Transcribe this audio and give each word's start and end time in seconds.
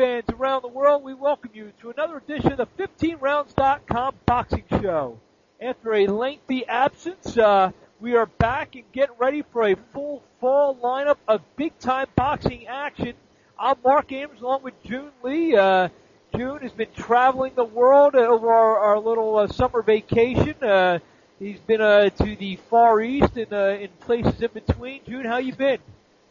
fans 0.00 0.24
around 0.30 0.62
the 0.62 0.68
world, 0.68 1.02
we 1.02 1.12
welcome 1.12 1.50
you 1.52 1.70
to 1.78 1.90
another 1.90 2.16
edition 2.16 2.52
of 2.52 2.56
the 2.56 2.66
15rounds.com 2.78 4.14
boxing 4.24 4.64
show. 4.80 5.18
After 5.60 5.92
a 5.92 6.06
lengthy 6.06 6.66
absence, 6.66 7.36
uh, 7.36 7.70
we 8.00 8.16
are 8.16 8.24
back 8.24 8.76
and 8.76 8.90
getting 8.92 9.14
ready 9.18 9.42
for 9.52 9.68
a 9.68 9.76
full 9.92 10.22
fall 10.40 10.74
lineup 10.76 11.18
of 11.28 11.42
big 11.56 11.78
time 11.78 12.06
boxing 12.16 12.66
action. 12.66 13.12
I'm 13.58 13.76
Marc 13.84 14.10
Abrams 14.10 14.40
along 14.40 14.62
with 14.62 14.82
June 14.84 15.10
Lee. 15.22 15.54
Uh, 15.54 15.90
June 16.34 16.60
has 16.62 16.72
been 16.72 16.92
traveling 16.96 17.52
the 17.54 17.64
world 17.64 18.14
over 18.14 18.50
our, 18.50 18.78
our 18.78 18.98
little 18.98 19.36
uh, 19.36 19.48
summer 19.48 19.82
vacation. 19.82 20.54
Uh, 20.64 21.00
he's 21.38 21.60
been 21.60 21.82
uh, 21.82 22.08
to 22.08 22.36
the 22.36 22.56
Far 22.70 23.02
East 23.02 23.36
and 23.36 23.52
uh, 23.52 23.76
in 23.78 23.90
places 24.00 24.40
in 24.40 24.48
between. 24.54 25.02
June, 25.06 25.26
how 25.26 25.36
you 25.36 25.54
been? 25.54 25.80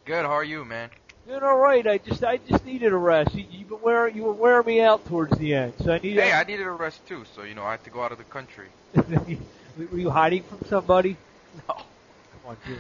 Good. 0.06 0.26
How 0.26 0.32
are 0.32 0.44
you, 0.44 0.66
man? 0.66 0.90
Doing 1.30 1.44
all 1.44 1.58
right. 1.58 1.86
I 1.86 2.00
just 2.00 2.24
I 2.24 2.38
just 2.38 2.66
needed 2.66 2.92
a 2.92 2.98
rest. 2.98 3.36
You, 3.36 3.64
been 3.64 3.80
wearing 3.84 4.16
you 4.16 4.24
were 4.24 4.34
wearing 4.34 4.66
me 4.66 4.82
out 4.82 5.06
towards 5.06 5.38
the 5.38 5.54
end, 5.54 5.74
so 5.80 5.92
I 5.92 6.00
needed. 6.00 6.24
Hey, 6.24 6.34
I 6.34 6.44
needed 6.44 6.66
a 6.66 6.72
rest 6.72 7.06
too. 7.08 7.24
So 7.36 7.44
you 7.44 7.54
know, 7.54 7.64
I 7.64 7.72
had 7.72 7.84
to 7.84 7.92
go 7.92 8.02
out 8.02 8.12
of 8.12 8.18
the 8.18 8.24
country. 8.24 8.66
were 8.96 10.00
you 10.00 10.10
hiding 10.10 10.42
from 10.44 10.60
somebody? 10.68 11.16
No. 11.68 11.76
Come 11.76 12.48
on, 12.48 12.58
dude. 12.66 12.80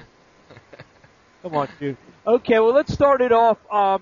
Come 1.41 1.55
on, 1.55 1.67
dude. 1.79 1.97
Okay, 2.25 2.59
well, 2.59 2.73
let's 2.73 2.93
start 2.93 3.21
it 3.21 3.31
off. 3.31 3.57
Um, 3.71 4.01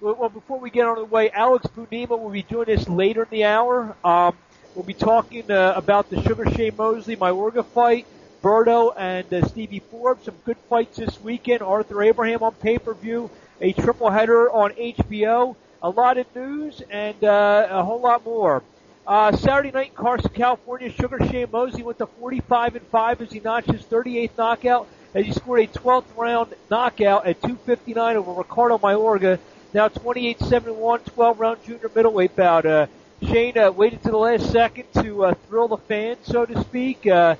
well, 0.00 0.28
before 0.28 0.58
we 0.60 0.70
get 0.70 0.86
on 0.86 0.96
the 0.96 1.04
way, 1.04 1.30
Alex 1.30 1.66
Bunema 1.66 2.16
will 2.16 2.30
be 2.30 2.42
doing 2.42 2.66
this 2.66 2.88
later 2.88 3.24
in 3.24 3.28
the 3.30 3.44
hour. 3.44 3.96
Um, 4.04 4.36
we'll 4.74 4.84
be 4.84 4.94
talking 4.94 5.50
uh, 5.50 5.72
about 5.76 6.10
the 6.10 6.22
Sugar 6.22 6.48
Shane 6.50 6.74
Mosley 6.76 7.16
Mayorga 7.16 7.64
fight, 7.64 8.06
Berto 8.42 8.94
and 8.96 9.32
uh, 9.34 9.46
Stevie 9.48 9.80
Forbes. 9.80 10.24
Some 10.24 10.36
good 10.44 10.58
fights 10.68 10.96
this 10.96 11.20
weekend. 11.20 11.62
Arthur 11.62 12.02
Abraham 12.02 12.42
on 12.42 12.52
pay-per-view, 12.52 13.30
a 13.60 13.72
triple 13.72 14.10
header 14.10 14.50
on 14.50 14.72
HBO. 14.72 15.56
A 15.82 15.90
lot 15.90 16.16
of 16.16 16.26
news 16.34 16.82
and 16.90 17.22
uh, 17.22 17.68
a 17.70 17.82
whole 17.82 18.00
lot 18.00 18.24
more. 18.24 18.62
Uh, 19.06 19.36
Saturday 19.36 19.70
night 19.70 19.90
in 19.90 19.94
Carson, 19.94 20.30
California, 20.30 20.90
Sugar 20.90 21.18
Shane 21.26 21.48
Mosley 21.52 21.82
went 21.82 21.98
to 21.98 22.06
45 22.06 22.76
and 22.76 22.86
5 22.86 23.20
as 23.20 23.32
he 23.32 23.40
notched 23.40 23.70
his 23.70 23.82
38th 23.82 24.30
knockout 24.38 24.88
as 25.14 25.26
he 25.26 25.32
scored 25.32 25.60
a 25.60 25.66
12th 25.66 26.16
round 26.16 26.54
knockout 26.70 27.26
at 27.26 27.40
259 27.42 28.16
over 28.16 28.32
Ricardo 28.32 28.78
Mayorga. 28.78 29.38
Now 29.74 29.88
28-71, 29.88 31.04
12 31.04 31.40
round 31.40 31.64
junior 31.64 31.90
middleweight 31.94 32.34
bout. 32.34 32.64
Uh, 32.64 32.86
Shane 33.22 33.58
uh, 33.58 33.70
waited 33.70 34.02
to 34.04 34.10
the 34.10 34.16
last 34.16 34.50
second 34.50 34.86
to 35.02 35.24
uh, 35.24 35.34
thrill 35.48 35.68
the 35.68 35.76
fans, 35.76 36.18
so 36.24 36.46
to 36.46 36.60
speak. 36.62 37.06
Uh, 37.06 37.36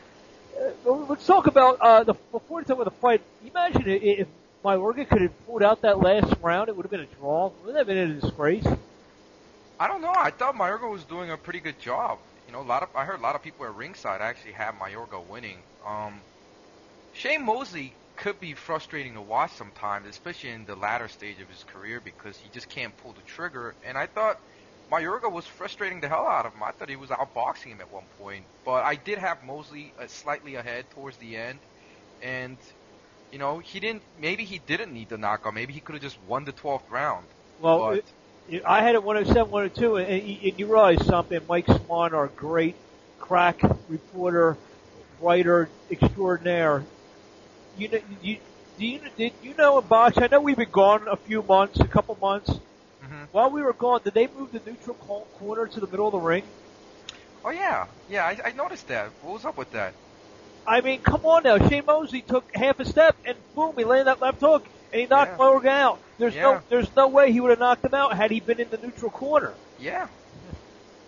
uh, 0.86 0.90
let's 0.90 1.26
talk 1.26 1.46
about 1.46 1.78
uh, 1.80 2.04
the 2.04 2.14
before 2.32 2.58
we 2.58 2.64
talk 2.64 2.76
about 2.78 2.84
the 2.84 3.00
fight. 3.00 3.22
Imagine 3.44 3.82
if 3.86 4.28
Mayorga 4.64 5.06
could 5.06 5.20
have 5.20 5.46
pulled 5.46 5.62
out 5.62 5.82
that 5.82 6.00
last 6.00 6.34
round, 6.40 6.68
it 6.68 6.76
would 6.76 6.84
have 6.84 6.90
been 6.90 7.00
a 7.00 7.06
draw. 7.20 7.52
Would 7.64 7.74
that 7.74 7.80
have 7.80 7.86
been 7.86 7.98
a 7.98 8.20
disgrace? 8.20 8.66
I 9.78 9.88
don't 9.88 10.00
know. 10.00 10.12
I 10.14 10.30
thought 10.30 10.54
Mayorga 10.54 10.90
was 10.90 11.04
doing 11.04 11.30
a 11.30 11.36
pretty 11.36 11.60
good 11.60 11.78
job. 11.78 12.18
You 12.46 12.54
know, 12.54 12.62
a 12.62 12.62
lot 12.62 12.82
of 12.82 12.88
I 12.94 13.04
heard 13.04 13.18
a 13.18 13.22
lot 13.22 13.34
of 13.34 13.42
people 13.42 13.66
at 13.66 13.74
ringside 13.74 14.22
actually 14.22 14.52
have 14.52 14.74
Mayorga 14.76 15.22
winning. 15.26 15.58
Um, 15.86 16.20
Shane 17.12 17.44
Mosley 17.44 17.92
could 18.16 18.40
be 18.40 18.54
frustrating 18.54 19.14
to 19.14 19.20
watch 19.20 19.52
sometimes, 19.52 20.08
especially 20.08 20.50
in 20.50 20.64
the 20.64 20.76
latter 20.76 21.08
stage 21.08 21.40
of 21.40 21.48
his 21.48 21.64
career 21.64 22.00
because 22.02 22.36
he 22.38 22.48
just 22.52 22.68
can't 22.70 22.96
pull 22.98 23.12
the 23.12 23.22
trigger. 23.22 23.74
And 23.84 23.98
I 23.98 24.06
thought 24.06 24.40
Mayorga 24.90 25.30
was 25.30 25.44
frustrating 25.44 26.00
the 26.00 26.08
hell 26.08 26.26
out 26.26 26.46
of 26.46 26.54
him. 26.54 26.62
I 26.62 26.70
thought 26.70 26.88
he 26.88 26.96
was 26.96 27.10
outboxing 27.10 27.66
him 27.66 27.80
at 27.80 27.92
one 27.92 28.04
point, 28.18 28.44
but 28.64 28.84
I 28.84 28.94
did 28.94 29.18
have 29.18 29.44
Mosley 29.44 29.92
uh, 30.00 30.06
slightly 30.06 30.54
ahead 30.54 30.86
towards 30.90 31.16
the 31.18 31.36
end, 31.36 31.58
and 32.22 32.56
you 33.34 33.40
know 33.40 33.58
he 33.58 33.80
didn't. 33.80 34.02
Maybe 34.20 34.44
he 34.44 34.60
didn't 34.64 34.92
need 34.94 35.08
the 35.08 35.18
knockout. 35.18 35.54
Maybe 35.54 35.72
he 35.72 35.80
could 35.80 35.96
have 35.96 36.02
just 36.02 36.16
won 36.28 36.44
the 36.44 36.52
12th 36.52 36.88
round. 36.88 37.26
Well, 37.60 37.90
it, 37.90 38.04
it, 38.48 38.62
I 38.64 38.80
had 38.80 38.94
it 38.94 39.02
107, 39.02 39.50
102, 39.50 39.96
and, 39.96 40.08
and 40.08 40.58
you 40.58 40.66
realize 40.66 41.04
something. 41.04 41.40
Mike 41.48 41.66
Swan, 41.66 42.14
our 42.14 42.28
great 42.28 42.76
crack 43.18 43.60
reporter, 43.88 44.56
writer 45.20 45.68
extraordinaire. 45.90 46.84
You 47.76 47.88
know, 47.88 48.00
you, 48.22 48.38
do 48.78 48.86
you, 48.86 49.00
did 49.16 49.32
you 49.42 49.54
know 49.58 49.78
in? 49.78 50.16
I 50.16 50.28
know 50.28 50.40
we've 50.40 50.56
been 50.56 50.70
gone 50.70 51.08
a 51.08 51.16
few 51.16 51.42
months, 51.42 51.80
a 51.80 51.88
couple 51.88 52.16
months. 52.20 52.50
Mhm. 52.50 53.26
While 53.32 53.50
we 53.50 53.62
were 53.62 53.72
gone, 53.72 54.00
did 54.04 54.14
they 54.14 54.28
move 54.28 54.52
the 54.52 54.60
neutral 54.64 54.94
corner 55.40 55.66
to 55.66 55.80
the 55.80 55.88
middle 55.88 56.06
of 56.06 56.12
the 56.12 56.20
ring? 56.20 56.44
Oh 57.44 57.50
yeah, 57.50 57.88
yeah. 58.08 58.26
I, 58.26 58.38
I 58.44 58.52
noticed 58.52 58.86
that. 58.88 59.10
What 59.22 59.32
was 59.32 59.44
up 59.44 59.56
with 59.58 59.72
that? 59.72 59.92
I 60.66 60.80
mean, 60.80 61.00
come 61.00 61.24
on 61.26 61.42
now. 61.42 61.58
Shane 61.68 61.84
Mosley 61.86 62.22
took 62.22 62.44
half 62.54 62.80
a 62.80 62.84
step 62.84 63.16
and 63.24 63.36
boom, 63.54 63.74
he 63.76 63.84
landed 63.84 64.06
that 64.06 64.20
left 64.20 64.40
hook 64.40 64.66
and 64.92 65.00
he 65.00 65.06
knocked 65.06 65.38
Yeah. 65.38 65.84
Out. 65.86 65.98
There's 66.18 66.34
no, 66.36 66.60
there's 66.68 66.96
no 66.96 67.08
way 67.08 67.32
he 67.32 67.40
would 67.40 67.50
have 67.50 67.58
knocked 67.58 67.84
him 67.84 67.94
out 67.94 68.16
had 68.16 68.30
he 68.30 68.40
been 68.40 68.60
in 68.60 68.70
the 68.70 68.78
neutral 68.78 69.10
corner. 69.10 69.52
Yeah. 69.80 70.08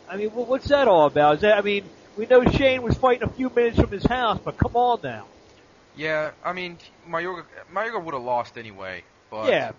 I 0.09 0.17
mean, 0.17 0.33
well, 0.35 0.45
what's 0.45 0.69
that 0.69 0.89
all 0.89 1.07
about? 1.07 1.37
Is 1.37 1.41
that, 1.43 1.59
I 1.59 1.63
mean, 1.63 1.85
we 2.17 2.27
know 2.27 2.45
Shane 2.45 2.83
was 2.83 2.97
fighting 2.97 3.23
a 3.29 3.33
few 3.33 3.51
minutes 3.51 3.79
from 3.79 3.91
his 3.91 4.05
house, 4.05 4.39
but 4.43 4.57
come 4.57 4.75
on 4.77 5.01
now. 5.03 5.27
Yeah, 5.97 6.33
I 6.45 6.53
mean, 6.53 6.79
Mayorga, 7.09 7.45
Mayorga 7.73 8.03
would 8.05 8.15
have 8.15 8.23
lost 8.23 8.59
anyway. 8.59 9.03
But 9.31 9.49
yeah, 9.49 9.73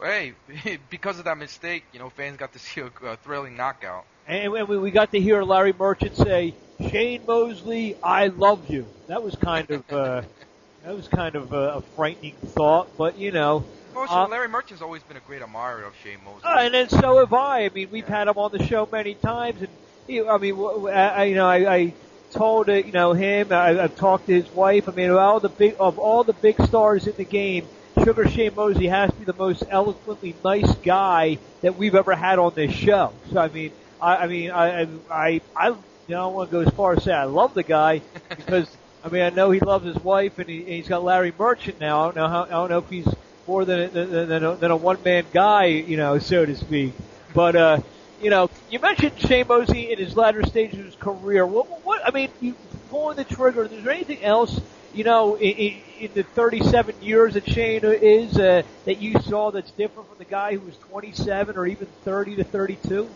hey, 0.00 0.34
because 0.90 1.18
of 1.18 1.24
that 1.24 1.38
mistake, 1.38 1.84
you 1.92 1.98
know, 1.98 2.10
fans 2.10 2.36
got 2.36 2.52
to 2.52 2.58
see 2.58 2.80
a, 2.80 2.90
a 3.06 3.16
thrilling 3.16 3.56
knockout. 3.56 4.04
and, 4.26 4.54
and 4.54 4.68
we, 4.68 4.78
we 4.78 4.90
got 4.90 5.10
to 5.12 5.20
hear 5.20 5.42
Larry 5.42 5.72
Merchant 5.72 6.16
say, 6.16 6.54
"Shane 6.90 7.24
Mosley, 7.26 7.96
I 8.02 8.28
love 8.28 8.70
you." 8.70 8.86
That 9.08 9.22
was 9.22 9.34
kind 9.36 9.70
of, 9.70 9.92
uh, 9.92 10.22
that 10.84 10.94
was 10.94 11.08
kind 11.08 11.34
of 11.34 11.52
a, 11.52 11.76
a 11.76 11.82
frightening 11.96 12.34
thought, 12.44 12.96
but 12.96 13.18
you 13.18 13.30
know. 13.32 13.64
Uh, 13.96 14.26
Larry 14.28 14.48
Merchant's 14.48 14.82
always 14.82 15.02
been 15.04 15.16
a 15.16 15.20
great 15.20 15.40
admirer 15.40 15.84
of 15.84 15.94
Shane 16.02 16.18
Mosley. 16.24 16.48
Uh, 16.50 16.56
and 16.60 16.74
then 16.74 16.88
so 16.88 17.18
have 17.18 17.32
I. 17.32 17.64
I 17.66 17.68
mean, 17.68 17.90
we've 17.90 18.06
had 18.06 18.26
him 18.28 18.36
on 18.36 18.50
the 18.52 18.64
show 18.66 18.88
many 18.90 19.14
times, 19.14 19.60
and 19.60 19.68
he, 20.06 20.20
I 20.20 20.36
mean, 20.38 20.56
I, 20.88 20.90
I- 20.90 21.24
you 21.24 21.34
know, 21.36 21.46
I, 21.46 21.74
I 21.74 21.94
told 22.30 22.68
uh, 22.68 22.72
you 22.74 22.90
know 22.92 23.12
him. 23.12 23.52
I, 23.52 23.80
I've 23.84 23.94
talked 23.94 24.26
to 24.26 24.32
his 24.34 24.50
wife. 24.52 24.88
I 24.88 24.92
mean, 24.92 25.10
of 25.10 25.16
all 25.16 25.38
the 25.40 25.48
big 25.48 25.76
of 25.78 25.98
all 25.98 26.24
the 26.24 26.32
big 26.32 26.60
stars 26.62 27.06
in 27.06 27.14
the 27.16 27.24
game, 27.24 27.68
Sugar 28.02 28.28
Shane 28.28 28.54
Mosley 28.54 28.88
has 28.88 29.10
to 29.10 29.16
be 29.16 29.24
the 29.24 29.34
most 29.34 29.62
eloquently 29.70 30.34
nice 30.44 30.74
guy 30.76 31.38
that 31.62 31.76
we've 31.76 31.94
ever 31.94 32.14
had 32.14 32.38
on 32.38 32.52
this 32.54 32.72
show. 32.72 33.12
So 33.30 33.38
I 33.38 33.48
mean, 33.48 33.72
I, 34.00 34.16
I 34.16 34.26
mean, 34.26 34.50
I, 34.50 34.82
I, 34.82 34.88
I, 35.10 35.40
I 35.56 35.68
you 35.68 35.76
know, 36.08 36.20
I 36.20 36.24
don't 36.24 36.34
want 36.34 36.50
to 36.50 36.52
go 36.52 36.60
as 36.60 36.74
far 36.74 36.92
as 36.94 37.04
say 37.04 37.12
I 37.12 37.24
love 37.24 37.54
the 37.54 37.62
guy 37.62 38.02
because 38.28 38.68
I 39.04 39.08
mean, 39.08 39.22
I 39.22 39.30
know 39.30 39.50
he 39.50 39.60
loves 39.60 39.84
his 39.84 39.96
wife, 40.02 40.38
and, 40.38 40.48
he, 40.48 40.60
and 40.60 40.68
he's 40.68 40.88
got 40.88 41.04
Larry 41.04 41.32
Merchant 41.38 41.78
now. 41.78 42.00
I 42.00 42.04
don't 42.06 42.16
know 42.16 42.28
how, 42.28 42.44
I 42.44 42.48
don't 42.48 42.70
know 42.70 42.78
if 42.78 42.88
he's 42.88 43.08
more 43.46 43.64
than 43.64 43.80
a, 43.80 43.88
than, 43.88 44.28
than 44.28 44.44
a, 44.44 44.54
than 44.56 44.70
a 44.70 44.76
one 44.76 45.02
man 45.04 45.24
guy, 45.32 45.66
you 45.66 45.96
know, 45.96 46.18
so 46.18 46.46
to 46.46 46.56
speak. 46.56 46.94
But 47.34 47.56
uh, 47.56 47.80
you 48.22 48.30
know, 48.30 48.48
you 48.70 48.78
mentioned 48.78 49.18
Shane 49.18 49.46
Mosley 49.46 49.92
in 49.92 49.98
his 49.98 50.16
latter 50.16 50.42
stages 50.44 50.78
of 50.78 50.84
his 50.86 50.94
career. 50.96 51.46
What, 51.46 51.84
what 51.84 52.06
I 52.06 52.10
mean, 52.10 52.30
you 52.40 52.54
pulling 52.90 53.16
the 53.16 53.24
trigger. 53.24 53.64
Is 53.64 53.82
there 53.82 53.92
anything 53.92 54.22
else, 54.22 54.60
you 54.94 55.02
know, 55.02 55.34
in, 55.34 55.82
in, 55.98 56.10
the 56.14 56.22
37 56.22 57.02
years 57.02 57.34
that 57.34 57.48
Shane 57.50 57.84
is 57.84 58.38
uh, 58.38 58.62
that 58.86 58.98
you 58.98 59.20
saw 59.20 59.50
that's 59.50 59.72
different 59.72 60.08
from 60.08 60.18
the 60.18 60.24
guy 60.24 60.54
who 60.54 60.60
was 60.60 60.76
27 60.78 61.56
or 61.56 61.66
even 61.66 61.88
30 62.04 62.36
to 62.36 62.44
32? 62.44 63.10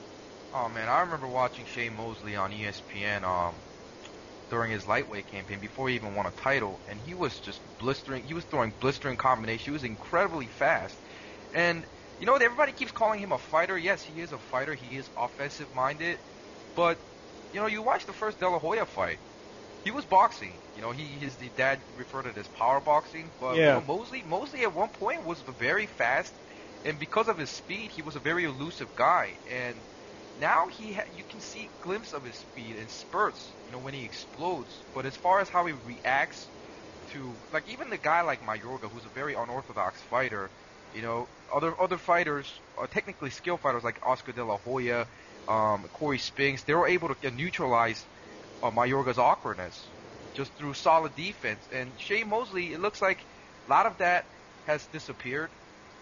Oh 0.53 0.69
man, 0.69 0.89
I 0.89 1.01
remember 1.01 1.29
watching 1.29 1.67
Shane 1.67 1.95
Mosley 1.95 2.35
on 2.35 2.51
ESPN 2.51 3.23
um, 3.23 3.55
during 4.51 4.73
his 4.73 4.89
lightweight 4.89 5.29
campaign 5.29 5.61
before 5.61 5.89
he 5.89 5.95
even 5.95 6.17
won 6.17 6.27
a 6.27 6.33
title, 6.33 6.81
and 6.89 6.99
he 6.99 7.15
was 7.15 7.39
just 7.39 7.61
blistering. 7.79 8.25
He 8.25 8.35
was 8.35 8.45
throwing 8.45 8.75
blistering 8.81 9.17
combinations. 9.17 9.65
He 9.65 9.71
was 9.71 9.85
incredibly 9.85 10.49
fast, 10.49 10.99
and 11.53 11.87
you 12.19 12.27
know 12.27 12.35
everybody 12.35 12.73
keeps 12.73 12.93
calling 12.93 13.21
him 13.21 13.31
a 13.31 13.39
fighter. 13.39 13.79
Yes, 13.79 14.03
he 14.03 14.21
is 14.21 14.33
a 14.33 14.39
fighter. 14.39 14.75
He 14.75 14.97
is 14.97 15.11
offensive 15.17 15.73
minded, 15.73 16.19
but 16.75 16.99
you 17.53 17.61
know 17.61 17.67
you 17.67 17.83
watch 17.83 18.05
the 18.07 18.13
first 18.13 18.41
De 18.41 18.49
La 18.49 18.59
Hoya 18.59 18.87
fight. 18.87 19.21
He 19.89 19.99
was 20.01 20.07
boxing. 20.07 20.65
You 20.75 20.83
know, 20.83 20.93
he 20.93 21.19
his 21.19 21.39
the 21.39 21.51
dad 21.51 21.85
referred 21.97 22.25
to 22.25 22.31
it 22.31 22.39
as 22.39 22.49
power 22.49 22.81
boxing. 22.81 23.35
But 23.41 23.65
you 23.65 23.71
Yeah. 23.71 23.81
know, 23.81 23.83
Mosley 23.83 24.23
Mosley 24.23 24.63
at 24.63 24.75
one 24.75 24.91
point 24.91 25.25
was 25.25 25.43
very 25.43 25.87
fast, 25.87 26.41
and 26.85 26.99
because 26.99 27.29
of 27.29 27.39
his 27.39 27.51
speed, 27.51 27.93
he 27.93 28.03
was 28.03 28.17
a 28.17 28.21
very 28.31 28.45
elusive 28.45 28.95
guy. 28.95 29.39
And 29.47 29.85
now 30.37 30.69
he 30.69 30.95
ha- 30.95 31.11
you 31.11 31.25
can 31.25 31.41
see 31.41 31.73
glimpse 31.81 32.13
of 32.13 32.25
his 32.25 32.37
speed 32.37 32.77
in 32.77 32.89
spurts. 32.89 33.57
You 33.65 33.73
know 33.73 33.79
when 33.81 33.95
he 33.95 34.05
explodes. 34.05 34.85
But 34.95 35.07
as 35.07 35.17
far 35.17 35.41
as 35.41 35.49
how 35.51 35.67
he 35.67 35.73
reacts 35.73 36.51
to 37.13 37.43
like 37.53 37.69
even 37.69 37.91
the 37.91 37.99
guy 37.99 38.23
like 38.23 38.41
Mayorga, 38.43 38.91
who's 38.91 39.07
a 39.07 39.11
very 39.11 39.35
unorthodox 39.35 40.03
fighter, 40.03 40.53
you 40.93 41.03
know 41.03 41.29
other 41.55 41.81
other 41.81 41.99
fighters, 41.99 42.63
uh, 42.81 42.87
technically 42.87 43.31
skilled 43.31 43.61
fighters 43.61 43.85
like 43.85 44.01
Oscar 44.03 44.33
De 44.33 44.45
La 44.45 44.59
Hoya, 44.59 45.09
um, 45.49 45.89
Corey 45.93 46.19
Spinks, 46.19 46.65
they 46.65 46.75
were 46.75 46.89
able 46.89 47.15
to 47.15 47.31
neutralize 47.31 48.07
uh, 48.63 48.71
Mayorga's 48.71 49.19
awkwardness 49.19 49.85
just 50.35 50.53
through 50.55 50.75
solid 50.75 51.15
defense. 51.17 51.61
And 51.73 51.91
Shane 51.99 52.29
Mosley, 52.29 52.73
it 52.73 52.81
looks 52.81 53.03
like 53.03 53.19
a 53.67 53.71
lot 53.71 53.87
of 53.87 53.99
that 53.99 54.25
has 54.67 54.87
disappeared. 54.87 55.51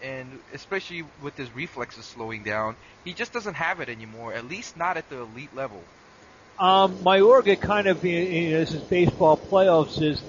And 0.03 0.39
especially 0.53 1.05
with 1.23 1.37
his 1.37 1.51
reflexes 1.57 2.05
slowing 2.05 2.43
down, 2.43 2.77
he 3.05 3.15
just 3.15 3.33
doesn't 3.33 3.55
have 3.55 3.81
it 3.81 3.89
anymore. 3.89 4.35
At 4.35 4.47
least 4.47 4.77
not 4.77 4.99
at 4.99 5.09
the 5.09 5.21
elite 5.21 5.55
level. 5.57 5.83
Um, 6.59 6.97
Mayorga 6.97 7.59
kind 7.59 7.87
of, 7.87 8.05
you 8.05 8.51
know, 8.51 8.61
this 8.61 8.73
is 8.73 8.83
baseball 8.83 9.37
playoffs 9.37 10.03
is, 10.03 10.23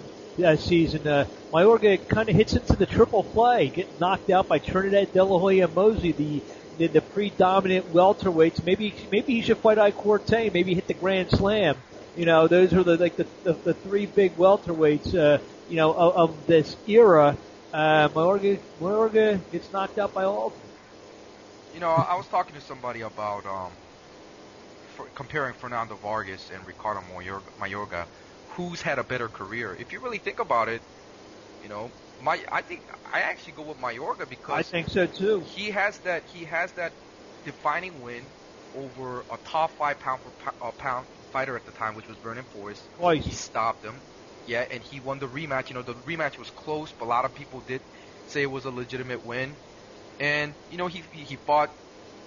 uh, 0.43 0.55
season. 0.55 1.05
Uh, 1.07 1.25
Mayorga 1.51 2.05
kind 2.07 2.29
of 2.29 2.35
hits 2.35 2.53
into 2.53 2.75
the 2.75 2.85
triple 2.85 3.23
play, 3.23 3.67
getting 3.67 3.99
knocked 3.99 4.29
out 4.29 4.47
by 4.47 4.59
Trinidad 4.59 5.11
De 5.13 5.23
La 5.23 5.39
Hoya 5.39 5.67
Mosley, 5.67 6.11
the 6.11 6.41
the, 6.77 6.87
the 6.87 7.01
predominant 7.01 7.91
welterweights. 7.91 8.63
Maybe 8.63 8.93
maybe 9.11 9.33
he 9.33 9.41
should 9.41 9.57
fight 9.57 9.79
Ike 9.79 9.97
Quartey. 9.97 10.53
Maybe 10.53 10.75
hit 10.75 10.87
the 10.87 10.93
Grand 10.93 11.31
Slam. 11.31 11.75
You 12.17 12.25
know, 12.25 12.47
those 12.47 12.73
are 12.73 12.83
the 12.83 12.97
like 12.97 13.15
the 13.15 13.27
the, 13.43 13.53
the 13.53 13.73
three 13.75 14.07
big 14.07 14.35
welterweights. 14.37 15.13
Uh, 15.13 15.37
you 15.69 15.75
know, 15.75 15.93
of, 15.93 16.31
of 16.31 16.47
this 16.47 16.75
era. 16.87 17.37
Uh, 17.71 18.09
Mayorga, 18.09 18.59
Mayorga 18.81 19.39
gets 19.51 19.71
knocked 19.71 19.99
out 19.99 20.15
by 20.15 20.23
all. 20.23 20.51
You 21.75 21.79
know, 21.79 21.91
I 21.91 22.15
was 22.15 22.25
talking 22.27 22.55
to 22.55 22.61
somebody 22.61 23.01
about 23.01 23.45
um, 23.45 23.71
for 24.95 25.05
comparing 25.13 25.53
Fernando 25.53 25.95
Vargas 26.01 26.49
and 26.49 26.65
Ricardo 26.65 27.01
Mayorga, 27.01 27.43
Mayorga, 27.61 28.07
who's 28.55 28.81
had 28.81 28.97
a 28.97 29.03
better 29.03 29.27
career. 29.27 29.77
If 29.79 29.93
you 29.93 29.99
really 29.99 30.17
think 30.17 30.39
about 30.39 30.69
it, 30.69 30.81
you 31.61 31.69
know, 31.69 31.91
my 32.19 32.39
I 32.51 32.61
think 32.63 32.81
I 33.13 33.19
actually 33.21 33.53
go 33.53 33.61
with 33.61 33.77
Mayorga 33.77 34.27
because 34.27 34.57
I 34.57 34.63
think 34.63 34.89
so 34.89 35.05
too. 35.05 35.41
He 35.41 35.69
has 35.69 35.99
that 35.99 36.23
he 36.33 36.45
has 36.45 36.71
that 36.73 36.93
defining 37.45 38.01
win 38.01 38.23
over 38.75 39.23
a 39.31 39.37
top 39.43 39.77
five 39.77 39.99
pound 39.99 40.21
for 40.21 40.31
uh, 40.65 40.71
pound 40.71 41.05
fighter 41.37 41.55
at 41.57 41.65
the 41.65 41.71
time, 41.71 41.95
which 41.95 42.07
was 42.07 42.17
Vernon 42.19 42.45
Forrest. 42.51 42.89
Twice. 42.95 43.25
He 43.25 43.31
stopped 43.31 43.83
him. 43.85 44.03
Yeah, 44.45 44.65
and 44.69 44.83
he 44.83 44.99
won 44.99 45.19
the 45.19 45.27
rematch. 45.27 45.69
You 45.69 45.75
know, 45.75 45.83
the 45.83 45.95
rematch 45.95 46.37
was 46.37 46.49
close, 46.51 46.93
but 46.93 47.05
a 47.05 47.09
lot 47.09 47.25
of 47.25 47.33
people 47.35 47.61
did 47.61 47.83
say 48.25 48.43
it 48.43 48.51
was 48.51 48.65
a 48.65 48.71
legitimate 48.71 49.23
win. 49.23 49.57
And 50.19 50.55
you 50.69 50.77
know, 50.77 50.87
he 50.87 51.03
he 51.11 51.37
fought 51.37 51.69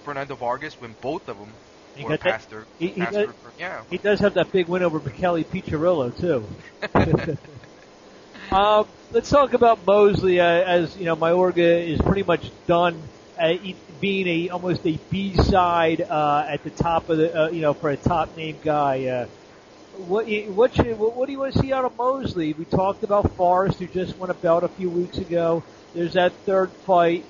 Fernando 0.03 0.35
Vargas 0.35 0.79
when 0.79 0.97
both 1.01 1.27
of 1.29 1.37
them 1.37 1.59
He 1.95 2.05
were 2.05 2.15
past 2.15 2.49
their, 2.49 2.67
he- 2.77 2.89
he 2.89 3.07
got- 3.07 3.35
yeah. 3.57 3.83
He 3.89 3.97
does 3.97 4.19
have 4.21 4.33
that 4.35 4.51
big 4.51 4.67
win 4.67 4.83
over 4.83 4.99
Kelly 4.99 5.43
Piccirillo 5.43 6.11
too. 6.17 6.47
um, 8.51 8.89
let's 9.11 9.29
talk 9.29 9.53
about 9.53 9.85
Mosley. 9.85 10.39
Uh, 10.39 10.45
as 10.45 10.97
you 10.97 11.05
know, 11.05 11.15
Mayorga 11.15 11.91
is 11.93 12.01
pretty 12.01 12.23
much 12.23 12.51
done 12.67 13.09
uh, 13.41 13.49
e- 13.49 13.81
being 14.01 14.27
a 14.27 14.49
almost 14.49 14.85
a 14.85 14.97
B 15.09 15.35
side 15.35 16.01
uh, 16.01 16.45
at 16.49 16.63
the 16.63 16.71
top 16.71 17.09
of 17.09 17.17
the 17.17 17.43
uh, 17.43 17.49
you 17.49 17.61
know 17.61 17.73
for 17.73 17.89
a 17.89 17.97
top 17.97 18.35
name 18.35 18.57
guy. 18.63 19.05
Uh, 19.05 19.25
what 20.07 20.27
what, 20.49 20.73
should, 20.73 20.97
what 20.97 21.15
what 21.15 21.27
do 21.27 21.31
you 21.31 21.39
want 21.39 21.53
to 21.53 21.59
see 21.59 21.71
out 21.71 21.85
of 21.85 21.95
Mosley? 21.97 22.53
We 22.53 22.65
talked 22.65 23.03
about 23.03 23.31
Forrest, 23.35 23.79
who 23.79 23.87
just 23.87 24.17
won 24.17 24.29
a 24.29 24.33
belt 24.33 24.63
a 24.63 24.67
few 24.69 24.89
weeks 24.89 25.17
ago. 25.17 25.63
There's 25.93 26.13
that 26.13 26.33
third 26.45 26.71
fight. 26.71 27.23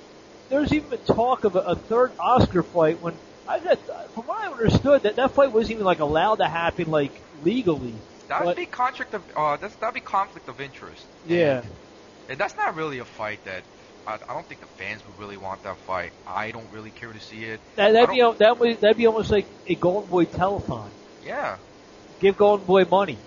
There's 0.48 0.72
even 0.72 0.98
talk 1.06 1.44
of 1.44 1.56
a, 1.56 1.60
a 1.60 1.76
third 1.76 2.12
Oscar 2.18 2.62
fight 2.62 3.00
when 3.00 3.14
I 3.48 3.58
got, 3.58 3.78
from 4.12 4.24
what 4.24 4.42
I 4.42 4.50
understood, 4.52 5.02
that 5.02 5.16
that 5.16 5.32
fight 5.32 5.52
wasn't 5.52 5.72
even 5.72 5.84
like 5.84 6.00
allowed 6.00 6.36
to 6.36 6.48
happen 6.48 6.90
like 6.90 7.12
legally. 7.44 7.94
That'd 8.28 8.46
But- 8.46 8.56
be 8.56 8.66
conflict 8.66 9.14
of 9.14 9.22
uh, 9.36 9.56
that's 9.56 9.74
that'd 9.76 9.94
be 9.94 10.00
conflict 10.00 10.48
of 10.48 10.60
interest. 10.60 11.04
Yeah. 11.26 11.58
And, 11.58 11.66
and 12.30 12.38
that's 12.38 12.56
not 12.56 12.76
really 12.76 12.98
a 12.98 13.04
fight 13.04 13.44
that 13.44 13.62
I, 14.06 14.14
I 14.28 14.34
don't 14.34 14.46
think 14.46 14.60
the 14.60 14.66
fans 14.66 15.06
would 15.06 15.18
really 15.18 15.36
want 15.36 15.62
that 15.62 15.78
fight. 15.78 16.12
I 16.26 16.50
don't 16.50 16.70
really 16.72 16.90
care 16.90 17.12
to 17.12 17.20
see 17.20 17.44
it. 17.44 17.60
That, 17.76 17.92
that'd 17.92 18.10
be 18.10 18.20
that 18.38 18.58
would 18.58 18.80
that'd 18.80 18.96
be 18.96 19.06
almost 19.06 19.30
like 19.30 19.46
a 19.66 19.74
Golden 19.74 20.10
Boy 20.10 20.24
telethon. 20.24 20.90
Yeah, 21.24 21.58
Give 22.20 22.36
Golden 22.36 22.66
Boy 22.66 22.84
money. 22.84 23.18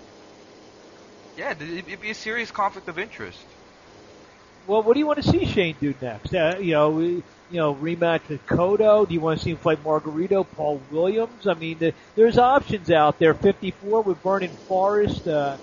yeah, 1.36 1.52
it'd 1.52 2.00
be 2.00 2.10
a 2.10 2.14
serious 2.14 2.50
conflict 2.50 2.88
of 2.88 2.98
interest. 2.98 3.38
Well, 4.66 4.82
what 4.82 4.94
do 4.94 4.98
you 4.98 5.06
want 5.06 5.22
to 5.22 5.30
see 5.30 5.44
Shane 5.46 5.76
do 5.80 5.94
next? 6.00 6.34
Uh, 6.34 6.56
you 6.60 6.72
know, 6.72 6.90
we- 6.90 7.22
you 7.48 7.60
know, 7.60 7.72
rematch 7.76 8.28
with 8.28 8.44
Cotto. 8.46 9.06
Do 9.06 9.14
you 9.14 9.20
want 9.20 9.38
to 9.38 9.44
see 9.44 9.50
him 9.52 9.56
fight 9.58 9.78
Margarito, 9.84 10.44
Paul 10.56 10.80
Williams? 10.90 11.46
I 11.46 11.54
mean, 11.54 11.78
the, 11.78 11.94
there's 12.16 12.38
options 12.38 12.90
out 12.90 13.20
there. 13.20 13.34
54 13.34 14.02
with 14.02 14.18
Vernon 14.20 14.50
Forrest. 14.66 15.28
Uh, 15.28 15.56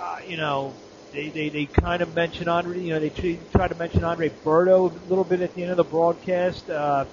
uh, 0.00 0.16
you 0.26 0.38
know, 0.38 0.72
they 1.14 1.28
they, 1.28 1.48
they 1.48 1.66
kind 1.66 2.02
of 2.02 2.14
mention 2.14 2.48
Andre. 2.48 2.78
You 2.78 2.94
know, 2.94 3.00
they 3.00 3.10
try, 3.10 3.38
try 3.52 3.68
to 3.68 3.74
mention 3.74 4.04
Andre 4.04 4.28
Berto 4.28 4.90
a 4.90 5.08
little 5.08 5.24
bit 5.24 5.40
at 5.40 5.54
the 5.54 5.62
end 5.62 5.70
of 5.70 5.76
the 5.76 5.84
broadcast. 5.84 6.68
Uh, 6.68 7.04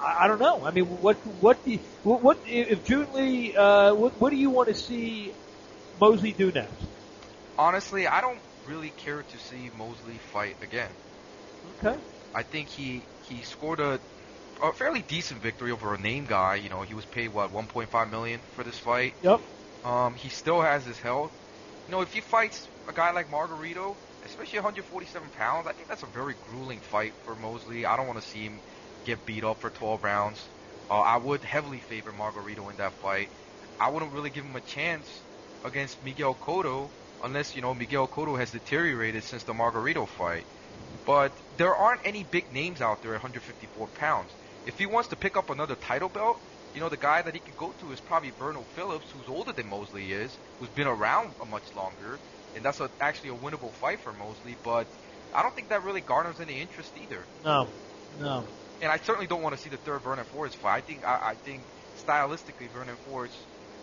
I, 0.00 0.24
I 0.24 0.28
don't 0.28 0.38
know. 0.38 0.64
I 0.64 0.70
mean, 0.70 0.84
what 0.84 1.16
what 1.40 1.62
do 1.64 1.72
you, 1.72 1.78
what, 2.02 2.22
what 2.22 2.38
if 2.46 2.84
June 2.84 3.12
Lee? 3.12 3.54
Uh, 3.54 3.94
what 3.94 4.20
what 4.20 4.30
do 4.30 4.36
you 4.36 4.50
want 4.50 4.68
to 4.68 4.74
see 4.74 5.32
Mosley 6.00 6.32
do 6.32 6.50
next? 6.52 6.72
Honestly, 7.58 8.06
I 8.06 8.20
don't 8.20 8.40
really 8.66 8.90
care 8.90 9.22
to 9.22 9.38
see 9.38 9.70
Mosley 9.76 10.18
fight 10.32 10.56
again. 10.62 10.90
Okay. 11.84 11.98
I 12.34 12.42
think 12.42 12.68
he 12.68 13.02
he 13.28 13.42
scored 13.42 13.80
a 13.80 14.00
a 14.62 14.72
fairly 14.72 15.02
decent 15.02 15.42
victory 15.42 15.72
over 15.72 15.94
a 15.94 15.98
name 15.98 16.26
guy. 16.26 16.56
You 16.56 16.68
know, 16.68 16.82
he 16.82 16.94
was 16.94 17.04
paid 17.06 17.28
what 17.28 17.52
1.5 17.52 18.10
million 18.10 18.40
for 18.54 18.62
this 18.62 18.78
fight. 18.78 19.14
Yep. 19.22 19.40
Um, 19.84 20.14
he 20.14 20.28
still 20.28 20.60
has 20.60 20.84
his 20.84 20.98
health. 20.98 21.32
You 21.90 21.96
know, 21.96 22.02
if 22.02 22.12
he 22.12 22.20
fights 22.20 22.68
a 22.86 22.92
guy 22.92 23.10
like 23.10 23.32
Margarito, 23.32 23.96
especially 24.24 24.58
147 24.60 25.28
pounds, 25.30 25.66
I 25.66 25.72
think 25.72 25.88
that's 25.88 26.04
a 26.04 26.06
very 26.06 26.36
grueling 26.48 26.78
fight 26.78 27.12
for 27.24 27.34
Mosley. 27.34 27.84
I 27.84 27.96
don't 27.96 28.06
want 28.06 28.20
to 28.22 28.28
see 28.28 28.44
him 28.44 28.60
get 29.04 29.26
beat 29.26 29.42
up 29.42 29.60
for 29.60 29.70
12 29.70 30.04
rounds. 30.04 30.38
Uh, 30.88 31.00
I 31.00 31.16
would 31.16 31.42
heavily 31.42 31.80
favor 31.80 32.12
Margarito 32.12 32.70
in 32.70 32.76
that 32.76 32.92
fight. 33.02 33.28
I 33.80 33.90
wouldn't 33.90 34.12
really 34.12 34.30
give 34.30 34.44
him 34.44 34.54
a 34.54 34.60
chance 34.60 35.08
against 35.64 36.00
Miguel 36.04 36.36
Cotto 36.36 36.90
unless, 37.24 37.56
you 37.56 37.60
know, 37.60 37.74
Miguel 37.74 38.06
Cotto 38.06 38.38
has 38.38 38.52
deteriorated 38.52 39.24
since 39.24 39.42
the 39.42 39.52
Margarito 39.52 40.06
fight. 40.06 40.44
But 41.04 41.32
there 41.56 41.74
aren't 41.74 42.06
any 42.06 42.22
big 42.22 42.52
names 42.52 42.80
out 42.80 43.02
there 43.02 43.16
at 43.16 43.24
154 43.24 43.88
pounds. 43.98 44.30
If 44.64 44.78
he 44.78 44.86
wants 44.86 45.08
to 45.08 45.16
pick 45.16 45.36
up 45.36 45.50
another 45.50 45.74
title 45.74 46.08
belt, 46.08 46.40
you 46.72 46.80
know, 46.80 46.88
the 46.88 46.96
guy 46.96 47.22
that 47.22 47.34
he 47.34 47.40
could 47.40 47.56
go 47.56 47.72
to 47.80 47.92
is 47.92 48.00
probably 48.00 48.32
Verno 48.32 48.66
Phillips, 48.66 49.10
who's 49.10 49.28
older 49.28 49.52
than 49.52 49.68
Mosley 49.68 50.12
is, 50.12 50.38
who's 50.58 50.70
been 50.70 50.86
around 50.86 51.34
a 51.40 51.46
much 51.46 51.74
longer, 51.74 52.20
and 52.54 52.64
that's 52.64 52.80
a, 52.80 52.90
actually 53.00 53.30
a 53.30 53.34
winnable 53.38 53.74
fight 53.74 54.00
for 54.00 54.12
Mosley. 54.12 54.56
But 54.62 54.88
I 55.32 55.42
don't 55.42 55.54
think 55.54 55.70
that 55.70 55.82
really 55.82 56.00
garners 56.00 56.40
any 56.40 56.60
interest 56.60 56.96
either. 56.96 57.28
No. 57.42 57.68
No. 58.16 58.46
And 58.80 58.90
I 58.90 58.96
certainly 58.98 59.26
don't 59.26 59.42
want 59.42 59.54
to 59.54 59.60
see 59.60 59.68
the 59.68 59.76
third 59.78 60.02
Vernon 60.02 60.24
Forrest 60.24 60.56
fight. 60.56 60.76
I 60.78 60.80
think 60.80 61.04
I, 61.04 61.30
I 61.32 61.34
think 61.44 61.66
stylistically 61.96 62.70
Vernon 62.70 62.96
Forrest 62.96 63.36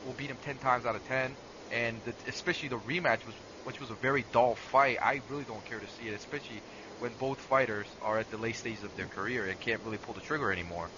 will 0.04 0.14
beat 0.14 0.30
him 0.32 0.38
10 0.38 0.58
times 0.60 0.86
out 0.86 0.96
of 0.96 1.04
10, 1.04 1.38
and 1.70 2.04
the, 2.04 2.16
especially 2.28 2.70
the 2.70 2.80
rematch 2.80 3.26
was 3.26 3.36
which 3.64 3.80
was 3.82 3.90
a 3.92 3.96
very 3.96 4.24
dull 4.32 4.56
fight. 4.56 4.98
I 5.02 5.22
really 5.28 5.44
don't 5.44 5.66
care 5.66 5.80
to 5.82 5.88
see 5.90 6.08
it, 6.08 6.14
especially 6.14 6.64
when 7.00 7.16
both 7.16 7.42
fighters 7.42 7.96
are 8.02 8.18
at 8.18 8.30
the 8.30 8.38
late 8.38 8.56
stages 8.56 8.84
of 8.84 8.96
their 8.96 9.08
career 9.08 9.46
and 9.46 9.60
can't 9.60 9.84
really 9.84 9.98
pull 9.98 10.14
the 10.14 10.22
trigger 10.22 10.52
anymore. 10.54 10.90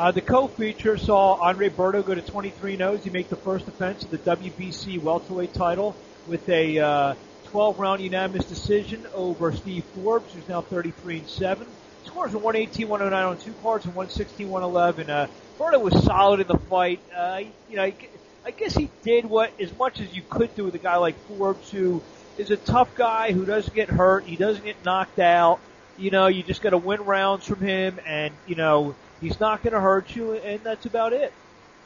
Uh, 0.00 0.10
the 0.10 0.20
co-feature 0.22 0.96
saw 0.96 1.34
Andre 1.34 1.68
Berto 1.68 2.02
go 2.02 2.14
to 2.14 2.22
23 2.22 2.78
0 2.78 2.96
He 2.96 3.10
make 3.10 3.28
the 3.28 3.36
first 3.36 3.66
defense 3.66 4.02
of 4.02 4.10
the 4.10 4.16
WBC 4.16 4.98
welterweight 4.98 5.52
title 5.52 5.94
with 6.26 6.48
a 6.48 6.78
uh, 6.78 7.14
12-round 7.48 8.00
unanimous 8.00 8.46
decision 8.46 9.06
over 9.12 9.52
Steve 9.52 9.84
Forbes, 9.94 10.32
who's 10.32 10.48
now 10.48 10.62
33 10.62 11.18
and 11.18 11.28
7. 11.28 11.66
Scores 12.06 12.32
are 12.32 12.38
118, 12.38 12.88
109 12.88 13.26
on 13.26 13.36
two 13.36 13.52
cards 13.60 13.84
and 13.84 13.94
116, 13.94 14.48
111. 14.48 15.10
Uh, 15.10 15.26
Berto 15.58 15.82
was 15.82 16.02
solid 16.02 16.40
in 16.40 16.46
the 16.46 16.56
fight. 16.56 17.00
Uh, 17.14 17.42
you 17.68 17.76
know, 17.76 17.82
I 17.82 18.50
guess 18.52 18.74
he 18.74 18.88
did 19.02 19.26
what 19.26 19.52
as 19.60 19.76
much 19.76 20.00
as 20.00 20.14
you 20.14 20.22
could 20.30 20.56
do 20.56 20.64
with 20.64 20.74
a 20.74 20.78
guy 20.78 20.96
like 20.96 21.16
Forbes, 21.28 21.70
who 21.70 22.02
is 22.38 22.50
a 22.50 22.56
tough 22.56 22.94
guy 22.94 23.32
who 23.32 23.44
doesn't 23.44 23.74
get 23.74 23.90
hurt, 23.90 24.24
he 24.24 24.36
doesn't 24.36 24.64
get 24.64 24.82
knocked 24.82 25.18
out. 25.18 25.60
You 25.98 26.10
know, 26.10 26.28
you 26.28 26.42
just 26.42 26.62
got 26.62 26.70
to 26.70 26.78
win 26.78 27.02
rounds 27.02 27.44
from 27.44 27.60
him, 27.60 28.00
and 28.06 28.32
you 28.46 28.54
know 28.54 28.94
he's 29.20 29.38
not 29.40 29.62
going 29.62 29.72
to 29.74 29.80
hurt 29.80 30.14
you, 30.14 30.32
and 30.34 30.60
that's 30.64 30.86
about 30.86 31.12
it. 31.12 31.32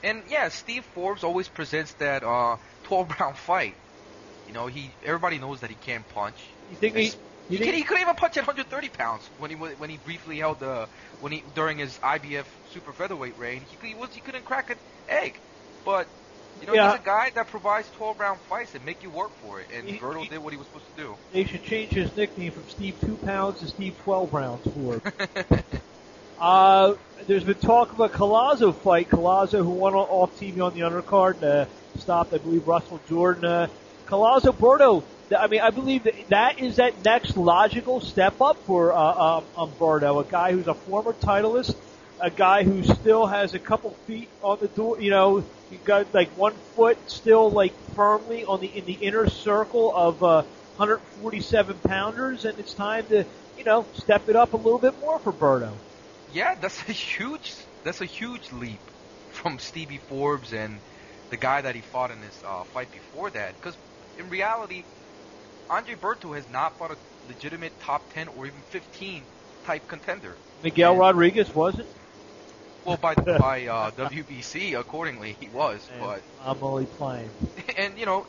And 0.03 0.25
yeah, 0.29 0.49
Steve 0.49 0.85
Forbes 0.95 1.25
always 1.25 1.49
presents 1.49 1.95
that 1.95 2.23
uh, 2.23 2.57
12 2.85 3.15
round 3.21 3.37
fight. 3.39 3.77
You 4.47 4.53
know, 4.53 4.67
he 4.67 4.91
everybody 5.03 5.39
knows 5.39 5.61
that 5.61 5.71
he 5.71 5.77
can't 5.77 6.07
punch. 6.09 6.37
You 6.71 6.77
think 6.77 6.97
he? 6.97 7.05
He, 7.05 7.11
You 7.49 7.59
can, 7.59 7.65
think, 7.67 7.77
he 7.77 7.83
couldn't 7.83 8.03
even 8.03 8.15
punch 8.15 8.37
at 8.37 8.43
130 8.47 8.89
pounds 8.91 9.31
when 9.39 9.51
he 9.51 9.57
when 9.57 9.89
he 9.89 9.97
briefly 9.97 10.39
held 10.39 10.61
the 10.61 10.89
when 11.21 11.33
he 11.33 11.43
during 11.55 11.79
his 11.79 11.99
IBF 11.99 12.47
super 12.71 12.93
featherweight 12.93 13.39
reign. 13.39 13.63
He, 13.63 13.79
he 13.89 13.95
was 13.95 14.13
he 14.13 14.21
couldn't 14.21 14.45
crack 14.45 14.69
an 14.71 14.77
egg, 15.09 15.41
but 15.85 16.09
you 16.61 16.67
know 16.67 16.75
Yeah. 16.75 16.91
he's 16.91 17.01
a 17.01 17.03
guy 17.03 17.31
that 17.35 17.49
provides 17.49 17.89
12 17.91 18.21
round 18.21 18.41
fights 18.43 18.75
and 18.75 18.85
make 18.85 19.03
you 19.03 19.11
work 19.11 19.33
for 19.41 19.61
it. 19.61 19.71
And 19.73 19.89
He- 19.89 19.93
he- 19.97 20.29
did 20.29 20.39
what 20.39 20.53
he 20.53 20.59
was 20.59 20.67
supposed 20.67 20.87
to 20.87 21.03
do. 21.03 21.17
they 21.33 21.45
should 21.45 21.63
change 21.63 21.91
his 21.93 22.15
nickname 22.15 22.53
from 22.53 22.69
Steve 22.69 22.97
Two 23.01 23.17
Pounds 23.17 23.61
to 23.61 23.69
Steve 23.69 23.97
Twelve 24.05 24.33
Rounds 24.35 24.65
for 24.73 24.95
him. 25.01 25.03
Uh, 26.39 26.95
there's 27.27 27.45
been 27.45 27.55
talk 27.55 27.93
of 27.93 28.01
a 28.01 28.09
Collazo 28.09 28.75
fight. 28.75 29.09
Collazo, 29.09 29.59
who 29.59 29.71
won 29.71 29.95
off 29.95 30.39
TV 30.39 30.61
on 30.61 30.75
the 30.75 30.81
undercard, 30.81 31.43
uh, 31.43 31.67
stopped, 31.99 32.35
I 32.35 32.39
believe, 32.39 32.67
Russell 32.67 33.01
Jordan. 33.09 33.45
Uh, 33.45 33.69
Berto. 34.07 35.03
I 35.37 35.47
mean, 35.47 35.61
I 35.63 35.71
believe 35.71 36.05
that 36.05 36.15
that 36.29 36.61
is 36.61 36.77
that 36.77 37.03
next 37.05 37.37
logical 37.37 38.01
step 38.01 38.41
up 38.41 38.59
for 38.67 38.93
uh, 38.93 38.99
um, 38.99 39.45
um, 39.57 39.73
Berto, 39.73 40.21
a 40.25 40.31
guy 40.31 40.53
who's 40.53 40.69
a 40.69 40.75
former 40.75 41.15
titleist, 41.15 41.75
a 42.21 42.31
guy 42.31 42.63
who 42.63 42.83
still 42.85 43.27
has 43.27 43.55
a 43.55 43.59
couple 43.59 43.91
feet 44.07 44.29
on 44.43 44.59
the 44.61 44.69
door. 44.69 45.01
You 45.01 45.11
know, 45.11 45.45
he 45.71 45.77
got 45.79 46.13
like 46.13 46.29
one 46.37 46.53
foot 46.77 46.99
still 47.07 47.51
like 47.51 47.73
firmly 47.95 48.45
on 48.45 48.61
the 48.61 48.67
in 48.67 48.85
the 48.85 48.93
inner 48.93 49.29
circle 49.31 49.97
of 49.97 50.23
uh, 50.23 50.43
147 50.77 51.79
pounders, 51.85 52.45
and 52.45 52.59
it's 52.59 52.75
time 52.75 53.07
to 53.07 53.25
you 53.57 53.65
know 53.65 53.87
step 53.95 54.29
it 54.29 54.37
up 54.37 54.53
a 54.53 54.59
little 54.59 54.79
bit 54.79 54.99
more 55.01 55.19
for 55.19 55.33
Berto. 55.33 55.73
Yeah, 56.35 56.57
that's 56.61 56.83
a 56.89 56.93
huge 56.93 57.55
that's 57.85 58.01
a 58.01 58.07
huge 58.07 58.51
leap 58.53 58.91
from 59.29 59.61
Stevie 59.61 59.99
Forbes 59.99 60.53
and 60.53 60.81
the 61.31 61.37
guy 61.37 61.61
that 61.61 61.77
he 61.77 61.81
fought 61.81 62.11
in 62.11 62.23
his 62.23 62.43
uh, 62.45 62.65
fight 62.65 62.91
before 62.91 63.31
that. 63.31 63.55
Because 63.55 63.77
in 64.19 64.29
reality, 64.31 64.85
Andre 65.71 65.95
Berto 65.95 66.35
has 66.35 66.49
not 66.49 66.77
fought 66.77 66.91
a 66.91 66.99
legitimate 67.29 67.73
top 67.79 68.13
10 68.13 68.29
or 68.29 68.47
even 68.47 68.63
15 68.63 69.27
type 69.65 69.87
contender. 69.87 70.37
Miguel 70.61 70.93
And- 70.93 71.01
Rodriguez 71.01 71.55
was 71.55 71.79
it? 71.79 71.87
Well, 72.85 72.97
by 72.97 73.15
by 73.15 73.67
uh, 73.67 73.91
WBC, 73.97 74.79
accordingly, 74.79 75.37
he 75.39 75.49
was. 75.49 75.89
And 75.89 76.01
But 76.01 76.23
I'm 76.41 76.63
only 76.63 76.87
playing. 76.87 77.31
and 77.79 77.97
you 77.97 78.07
know, 78.07 78.27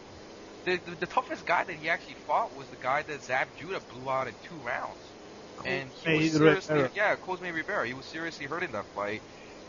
the, 0.64 0.78
the 0.78 0.96
the 0.96 1.08
toughest 1.08 1.44
guy 1.44 1.64
that 1.64 1.76
he 1.76 1.90
actually 1.90 2.18
fought 2.28 2.56
was 2.56 2.70
the 2.70 2.78
guy 2.78 3.02
that 3.02 3.24
Zab 3.24 3.48
Judah 3.58 3.82
blew 3.90 4.08
out 4.12 4.28
in 4.28 4.36
two 4.48 4.62
rounds. 4.62 5.15
And 5.64 5.92
he 5.92 6.10
was 6.10 6.26
seriously, 6.28 6.80
Rivera. 6.80 6.92
yeah, 6.94 7.16
Cosme 7.16 7.46
Rivera. 7.46 7.88
He 7.88 7.94
was 7.94 8.06
seriously 8.06 8.46
hurt 8.46 8.64
in 8.64 8.72
that 8.74 8.88
fight. 8.94 9.24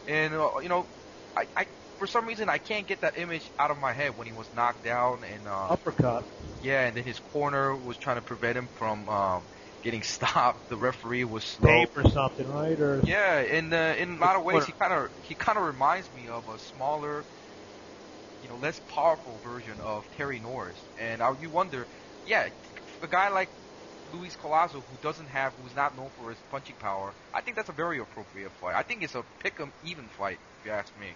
And 0.06 0.34
uh, 0.34 0.50
you 0.62 0.68
know, 0.68 0.88
I, 1.36 1.46
I 1.56 1.66
for 1.98 2.06
some 2.06 2.26
reason 2.26 2.48
I 2.48 2.58
can't 2.58 2.86
get 2.86 3.00
that 3.02 3.16
image 3.18 3.52
out 3.58 3.70
of 3.70 3.78
my 3.78 3.92
head 3.92 4.16
when 4.16 4.26
he 4.26 4.32
was 4.32 4.52
knocked 4.52 4.84
down 4.84 5.24
and 5.24 5.46
uh, 5.48 5.68
Uppercut. 5.70 6.24
yeah, 6.60 6.86
and 6.86 6.96
then 6.96 7.04
his 7.04 7.18
corner 7.20 7.76
was 7.76 7.96
trying 7.96 8.16
to 8.16 8.22
prevent 8.22 8.58
him 8.58 8.68
from 8.74 9.08
um, 9.08 9.48
getting 9.82 10.02
stopped. 10.02 10.68
The 10.68 10.76
referee 10.76 11.24
was 11.24 11.44
slow. 11.44 11.68
Tape 11.68 11.96
or 11.96 12.10
something, 12.10 12.46
right? 12.46 12.78
Or 12.78 13.00
Yeah, 13.04 13.40
in 13.40 13.72
uh, 13.72 13.94
in 13.98 14.18
a 14.18 14.20
lot 14.20 14.36
of 14.36 14.44
ways, 14.44 14.64
he 14.66 14.72
kind 14.72 14.92
of 14.92 15.08
he 15.22 15.34
kind 15.34 15.58
of 15.58 15.64
reminds 15.64 16.12
me 16.12 16.28
of 16.28 16.48
a 16.48 16.58
smaller, 16.58 17.26
you 18.40 18.48
know, 18.48 18.56
less 18.56 18.80
powerful 18.88 19.38
version 19.38 19.80
of 19.80 20.10
Terry 20.10 20.40
Norris. 20.40 20.88
And 20.96 21.22
I, 21.22 21.30
you 21.40 21.50
wonder, 21.50 21.88
yeah, 22.24 22.48
a 23.02 23.08
guy 23.08 23.28
like 23.28 23.50
Luis 24.18 24.36
Collazo, 24.36 24.74
who 24.74 24.96
doesn't 25.02 25.28
have, 25.28 25.52
who's 25.62 25.76
not 25.76 25.96
known 25.96 26.08
for 26.20 26.30
his 26.30 26.38
punching 26.50 26.76
power, 26.80 27.12
I 27.34 27.40
think 27.40 27.56
that's 27.56 27.68
a 27.68 27.72
very 27.72 27.98
appropriate 27.98 28.50
fight. 28.60 28.74
I 28.74 28.82
think 28.82 29.02
it's 29.02 29.14
a 29.14 29.24
pick 29.40 29.60
'em 29.60 29.72
even 29.84 30.04
fight, 30.18 30.38
if 30.60 30.66
you 30.66 30.72
ask 30.72 30.92
me. 31.00 31.08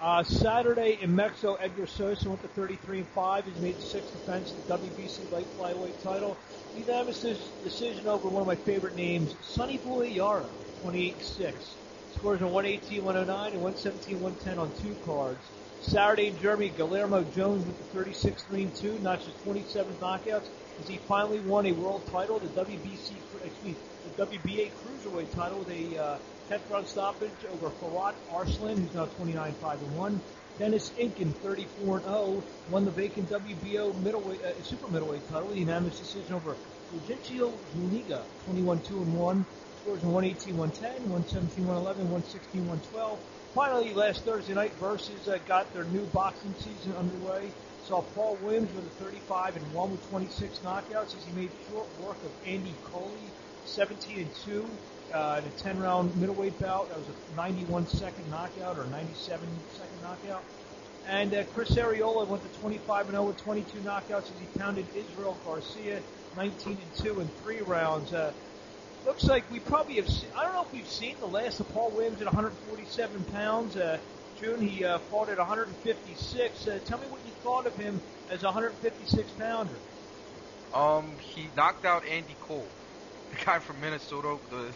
Uh, 0.00 0.22
Saturday 0.22 0.98
in 1.02 1.14
Mexico, 1.14 1.54
Edgar 1.56 1.86
Sosa 1.86 2.28
went 2.28 2.40
to 2.42 2.48
33 2.48 2.98
and 2.98 3.06
5. 3.08 3.44
He's 3.44 3.62
made 3.62 3.76
the 3.76 3.82
sixth 3.82 4.10
defense 4.12 4.50
of 4.50 4.66
the 4.66 4.78
WBC 4.78 5.30
light 5.30 5.46
flyweight 5.58 6.02
title. 6.02 6.36
Unanimous 6.78 7.20
decision 7.62 8.06
over 8.06 8.28
one 8.28 8.40
of 8.40 8.46
my 8.46 8.54
favorite 8.54 8.96
names, 8.96 9.34
Sonny 9.42 9.78
Yara, 10.08 10.46
28 10.82 11.22
6. 11.22 11.74
Scores 12.16 12.40
on 12.40 12.50
118, 12.50 13.04
109, 13.04 13.52
and 13.52 13.62
117, 13.62 14.20
110 14.22 14.58
on 14.58 14.72
two 14.82 14.94
cards. 15.04 15.38
Saturday 15.82 16.28
in 16.28 16.38
Germany, 16.38 16.70
Guillermo 16.76 17.22
Jones 17.34 17.64
with 17.66 17.76
the 17.78 17.84
36 17.96 18.42
3 18.44 18.66
2, 18.66 18.98
notches 19.00 19.32
27 19.44 19.94
knockouts 20.00 20.48
as 20.80 20.88
he 20.88 20.96
finally 20.96 21.40
won 21.40 21.66
a 21.66 21.72
world 21.72 22.04
title, 22.06 22.38
the 22.38 22.48
WBC, 22.48 23.12
excuse 23.44 23.76
the 24.16 24.26
WBA 24.26 24.70
cruiserweight 24.70 25.32
title 25.34 25.58
with 25.58 25.70
a 25.70 26.02
uh, 26.02 26.18
10th 26.48 26.70
round 26.70 26.86
stoppage 26.86 27.30
over 27.52 27.70
Firat 27.70 28.14
Arslan, 28.32 28.78
who's 28.78 28.94
now 28.94 29.04
29 29.04 29.52
5 29.52 29.82
and 29.82 29.96
1. 29.96 30.20
Denis 30.58 30.90
Inkin, 30.98 31.34
34 31.36 31.96
and 31.98 32.04
0, 32.04 32.42
won 32.70 32.84
the 32.84 32.90
vacant 32.90 33.30
WBO 33.30 33.94
middleweight, 34.02 34.42
uh, 34.42 34.62
super 34.62 34.88
middleweight 34.88 35.26
title, 35.30 35.48
the 35.48 35.58
unanimous 35.58 35.98
decision 35.98 36.34
over 36.34 36.56
Fulgencio 36.90 37.52
Zuniga, 37.74 38.22
21 38.46 38.80
2 38.80 38.96
and 38.96 39.18
1. 39.18 39.46
Scores 39.82 40.02
in 40.02 40.12
118 40.12 40.56
110, 40.56 41.10
117 41.10 41.66
111, 41.66 42.02
116 42.10 42.60
112. 42.68 43.18
Finally, 43.54 43.94
last 43.94 44.24
Thursday 44.24 44.54
night, 44.54 44.72
Versus 44.74 45.28
uh, 45.28 45.38
got 45.46 45.72
their 45.72 45.84
new 45.84 46.04
boxing 46.06 46.54
season 46.58 46.94
underway. 46.96 47.50
Saw 47.90 48.02
Paul 48.14 48.38
Williams 48.44 48.72
with 48.72 48.86
a 48.86 49.04
35 49.04 49.56
and 49.56 49.74
1 49.74 49.90
with 49.90 50.10
26 50.10 50.60
knockouts 50.60 51.16
as 51.16 51.24
he 51.24 51.32
made 51.34 51.50
short 51.68 51.88
work 52.00 52.16
of 52.24 52.30
Andy 52.46 52.72
Kolle, 52.92 53.10
17 53.64 54.18
and 54.18 54.34
2 54.46 54.64
uh, 55.12 55.40
in 55.42 55.48
a 55.48 55.50
10 55.56 55.80
round 55.80 56.14
middleweight 56.14 56.56
bout. 56.60 56.88
That 56.88 56.98
was 56.98 57.08
a 57.08 57.36
91 57.36 57.88
second 57.88 58.30
knockout 58.30 58.78
or 58.78 58.84
97 58.84 59.44
second 59.72 60.02
knockout. 60.04 60.44
And 61.08 61.34
uh, 61.34 61.42
Chris 61.52 61.72
Arreola 61.72 62.28
went 62.28 62.44
to 62.44 62.60
25 62.60 63.06
and 63.06 63.14
0 63.14 63.24
with 63.24 63.38
22 63.38 63.80
knockouts 63.80 64.30
as 64.30 64.38
he 64.38 64.46
pounded 64.56 64.86
Israel 64.94 65.36
Garcia 65.44 66.00
19 66.36 66.74
and 66.74 67.04
2 67.04 67.20
in 67.20 67.26
three 67.42 67.60
rounds. 67.62 68.12
Uh, 68.12 68.32
looks 69.04 69.24
like 69.24 69.42
we 69.50 69.58
probably 69.58 69.96
have. 69.96 70.08
Seen, 70.08 70.30
I 70.36 70.44
don't 70.44 70.54
know 70.54 70.62
if 70.62 70.72
we've 70.72 70.86
seen 70.86 71.16
the 71.18 71.26
last 71.26 71.58
of 71.58 71.68
Paul 71.74 71.90
Williams 71.90 72.20
at 72.20 72.26
147 72.26 73.24
pounds. 73.32 73.74
Uh, 73.74 73.98
June 74.40 74.60
he 74.60 74.84
uh, 74.84 74.98
fought 75.10 75.28
at 75.28 75.38
156. 75.38 76.66
Uh, 76.66 76.78
tell 76.84 76.98
me 76.98 77.06
what 77.08 77.20
you 77.26 77.32
thought 77.42 77.66
of 77.66 77.74
him 77.74 78.00
as 78.30 78.42
a 78.42 78.46
156 78.46 79.32
pounder. 79.32 79.68
Um, 80.72 81.18
he 81.18 81.48
knocked 81.56 81.84
out 81.84 82.06
Andy 82.06 82.36
Cole, 82.40 82.64
the 83.30 83.44
guy 83.44 83.58
from 83.58 83.80
Minnesota. 83.80 84.38
The 84.50 84.72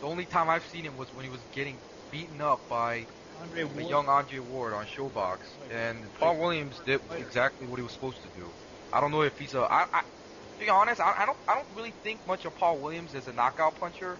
the 0.00 0.06
only 0.06 0.24
time 0.24 0.50
I've 0.50 0.66
seen 0.66 0.84
him 0.84 0.96
was 0.96 1.12
when 1.14 1.24
he 1.24 1.30
was 1.30 1.40
getting 1.52 1.78
beaten 2.10 2.40
up 2.40 2.68
by 2.68 3.06
Andre 3.40 3.62
a 3.62 3.82
young 3.88 4.08
Andre 4.08 4.38
Ward 4.40 4.72
on 4.72 4.86
ShoBox, 4.86 5.38
and 5.70 6.12
Paul 6.14 6.38
Williams 6.38 6.80
did 6.84 7.00
exactly 7.12 7.66
what 7.66 7.78
he 7.78 7.82
was 7.82 7.92
supposed 7.92 8.22
to 8.22 8.28
do. 8.28 8.50
I 8.92 9.00
don't 9.00 9.10
know 9.10 9.22
if 9.22 9.38
he's 9.38 9.54
a. 9.54 9.60
I, 9.60 9.86
I, 9.92 10.00
to 10.00 10.58
be 10.58 10.68
honest, 10.68 11.00
I, 11.00 11.14
I 11.18 11.26
don't. 11.26 11.38
I 11.48 11.54
don't 11.54 11.68
really 11.76 11.94
think 12.02 12.26
much 12.26 12.44
of 12.44 12.54
Paul 12.54 12.80
Williams 12.80 13.14
as 13.14 13.28
a 13.28 13.32
knockout 13.32 13.76
puncher. 13.76 14.18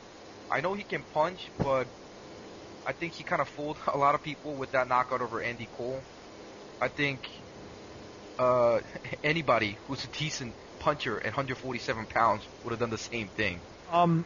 I 0.51 0.61
know 0.61 0.75
he 0.75 0.85
can 0.85 1.03
punch, 1.05 1.51
but 1.59 1.89
I 2.87 2.93
think 2.93 3.15
he 3.15 3.25
kind 3.25 3.41
of 3.41 3.49
fooled 3.49 3.77
a 3.93 3.99
lot 3.99 4.15
of 4.15 4.23
people 4.23 4.55
with 4.55 4.71
that 4.73 4.89
knockout 4.89 5.21
over 5.21 5.41
Andy 5.41 5.69
Cole. 5.77 6.01
I 6.81 6.89
think 6.89 7.21
uh, 8.39 8.81
anybody 9.23 9.79
who's 9.87 10.05
a 10.05 10.09
decent 10.09 10.55
puncher 10.79 11.19
at 11.19 11.27
147 11.27 12.07
pounds 12.07 12.43
would 12.63 12.73
have 12.73 12.81
done 12.81 12.91
the 12.91 12.99
same 12.99 13.29
thing. 13.29 13.61
Um, 13.91 14.25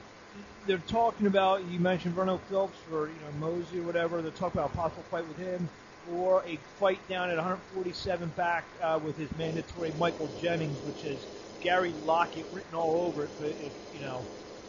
they're 0.67 0.79
talking 0.79 1.27
about 1.27 1.65
you 1.71 1.79
mentioned 1.79 2.15
Verno 2.15 2.41
Phillips 2.49 2.79
or 2.93 3.09
you 3.09 3.15
know 3.15 3.33
Mosley 3.39 3.81
or 3.81 3.85
whatever. 3.85 4.23
They're 4.23 4.31
talking 4.31 4.61
about 4.61 4.73
a 4.73 4.77
possible 4.77 5.05
fight 5.11 5.27
with 5.27 5.37
him 5.37 5.69
or 6.11 6.43
a 6.47 6.57
fight 6.79 7.07
down 7.09 7.31
at 7.31 7.37
147 7.37 8.29
back 8.31 8.65
uh, 8.83 8.99
with 9.03 9.17
his 9.17 9.31
mandatory 9.37 9.93
Michael 9.99 10.29
Jennings, 10.41 10.79
which 10.85 11.05
is 11.05 11.27
Gary 11.61 11.93
Lockett 12.05 12.47
written 12.53 12.75
all 12.75 13.07
over 13.07 13.25
it. 13.25 13.31
But 13.39 13.49
if 13.49 13.73
you 13.93 14.01
know, 14.01 14.27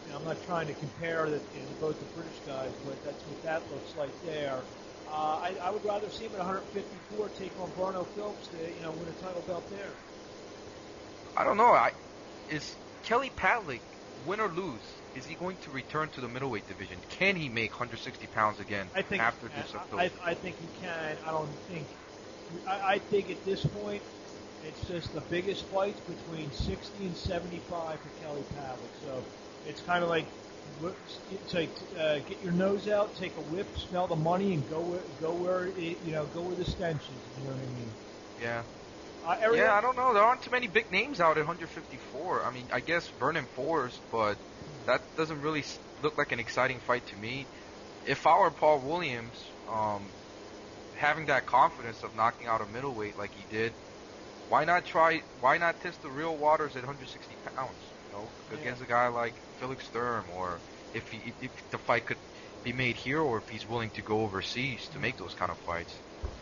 know 0.10 0.18
I'm 0.18 0.26
not 0.26 0.44
trying 0.46 0.68
to 0.68 0.74
compare 0.74 1.26
the, 1.26 1.38
you 1.38 1.62
know, 1.62 1.76
both 1.82 2.00
the 2.00 2.06
British 2.20 2.40
guys, 2.46 2.72
but 2.86 3.04
that's 3.06 3.22
what 3.24 3.44
that 3.44 3.62
looks 3.72 3.96
like 3.98 4.26
there. 4.26 4.60
Uh, 5.12 5.40
I, 5.42 5.54
I 5.64 5.72
would 5.72 5.84
rather 5.86 6.10
see 6.10 6.26
him 6.26 6.34
at 6.34 6.40
154 6.40 7.30
take 7.30 7.52
on 7.60 7.70
Verno 7.72 8.06
Phillips 8.14 8.48
to 8.48 8.58
you 8.58 8.84
know 8.84 8.92
win 8.92 9.08
a 9.08 9.24
title 9.24 9.42
belt 9.48 9.64
there. 9.72 9.90
I 11.36 11.44
don't 11.44 11.58
know. 11.58 11.74
I 11.74 11.92
is 12.52 12.76
Kelly 13.04 13.32
Pavlik 13.36 13.82
win 14.28 14.40
or 14.40 14.50
lose? 14.50 14.80
Is 15.16 15.26
he 15.26 15.36
going 15.36 15.58
to 15.64 15.72
return 15.72 16.10
to 16.10 16.22
the 16.22 16.28
middleweight 16.28 16.68
division? 16.68 16.98
Can 17.10 17.36
he 17.36 17.50
make 17.50 17.72
160 17.72 18.28
pounds 18.28 18.60
again 18.60 18.88
I 18.96 19.02
think 19.02 19.24
after 19.24 19.48
I, 19.48 19.62
this 19.62 19.74
I, 19.74 19.78
approach? 19.78 20.12
I 20.24 20.34
think 20.36 20.56
he 20.60 20.86
can. 20.86 21.18
I 21.26 21.32
don't 21.32 21.50
think. 21.68 21.88
I, 22.68 22.94
I 22.94 23.00
think 23.00 23.32
at 23.32 23.44
this 23.46 23.66
point, 23.66 24.04
it's 24.68 24.88
just 24.88 25.14
the 25.14 25.22
biggest 25.22 25.66
fights 25.66 26.00
between 26.02 26.52
60 26.52 27.06
and 27.06 27.16
75 27.16 28.00
for 28.00 28.24
Kelly 28.24 28.44
Pavlik. 28.56 28.94
So 29.06 29.24
it's 29.66 29.82
kind 29.82 30.04
of 30.04 30.10
like 30.10 30.28
it's 31.32 31.54
like 31.54 31.72
uh, 31.98 32.20
get 32.20 32.42
your 32.42 32.52
nose 32.52 32.88
out, 32.88 33.16
take 33.16 33.36
a 33.38 33.42
whip, 33.42 33.68
smell 33.78 34.08
the 34.08 34.16
money, 34.16 34.54
and 34.54 34.68
go 34.70 34.82
where 34.82 35.02
go 35.20 35.34
where 35.34 35.68
it, 35.68 35.98
you 36.04 36.12
know 36.12 36.26
go 36.26 36.42
where 36.44 36.56
the 36.56 36.66
stench 36.66 37.02
is. 37.10 37.24
You 37.38 37.46
know 37.46 37.54
what 37.54 37.62
I 37.62 37.68
mean? 37.68 37.92
yeah. 38.40 38.64
Uh, 39.26 39.36
Ariel, 39.42 39.66
Yeah, 39.66 39.74
I 39.74 39.82
don't 39.82 39.98
know. 39.98 40.14
There 40.14 40.24
aren't 40.24 40.42
too 40.42 40.52
many 40.52 40.68
big 40.68 40.92
names 40.92 41.20
out 41.20 41.38
at 41.38 41.42
154. 41.42 42.46
I 42.46 42.52
mean, 42.52 42.70
I 42.72 42.80
guess 42.80 43.10
Vernon 43.20 43.48
Forrest, 43.56 44.02
but 44.12 44.38
that 44.86 45.02
doesn't 45.18 45.42
really 45.42 45.64
look 46.02 46.18
like 46.18 46.32
an 46.32 46.40
exciting 46.40 46.80
fight 46.80 47.06
to 47.08 47.18
me. 47.18 47.48
If 48.06 48.26
I 48.26 48.38
were 48.40 48.52
Paul 48.52 48.82
Williams, 48.82 49.38
um, 49.68 50.14
having 50.94 51.26
that 51.28 51.46
confidence 51.48 52.04
of 52.04 52.16
knocking 52.16 52.48
out 52.48 52.62
a 52.62 52.66
middleweight 52.68 53.18
like 53.18 53.34
he 53.36 53.46
did, 53.50 53.76
why 54.48 54.66
not 54.66 54.86
try? 54.86 55.22
Why 55.40 55.58
not 55.58 55.82
test 55.82 56.02
the 56.02 56.12
real 56.12 56.38
waters 56.38 56.76
at 56.76 56.84
160 56.84 57.38
pounds? 57.56 57.89
You 58.12 58.18
know, 58.18 58.30
Yeah. 58.50 58.58
against 58.58 58.82
a 58.82 58.88
guy 58.88 59.08
like 59.08 59.36
Felix 59.58 59.86
Sturm, 59.86 60.30
or 60.32 60.60
if 60.94 61.08
he, 61.10 61.34
if 61.42 61.52
the 61.70 61.78
fight 61.78 62.06
could 62.08 62.18
be 62.64 62.74
made 62.74 62.96
here, 62.96 63.22
or 63.22 63.38
if 63.38 63.48
he's 63.50 63.68
willing 63.68 63.92
to 63.92 64.02
go 64.02 64.22
overseas 64.22 64.88
to 64.90 65.00
make 65.00 65.18
those 65.18 65.34
kind 65.36 65.52
of 65.52 65.58
fights. 65.60 65.94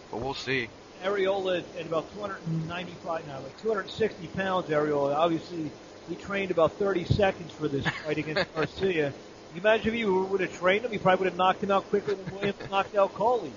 But 0.09 0.21
we'll 0.21 0.33
see. 0.33 0.69
Arreola 1.03 1.63
at 1.77 1.85
about 1.85 2.11
295 2.13 3.27
now, 3.27 3.41
like 3.41 3.57
260 3.57 4.27
pounds. 4.29 4.69
Arreola, 4.69 5.15
obviously, 5.15 5.71
he 6.07 6.15
trained 6.15 6.51
about 6.51 6.79
30 6.79 7.05
seconds 7.05 7.51
for 7.51 7.67
this 7.67 7.85
fight 7.85 8.17
against 8.17 8.53
Garcia. 8.55 9.13
You 9.53 9.59
imagine 9.59 9.93
if 9.93 9.99
you 9.99 10.23
would 10.23 10.41
have 10.41 10.53
trained 10.53 10.85
him, 10.85 10.91
he 10.91 10.97
probably 10.97 11.25
would 11.25 11.31
have 11.31 11.37
knocked 11.37 11.63
him 11.63 11.71
out 11.71 11.89
quicker 11.89 12.15
than 12.15 12.29
Williams 12.33 12.55
knocked 12.71 12.95
out 12.95 13.13
Kolle. 13.13 13.51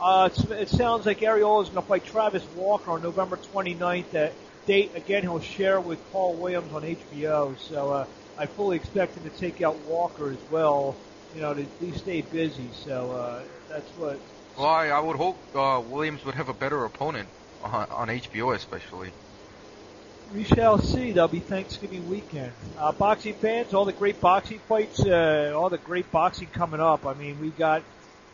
Uh, 0.00 0.28
it 0.50 0.68
sounds 0.68 1.06
like 1.06 1.20
Arreola 1.20 1.62
is 1.62 1.68
going 1.68 1.82
to 1.82 1.88
fight 1.88 2.04
Travis 2.04 2.44
Walker 2.56 2.90
on 2.90 3.02
November 3.02 3.36
29th. 3.36 4.10
That 4.10 4.34
date 4.66 4.92
again 4.94 5.22
he'll 5.22 5.40
share 5.40 5.80
with 5.80 5.98
Paul 6.12 6.36
Williams 6.36 6.72
on 6.72 6.82
HBO. 6.82 7.58
So 7.58 7.90
uh, 7.90 8.06
I 8.36 8.46
fully 8.46 8.76
expect 8.76 9.16
him 9.16 9.24
to 9.24 9.30
take 9.30 9.60
out 9.62 9.76
Walker 9.80 10.30
as 10.30 10.42
well. 10.50 10.96
You 11.34 11.40
know, 11.40 11.54
to 11.54 11.62
at 11.62 11.80
least 11.80 12.00
stay 12.00 12.22
busy. 12.22 12.70
So 12.72 13.12
uh, 13.12 13.44
that's 13.68 13.90
what 13.96 14.20
Well, 14.56 14.66
I, 14.66 14.88
I 14.88 15.00
would 15.00 15.16
hope 15.16 15.54
uh, 15.54 15.82
Williams 15.84 16.24
would 16.24 16.34
have 16.34 16.48
a 16.48 16.54
better 16.54 16.84
opponent 16.84 17.28
on, 17.60 17.86
on 17.90 18.08
HBO, 18.08 18.54
especially. 18.54 19.14
We 20.32 20.44
shall 20.44 20.78
see. 20.78 21.12
That'll 21.12 21.28
be 21.28 21.40
Thanksgiving 21.40 22.08
weekend. 22.08 22.54
Uh, 22.76 22.92
boxing 22.92 23.34
fans, 23.34 23.74
all 23.74 23.84
the 23.84 23.92
great 23.92 24.20
boxing 24.20 24.60
fights, 24.60 25.00
uh, 25.04 25.52
all 25.54 25.68
the 25.68 25.78
great 25.78 26.10
boxing 26.10 26.48
coming 26.48 26.80
up. 26.80 27.06
I 27.06 27.14
mean, 27.14 27.38
we 27.40 27.50
got 27.50 27.84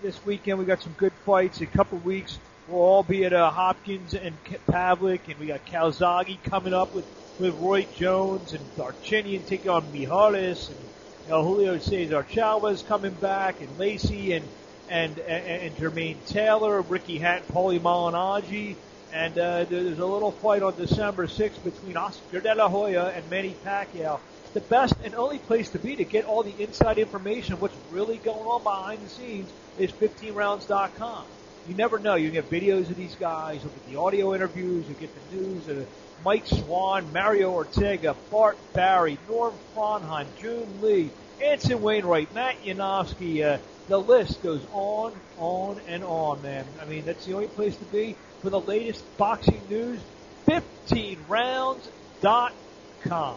this 0.02 0.25
weekend. 0.25 0.58
We 0.58 0.64
got 0.64 0.82
some 0.82 0.92
good 0.92 1.12
fights. 1.25 1.61
A 1.61 1.66
couple 1.66 1.99
weeks, 1.99 2.38
we'll 2.68 2.82
all 2.82 3.02
be 3.02 3.25
at 3.25 3.32
uh, 3.32 3.50
Hopkins 3.50 4.14
and 4.14 4.37
Pavlik, 4.68 5.20
and 5.28 5.38
we 5.38 5.46
got 5.46 5.64
Calzaghe 5.66 6.42
coming 6.44 6.75
up 6.75 6.94
with 6.94 7.04
with 7.38 7.54
Roy 7.54 7.87
Jones 7.96 8.52
and 8.52 8.64
Darchinyan 8.76 9.46
taking 9.46 9.70
on 9.70 9.92
Mijares, 9.92 10.68
and 10.68 10.78
You 11.25 11.30
know, 11.30 11.44
Julio 11.44 11.78
Cesar 11.78 12.26
Chavez 12.28 12.82
coming 12.82 13.14
back, 13.14 13.60
and 13.60 13.78
Lacy, 13.78 14.32
and 14.32 14.44
and 14.88 15.18
and, 15.18 15.62
and 15.62 15.76
Jermaine 15.76 16.25
Taylor, 16.26 16.80
Ricky 16.82 17.18
Hatton, 17.18 17.54
Paulie 17.54 17.80
Malignaggi, 17.80 18.76
and 19.12 19.38
uh, 19.38 19.64
there's 19.64 19.98
a 19.98 20.06
little 20.06 20.32
fight 20.32 20.62
on 20.62 20.76
December 20.76 21.26
6th 21.26 21.62
between 21.62 21.96
Oscar 21.96 22.40
De 22.40 22.54
La 22.54 22.68
Hoya 22.68 23.12
and 23.14 23.28
Manny 23.30 23.56
Pacquiao. 23.64 24.20
The 24.54 24.60
best 24.60 24.94
and 25.04 25.14
only 25.14 25.38
place 25.38 25.70
to 25.70 25.78
be 25.78 25.96
to 25.96 26.04
get 26.04 26.25
all 26.25 26.42
the 26.42 26.54
inside 26.62 26.98
information 26.98 27.60
what's 27.60 27.76
really 27.90 28.16
going 28.16 28.46
on 28.46 28.62
behind 28.62 29.04
the 29.04 29.08
scenes 29.08 29.50
is 29.76 29.92
15rounds.com. 29.92 31.25
You 31.68 31.75
never 31.75 31.98
know. 31.98 32.14
You 32.14 32.30
get 32.30 32.48
videos 32.48 32.88
of 32.88 32.96
these 32.96 33.14
guys, 33.16 33.62
you 33.62 33.68
get 33.68 33.90
the 33.90 33.96
audio 33.96 34.34
interviews, 34.34 34.88
you 34.88 34.94
get 34.94 35.10
the 35.30 35.37
news. 35.37 35.68
Uh, 35.68 35.84
Mike 36.25 36.46
Swan, 36.46 37.12
Mario 37.12 37.52
Ortega, 37.52 38.16
Bart 38.30 38.56
Barry, 38.72 39.18
Norm 39.28 39.52
Frauenheim, 39.76 40.26
June 40.40 40.80
Lee, 40.80 41.10
Anson 41.44 41.82
Wainwright, 41.82 42.34
Matt 42.34 42.56
Yanovsky. 42.64 43.44
Uh, 43.44 43.58
the 43.87 43.98
list 43.98 44.42
goes 44.42 44.62
on, 44.72 45.12
on, 45.37 45.78
and 45.87 46.02
on, 46.04 46.40
man. 46.40 46.64
I 46.80 46.87
mean, 46.87 47.04
that's 47.04 47.26
the 47.26 47.34
only 47.34 47.48
place 47.48 47.76
to 47.76 47.84
be 47.84 48.16
for 48.40 48.48
the 48.48 48.60
latest 48.60 49.04
boxing 49.18 49.60
news. 49.68 50.00
15rounds.com. 50.46 53.37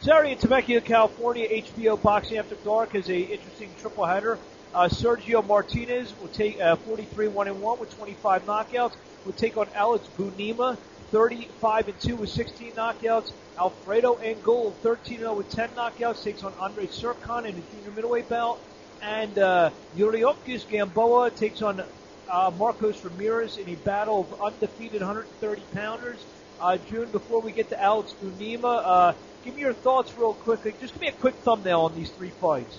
Saturday 0.00 0.32
in 0.32 0.38
Temecula, 0.38 0.80
California, 0.80 1.48
HBO 1.48 2.00
Boxing 2.00 2.38
After 2.38 2.54
Dark 2.56 2.94
is 2.94 3.08
a 3.08 3.18
interesting 3.18 3.70
triple 3.80 4.04
header. 4.04 4.38
Uh, 4.74 4.88
Sergio 4.88 5.46
Martinez 5.46 6.14
will 6.18 6.28
take 6.28 6.58
uh, 6.58 6.76
43 6.76 7.28
1 7.28 7.48
and 7.48 7.60
1 7.60 7.78
with 7.78 7.94
25 7.96 8.46
knockouts. 8.46 8.94
Will 9.26 9.32
take 9.34 9.56
on 9.58 9.68
Alex 9.74 10.06
Bunema, 10.16 10.78
35 11.10 11.88
and 11.88 12.00
2 12.00 12.16
with 12.16 12.30
16 12.30 12.72
knockouts. 12.72 13.32
Alfredo 13.58 14.18
Angulo, 14.20 14.70
13 14.70 15.18
0 15.18 15.34
with 15.34 15.50
10 15.50 15.68
knockouts, 15.70 16.24
takes 16.24 16.42
on 16.42 16.54
Andre 16.58 16.86
Tsurkan 16.86 17.44
in 17.44 17.54
the 17.54 17.62
junior 17.70 17.90
middleweight 17.94 18.30
bout. 18.30 18.58
And 19.02 19.38
uh, 19.38 19.70
Yuriorkis 19.94 20.66
Gamboa 20.66 21.32
takes 21.32 21.60
on 21.60 21.82
uh, 22.30 22.50
Marcos 22.56 23.04
Ramirez 23.04 23.58
in 23.58 23.68
a 23.68 23.74
battle 23.74 24.20
of 24.20 24.40
undefeated 24.40 25.02
130 25.02 25.62
pounders. 25.74 26.24
Uh, 26.58 26.78
June, 26.88 27.10
before 27.10 27.42
we 27.42 27.52
get 27.52 27.68
to 27.68 27.82
Alex 27.82 28.14
Bunema, 28.22 28.82
uh, 28.84 29.12
give 29.44 29.54
me 29.54 29.60
your 29.60 29.74
thoughts 29.74 30.16
real 30.16 30.32
quickly. 30.32 30.72
Just 30.80 30.94
give 30.94 31.02
me 31.02 31.08
a 31.08 31.12
quick 31.12 31.34
thumbnail 31.34 31.82
on 31.82 31.94
these 31.94 32.10
three 32.10 32.30
fights. 32.30 32.78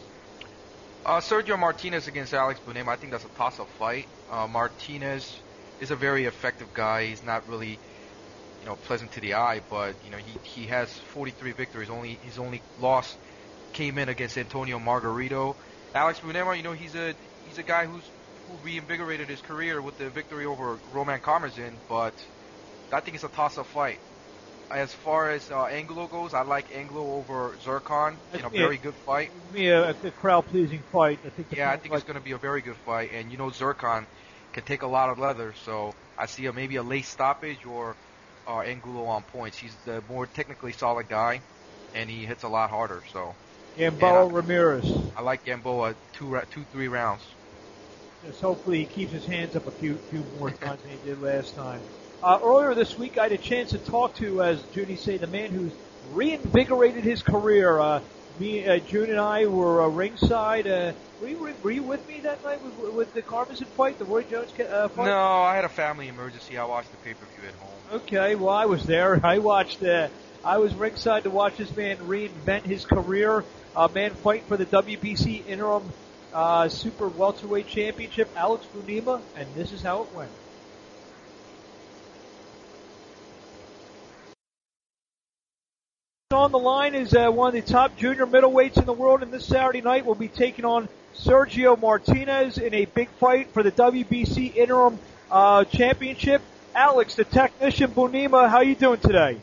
Uh, 1.05 1.19
Sergio 1.19 1.59
Martinez 1.59 2.07
against 2.07 2.33
Alex 2.33 2.61
Bunema, 2.65 2.93
I 2.93 2.95
think 2.95 3.11
that's 3.11 3.25
a 3.25 3.29
toss-up 3.29 3.67
fight. 3.77 4.07
Uh, 4.31 4.47
Martinez 4.47 5.37
is 5.81 5.91
a 5.91 5.97
very 5.97 6.25
effective 6.25 6.73
guy. 6.73 7.07
He's 7.07 7.21
not 7.21 7.47
really, 7.49 7.71
you 8.61 8.65
know, 8.65 8.77
pleasant 8.77 9.11
to 9.13 9.19
the 9.19 9.33
eye, 9.33 9.59
but 9.69 9.95
you 10.05 10.11
know 10.11 10.17
he 10.17 10.61
he 10.61 10.67
has 10.67 10.89
43 11.13 11.51
victories. 11.51 11.89
Only 11.89 12.13
his 12.23 12.39
only 12.39 12.61
loss 12.79 13.17
came 13.73 13.97
in 13.97 14.07
against 14.07 14.37
Antonio 14.37 14.79
Margarito. 14.79 15.57
Alex 15.93 16.21
Bunema, 16.21 16.55
you 16.55 16.63
know, 16.63 16.71
he's 16.71 16.95
a 16.95 17.13
he's 17.49 17.57
a 17.57 17.63
guy 17.63 17.85
who's 17.85 18.03
who 18.47 18.55
reinvigorated 18.63 19.27
his 19.27 19.41
career 19.41 19.81
with 19.81 19.97
the 19.97 20.09
victory 20.09 20.45
over 20.45 20.79
Roman 20.93 21.19
Karmazin, 21.19 21.73
but 21.89 22.13
I 22.93 23.01
think 23.01 23.15
it's 23.15 23.25
a 23.25 23.29
toss-up 23.29 23.65
fight. 23.67 23.99
As 24.71 24.93
far 24.93 25.29
as 25.29 25.51
uh, 25.51 25.65
Angulo 25.65 26.07
goes, 26.07 26.33
I 26.33 26.41
like 26.41 26.75
Angulo 26.75 27.17
over 27.17 27.55
Tsurkan 27.63 28.17
in 28.33 28.45
a 28.45 28.49
very 28.49 28.77
good 28.77 28.95
fight. 28.95 29.31
Me, 29.51 29.67
a, 29.67 29.91
a 29.91 29.93
crowd-pleasing 29.93 30.83
fight. 30.91 31.19
I 31.25 31.29
think. 31.29 31.51
Yeah, 31.55 31.69
I 31.69 31.77
think 31.77 31.93
it's 31.93 32.03
going 32.03 32.17
to 32.17 32.23
be 32.23 32.31
a 32.31 32.37
very 32.37 32.61
good 32.61 32.77
fight, 32.77 33.11
and 33.13 33.31
you 33.31 33.37
know 33.37 33.49
Tsurkan 33.49 34.05
can 34.53 34.63
take 34.63 34.81
a 34.81 34.87
lot 34.87 35.09
of 35.09 35.19
leather, 35.19 35.53
so 35.63 35.93
I 36.17 36.25
see 36.25 36.47
a, 36.47 36.53
maybe 36.53 36.77
a 36.77 36.83
late 36.83 37.05
stoppage 37.05 37.65
or 37.65 37.95
uh, 38.47 38.59
Angulo 38.59 39.05
on 39.05 39.23
points. 39.23 39.57
He's 39.57 39.75
the 39.85 40.01
more 40.09 40.25
technically 40.25 40.71
solid 40.71 41.07
guy, 41.07 41.41
and 41.93 42.09
he 42.09 42.25
hits 42.25 42.43
a 42.43 42.49
lot 42.49 42.69
harder. 42.69 43.03
So. 43.11 43.35
Gamboa 43.77 44.27
Ramirez. 44.27 44.85
I 45.15 45.21
like 45.21 45.45
Gamboa 45.45 45.95
two, 46.13 46.39
two, 46.51 46.63
three 46.71 46.87
rounds. 46.87 47.23
Just 48.25 48.39
hopefully 48.41 48.79
he 48.79 48.85
keeps 48.85 49.11
his 49.11 49.25
hands 49.25 49.55
up 49.55 49.67
a 49.67 49.71
few, 49.71 49.95
few 49.95 50.23
more 50.39 50.51
times 50.51 50.81
than 50.81 50.91
he 50.91 50.97
did 51.09 51.21
last 51.21 51.55
time. 51.55 51.81
Uh, 52.23 52.39
earlier 52.41 52.73
this 52.73 52.97
week, 52.97 53.17
I 53.17 53.23
had 53.23 53.33
a 53.33 53.37
chance 53.37 53.71
to 53.71 53.77
talk 53.77 54.15
to, 54.15 54.41
as 54.41 54.63
Judy 54.73 54.95
say, 54.95 55.17
the 55.17 55.27
man 55.27 55.49
who's 55.49 55.73
reinvigorated 56.13 57.03
his 57.03 57.21
career. 57.21 57.77
Uh, 57.77 57.99
me, 58.39 58.65
uh, 58.65 58.77
June, 58.79 59.09
and 59.09 59.19
I 59.19 59.45
were 59.47 59.81
uh, 59.81 59.87
ringside. 59.89 60.65
Uh, 60.65 60.93
were 61.21 61.27
you 61.27 61.53
were 61.61 61.71
you 61.71 61.83
with 61.83 62.07
me 62.07 62.21
that 62.21 62.41
night 62.45 62.63
with, 62.63 62.93
with 62.93 63.13
the 63.13 63.21
Karmazin 63.21 63.65
fight, 63.65 63.99
the 63.99 64.05
Roy 64.05 64.23
Jones 64.23 64.51
uh, 64.57 64.87
fight? 64.87 65.05
No, 65.05 65.19
I 65.19 65.55
had 65.55 65.65
a 65.65 65.69
family 65.69 66.07
emergency. 66.07 66.57
I 66.57 66.63
watched 66.63 66.91
the 66.91 66.97
pay 66.97 67.13
per 67.13 67.25
view 67.25 67.49
at 67.49 67.55
home. 67.55 68.01
Okay, 68.01 68.35
well, 68.35 68.55
I 68.55 68.67
was 68.67 68.85
there. 68.85 69.19
I 69.25 69.39
watched. 69.39 69.83
Uh, 69.83 70.07
I 70.45 70.59
was 70.59 70.73
ringside 70.73 71.23
to 71.23 71.29
watch 71.29 71.57
this 71.57 71.75
man 71.75 71.97
reinvent 71.97 72.63
his 72.63 72.85
career. 72.85 73.43
A 73.75 73.89
man 73.89 74.11
fighting 74.11 74.45
for 74.47 74.55
the 74.55 74.65
WBC 74.65 75.45
interim 75.45 75.91
uh, 76.33 76.69
super 76.69 77.09
welterweight 77.09 77.67
championship, 77.67 78.29
Alex 78.37 78.65
Bunema, 78.73 79.21
and 79.35 79.53
this 79.55 79.73
is 79.73 79.81
how 79.81 80.03
it 80.03 80.13
went. 80.13 80.31
On 86.33 86.51
the 86.51 86.57
line 86.57 86.95
is 86.95 87.13
uh, 87.13 87.29
one 87.29 87.49
of 87.49 87.53
the 87.53 87.71
top 87.71 87.95
junior 87.95 88.25
middleweights 88.25 88.77
in 88.77 88.85
the 88.85 88.93
world, 88.93 89.21
and 89.21 89.31
this 89.31 89.45
Saturday 89.45 89.81
night 89.81 90.03
will 90.03 90.15
be 90.15 90.27
taking 90.27 90.65
on 90.65 90.89
Sergio 91.15 91.79
Martinez 91.79 92.57
in 92.57 92.73
a 92.73 92.85
big 92.85 93.09
fight 93.19 93.51
for 93.51 93.61
the 93.61 93.71
WBC 93.71 94.55
interim 94.55 94.97
uh, 95.29 95.63
championship. 95.65 96.41
Alex, 96.73 97.13
the 97.13 97.23
technician 97.23 97.91
Bunema, 97.91 98.49
how 98.49 98.61
you 98.61 98.73
doing 98.73 98.99
today? 98.99 99.37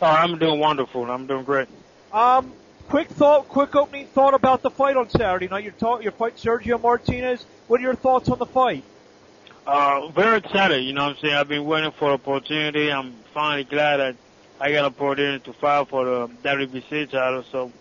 Oh, 0.00 0.06
I'm 0.06 0.38
doing 0.38 0.60
wonderful. 0.60 1.10
I'm 1.10 1.26
doing 1.26 1.42
great. 1.42 1.66
Um, 2.12 2.52
quick 2.88 3.08
thought, 3.08 3.48
quick 3.48 3.74
opening 3.74 4.06
thought 4.06 4.34
about 4.34 4.62
the 4.62 4.70
fight 4.70 4.96
on 4.96 5.10
Saturday 5.10 5.48
night. 5.48 5.64
You're, 5.64 5.72
talk, 5.72 6.04
you're 6.04 6.12
fighting 6.12 6.38
Sergio 6.38 6.80
Martinez. 6.80 7.44
What 7.66 7.80
are 7.80 7.82
your 7.82 7.96
thoughts 7.96 8.28
on 8.28 8.38
the 8.38 8.46
fight? 8.46 8.84
Uh, 9.66 10.08
very 10.10 10.38
excited. 10.38 10.84
You 10.84 10.92
know 10.92 11.06
what 11.06 11.16
I'm 11.16 11.22
saying? 11.22 11.34
I've 11.34 11.48
been 11.48 11.64
waiting 11.64 11.90
for 11.90 12.10
the 12.10 12.14
opportunity. 12.14 12.92
I'm 12.92 13.14
finally 13.34 13.64
glad 13.64 13.96
that 13.96 14.16
I 14.60 14.72
got 14.72 14.84
opportunity 14.86 15.44
to 15.44 15.52
fight 15.52 15.88
for 15.88 16.04
the 16.04 16.28
WBC 16.42 17.10
title. 17.10 17.44
So, 17.50 17.72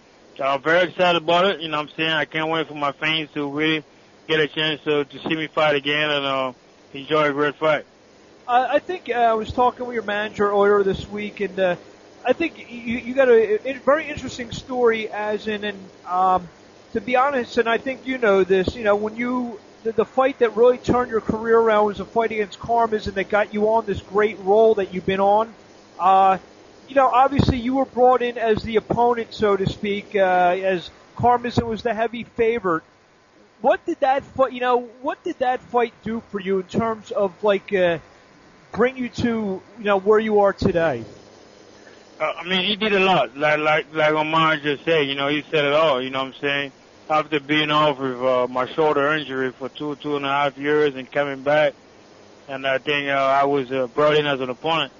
I'm 0.41 0.61
very 0.61 0.89
excited 0.89 1.21
about 1.21 1.45
it. 1.45 1.61
You 1.61 1.69
know 1.69 1.77
what 1.77 1.89
I'm 1.89 1.95
saying? 1.95 2.09
I 2.09 2.25
can't 2.25 2.49
wait 2.49 2.67
for 2.67 2.75
my 2.75 2.91
fans 2.91 3.29
to 3.33 3.49
really 3.49 3.83
get 4.27 4.39
a 4.39 4.47
chance 4.47 4.81
to, 4.83 5.05
to 5.05 5.19
see 5.19 5.35
me 5.35 5.47
fight 5.47 5.75
again 5.75 6.09
and 6.09 6.25
uh, 6.25 6.53
enjoy 6.93 7.29
a 7.29 7.31
great 7.31 7.55
fight. 7.55 7.85
I 8.47 8.79
think 8.79 9.09
uh, 9.09 9.13
I 9.13 9.33
was 9.33 9.51
talking 9.51 9.87
with 9.87 9.95
your 9.95 10.03
manager 10.03 10.51
earlier 10.51 10.83
this 10.83 11.09
week, 11.09 11.39
and 11.39 11.59
uh, 11.59 11.75
I 12.23 12.33
think 12.33 12.59
you, 12.59 12.97
you 12.99 13.15
got 13.15 13.27
a, 13.27 13.69
a 13.69 13.73
very 13.79 14.07
interesting 14.07 14.51
story, 14.51 15.09
as 15.09 15.47
in, 15.47 15.63
and 15.63 15.79
um, 16.05 16.47
to 16.93 17.01
be 17.01 17.15
honest, 17.15 17.57
and 17.57 17.67
I 17.67 17.79
think 17.79 18.05
you 18.05 18.19
know 18.19 18.43
this. 18.43 18.75
You 18.75 18.83
know, 18.83 18.95
when 18.95 19.15
you 19.15 19.59
the, 19.83 19.93
the 19.93 20.05
fight 20.05 20.39
that 20.39 20.55
really 20.55 20.77
turned 20.77 21.09
your 21.09 21.21
career 21.21 21.57
around 21.57 21.85
was 21.85 21.99
a 21.99 22.05
fight 22.05 22.31
against 22.31 22.59
Karmazin 22.59 23.15
that 23.15 23.29
got 23.29 23.51
you 23.51 23.67
on 23.69 23.87
this 23.87 24.01
great 24.01 24.37
role 24.39 24.75
that 24.75 24.93
you've 24.93 25.07
been 25.07 25.19
on. 25.19 25.51
Uh, 25.99 26.37
you 26.87 26.95
know, 26.95 27.07
obviously 27.07 27.57
you 27.57 27.75
were 27.75 27.85
brought 27.85 28.21
in 28.21 28.37
as 28.37 28.63
the 28.63 28.75
opponent, 28.77 29.33
so 29.33 29.55
to 29.57 29.67
speak, 29.67 30.15
uh, 30.15 30.19
as 30.19 30.89
Karmazin 31.15 31.65
was 31.67 31.83
the 31.83 31.93
heavy 31.93 32.23
favorite. 32.23 32.83
What 33.61 33.85
did 33.85 33.99
that 34.01 34.23
fight, 34.23 34.53
you 34.53 34.59
know, 34.59 34.81
what 35.01 35.23
did 35.23 35.39
that 35.39 35.61
fight 35.61 35.93
do 36.03 36.21
for 36.29 36.39
you 36.39 36.59
in 36.59 36.67
terms 36.67 37.11
of 37.11 37.43
like, 37.43 37.73
uh, 37.73 37.99
bring 38.73 38.97
you 38.97 39.09
to, 39.09 39.61
you 39.77 39.83
know, 39.83 39.97
where 39.97 40.19
you 40.19 40.41
are 40.41 40.53
today? 40.53 41.03
Uh, 42.19 42.31
I 42.39 42.47
mean, 42.47 42.63
he 42.65 42.75
did 42.75 42.93
a 42.93 42.99
lot. 42.99 43.35
Like 43.37 43.59
like 43.59 43.87
like 43.93 44.13
Omar 44.13 44.57
just 44.57 44.85
said, 44.85 45.07
you 45.07 45.15
know, 45.15 45.27
he 45.27 45.43
said 45.51 45.65
it 45.65 45.73
all. 45.73 46.01
You 46.01 46.09
know 46.09 46.23
what 46.23 46.35
I'm 46.35 46.41
saying? 46.41 46.71
After 47.09 47.39
being 47.39 47.71
off 47.71 47.99
with 47.99 48.21
uh, 48.21 48.47
my 48.49 48.71
shoulder 48.73 49.13
injury 49.13 49.51
for 49.51 49.69
two 49.69 49.95
two 49.97 50.15
and 50.15 50.25
a 50.25 50.29
half 50.29 50.57
years 50.57 50.95
and 50.95 51.11
coming 51.11 51.43
back, 51.43 51.73
and 52.47 52.65
I 52.65 52.77
think 52.77 53.09
uh, 53.09 53.13
I 53.13 53.43
was 53.45 53.69
uh, 53.71 53.87
brought 53.87 54.15
in 54.15 54.25
as 54.25 54.39
an 54.39 54.49
opponent. 54.49 54.93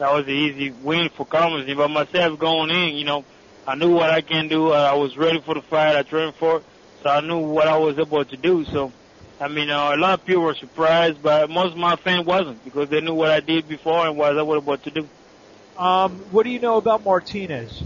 That 0.00 0.14
was 0.14 0.24
the 0.24 0.32
easy 0.32 0.70
win 0.70 1.10
for 1.10 1.26
Karmazin. 1.26 1.76
But 1.76 1.88
myself 1.88 2.38
going 2.38 2.70
in, 2.70 2.96
you 2.96 3.04
know, 3.04 3.22
I 3.66 3.74
knew 3.74 3.94
what 3.94 4.08
I 4.08 4.22
can 4.22 4.48
do. 4.48 4.72
I 4.72 4.94
was 4.94 5.14
ready 5.18 5.40
for 5.40 5.54
the 5.54 5.60
fight. 5.60 5.94
I 5.94 6.02
trained 6.02 6.34
for 6.36 6.56
it, 6.56 6.64
so 7.02 7.10
I 7.10 7.20
knew 7.20 7.36
what 7.36 7.68
I 7.68 7.76
was 7.76 7.98
able 7.98 8.24
to 8.24 8.36
do. 8.38 8.64
So, 8.64 8.90
I 9.38 9.48
mean, 9.48 9.68
uh, 9.68 9.92
a 9.94 9.98
lot 9.98 10.18
of 10.18 10.24
people 10.24 10.44
were 10.44 10.54
surprised, 10.54 11.22
but 11.22 11.50
most 11.50 11.72
of 11.72 11.76
my 11.76 11.96
fans 11.96 12.24
wasn't 12.24 12.64
because 12.64 12.88
they 12.88 13.02
knew 13.02 13.12
what 13.12 13.30
I 13.30 13.40
did 13.40 13.68
before 13.68 14.06
and 14.06 14.16
what 14.16 14.38
I 14.38 14.40
was 14.40 14.62
able 14.62 14.78
to 14.78 14.90
do. 14.90 15.06
Um, 15.76 16.12
what 16.30 16.44
do 16.44 16.50
you 16.50 16.60
know 16.60 16.78
about 16.78 17.04
Martinez? 17.04 17.82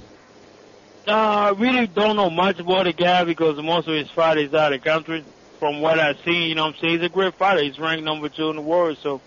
Uh, 1.09 1.11
I 1.11 1.51
really 1.51 1.89
don't 1.89 2.15
know 2.15 2.31
much 2.31 2.61
about 2.61 2.85
the 2.85 2.93
guy 2.93 3.25
because 3.25 3.61
most 3.61 3.89
of 3.89 3.95
his 3.95 4.09
fighters 4.11 4.55
out 4.55 4.73
of 4.73 4.81
the 4.81 4.89
country. 4.89 5.25
From 5.59 5.81
what 5.81 5.99
I've 5.99 6.21
seen, 6.21 6.49
you 6.49 6.55
know 6.55 6.67
what 6.67 6.75
I'm 6.75 6.81
saying? 6.81 6.93
He's 6.99 7.07
a 7.07 7.09
great 7.09 7.35
fighter. 7.35 7.63
He's 7.63 7.79
ranked 7.79 8.05
number 8.05 8.29
two 8.29 8.51
in 8.51 8.57
the 8.57 8.63
world. 8.63 8.99
So 8.99 9.21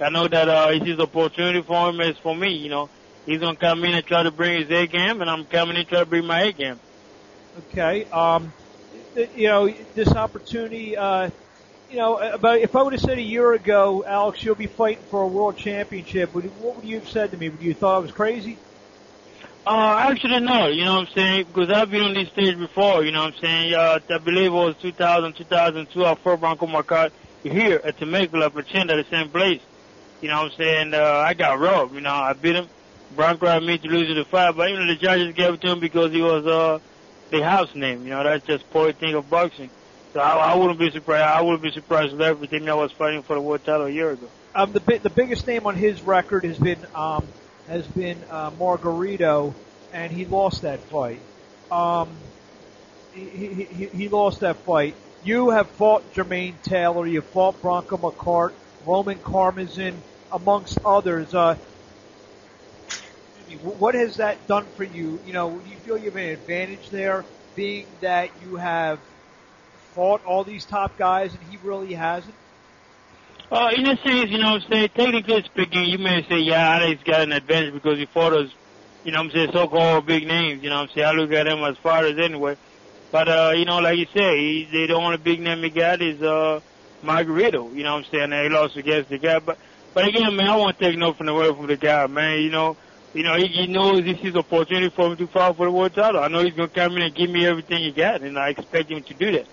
I 0.00 0.08
know 0.10 0.28
that 0.28 0.48
uh, 0.48 0.68
it's 0.70 0.84
his 0.84 0.98
opportunity 0.98 1.62
for 1.62 1.90
him 1.90 2.00
is 2.00 2.18
for 2.18 2.34
me, 2.34 2.54
you 2.54 2.68
know. 2.68 2.88
He's 3.26 3.40
going 3.40 3.54
to 3.54 3.60
come 3.60 3.84
in 3.84 3.94
and 3.94 4.04
try 4.04 4.22
to 4.22 4.30
bring 4.30 4.60
his 4.60 4.70
A 4.70 4.86
game, 4.86 5.20
and 5.20 5.30
I'm 5.30 5.44
coming 5.46 5.76
in 5.76 5.84
to 5.84 5.88
try 5.88 6.00
to 6.00 6.06
bring 6.06 6.26
my 6.26 6.42
A 6.42 6.52
game. 6.52 6.78
Okay. 7.70 8.04
Um, 8.06 8.52
you 9.36 9.48
know, 9.48 9.72
this 9.94 10.08
opportunity, 10.08 10.96
uh, 10.96 11.30
you 11.90 11.96
know, 11.96 12.18
about 12.18 12.58
if 12.58 12.74
I 12.74 12.82
would 12.82 12.92
have 12.92 13.02
said 13.02 13.18
a 13.18 13.22
year 13.22 13.52
ago, 13.52 14.04
Alex, 14.06 14.42
you'll 14.42 14.56
be 14.56 14.66
fighting 14.66 15.04
for 15.10 15.22
a 15.22 15.28
world 15.28 15.56
championship, 15.56 16.34
would, 16.34 16.44
what 16.60 16.76
would 16.76 16.84
you 16.84 16.98
have 16.98 17.08
said 17.08 17.30
to 17.30 17.36
me? 17.36 17.48
Would 17.48 17.62
you 17.62 17.70
have 17.70 17.78
thought 17.78 17.94
I 17.94 17.98
was 17.98 18.12
crazy? 18.12 18.58
Uh, 19.66 19.96
actually 19.98 20.40
no, 20.40 20.66
you 20.66 20.84
know 20.84 20.96
what 20.96 21.08
I'm 21.08 21.14
saying? 21.14 21.46
Because 21.46 21.70
I've 21.70 21.90
been 21.90 22.02
on 22.02 22.12
this 22.12 22.28
stage 22.28 22.58
before, 22.58 23.02
you 23.02 23.12
know 23.12 23.24
what 23.24 23.34
I'm 23.34 23.40
saying? 23.40 23.74
Uh, 23.74 23.98
I 24.10 24.18
believe 24.18 24.46
it 24.46 24.50
was 24.50 24.74
2000, 24.82 25.32
2002, 25.34 26.04
I 26.04 26.14
fought 26.16 26.40
Bronco 26.40 26.66
McKart 26.66 27.12
here 27.42 27.80
at 27.82 27.96
Temecula, 27.96 28.50
Pechanga, 28.50 28.88
the 28.88 29.06
same 29.10 29.30
place. 29.30 29.62
You 30.20 30.28
know 30.28 30.42
what 30.42 30.52
I'm 30.52 30.58
saying? 30.58 30.94
Uh, 30.94 31.02
I 31.02 31.34
got 31.34 31.58
robbed, 31.58 31.94
you 31.94 32.00
know, 32.00 32.10
I 32.10 32.32
beat 32.32 32.56
him. 32.56 32.68
Bronco 33.14 33.46
to 33.46 33.60
lose 33.60 34.14
the 34.14 34.24
fight, 34.24 34.56
but 34.56 34.70
you 34.70 34.76
know, 34.76 34.86
the 34.86 34.96
judges 34.96 35.34
gave 35.34 35.54
it 35.54 35.60
to 35.60 35.70
him 35.70 35.78
because 35.80 36.10
he 36.12 36.20
was, 36.20 36.46
uh, 36.46 36.80
the 37.30 37.44
house 37.44 37.74
name, 37.74 38.02
you 38.04 38.10
know, 38.10 38.24
that's 38.24 38.44
just 38.46 38.68
poor 38.70 38.92
thing 38.92 39.14
of 39.14 39.28
boxing. 39.30 39.70
So 40.12 40.20
I, 40.20 40.52
I 40.52 40.54
wouldn't 40.56 40.78
be 40.78 40.90
surprised, 40.90 41.22
I 41.22 41.42
wouldn't 41.42 41.62
be 41.62 41.70
surprised 41.70 42.14
if 42.14 42.20
everything 42.20 42.68
I 42.68 42.74
was 42.74 42.92
fighting 42.92 43.22
for 43.22 43.34
the 43.34 43.40
world 43.40 43.64
title 43.64 43.86
a 43.86 43.90
year 43.90 44.10
ago. 44.10 44.28
Um, 44.54 44.72
the 44.72 44.80
the 44.98 45.10
biggest 45.10 45.46
name 45.46 45.66
on 45.66 45.74
his 45.74 46.00
record 46.02 46.44
has 46.44 46.58
been 46.58 46.78
um, 46.94 47.26
has 47.66 47.86
been 47.88 48.18
uh, 48.30 48.50
Margarito, 48.52 49.52
and 49.92 50.12
he 50.12 50.24
lost 50.24 50.62
that 50.62 50.78
fight. 50.80 51.20
Um, 51.72 52.10
he, 53.12 53.24
he, 53.24 53.64
he, 53.64 53.86
he 53.86 54.08
lost 54.08 54.40
that 54.40 54.56
fight. 54.58 54.94
You 55.24 55.50
have 55.50 55.68
fought 55.70 56.14
Jermaine 56.14 56.54
Taylor, 56.62 57.06
you 57.06 57.20
fought 57.20 57.60
Bronco 57.60 57.96
McKart, 57.96 58.52
Roman 58.86 59.18
Karmazin, 59.18 59.94
amongst 60.32 60.78
others. 60.84 61.34
Uh, 61.34 61.56
what 63.62 63.94
has 63.94 64.16
that 64.16 64.46
done 64.46 64.66
for 64.76 64.84
you? 64.84 65.20
You 65.26 65.32
know, 65.32 65.58
do 65.58 65.70
you 65.70 65.76
feel 65.76 65.96
you 65.96 66.06
have 66.06 66.16
an 66.16 66.30
advantage 66.30 66.90
there, 66.90 67.24
being 67.54 67.86
that 68.00 68.30
you 68.42 68.56
have 68.56 68.98
fought 69.94 70.24
all 70.24 70.44
these 70.44 70.64
top 70.64 70.98
guys 70.98 71.32
and 71.32 71.42
he 71.50 71.56
really 71.58 71.94
hasn't? 71.94 72.34
Uh, 73.50 73.70
in 73.76 73.86
a 73.86 73.96
sense, 74.02 74.30
you 74.30 74.38
know 74.38 74.52
what 74.52 74.62
I'm 74.62 74.70
saying, 74.72 74.88
technically 74.94 75.42
speaking, 75.44 75.84
you 75.84 75.98
may 75.98 76.26
say, 76.28 76.38
yeah, 76.38 76.76
Alex 76.76 77.02
got 77.04 77.20
an 77.20 77.32
advantage 77.32 77.74
because 77.74 77.98
he 77.98 78.06
fought 78.06 78.32
us, 78.32 78.50
you 79.04 79.12
know 79.12 79.18
what 79.18 79.26
I'm 79.26 79.32
saying, 79.32 79.50
so-called 79.52 80.06
big 80.06 80.26
names, 80.26 80.62
you 80.62 80.70
know 80.70 80.76
what 80.76 80.90
I'm 80.90 80.94
saying. 80.94 81.06
I 81.06 81.12
look 81.12 81.30
at 81.32 81.46
him 81.46 81.62
as 81.62 81.76
fighters 81.78 82.18
anyway. 82.18 82.56
But, 83.12 83.28
uh, 83.28 83.52
you 83.54 83.64
know, 83.64 83.78
like 83.78 83.98
you 83.98 84.06
say, 84.06 84.38
he, 84.38 84.86
the 84.88 84.94
only 84.94 85.18
big 85.18 85.40
name 85.40 85.62
he 85.62 85.70
got 85.70 86.02
is, 86.02 86.20
uh, 86.20 86.60
Margarito, 87.04 87.74
you 87.74 87.82
know 87.84 87.94
what 87.94 88.06
I'm 88.06 88.10
saying, 88.10 88.32
he 88.32 88.48
lost 88.48 88.76
against 88.76 89.10
the 89.10 89.18
guy. 89.18 89.38
But, 89.38 89.58
but 89.92 90.08
again, 90.08 90.34
man, 90.34 90.48
I 90.48 90.56
won't 90.56 90.78
take 90.78 90.96
nothing 90.98 91.28
away 91.28 91.48
from 91.54 91.66
the 91.66 91.76
guy, 91.76 92.06
man, 92.06 92.40
you 92.40 92.50
know. 92.50 92.76
You 93.12 93.22
know, 93.22 93.36
he, 93.36 93.46
he 93.46 93.66
knows 93.68 94.02
this 94.02 94.18
is 94.22 94.34
opportunity 94.34 94.88
for 94.88 95.06
him 95.12 95.16
to 95.18 95.28
fight 95.28 95.56
for 95.56 95.66
the 95.66 95.70
world 95.70 95.94
title. 95.94 96.20
I 96.20 96.26
know 96.26 96.42
he's 96.42 96.54
to 96.56 96.66
come 96.66 96.96
in 96.96 97.02
and 97.02 97.14
give 97.14 97.30
me 97.30 97.46
everything 97.46 97.78
he 97.78 97.92
got, 97.92 98.22
and 98.22 98.36
I 98.36 98.48
expect 98.48 98.90
him 98.90 99.04
to 99.04 99.14
do 99.14 99.30
that. 99.30 99.46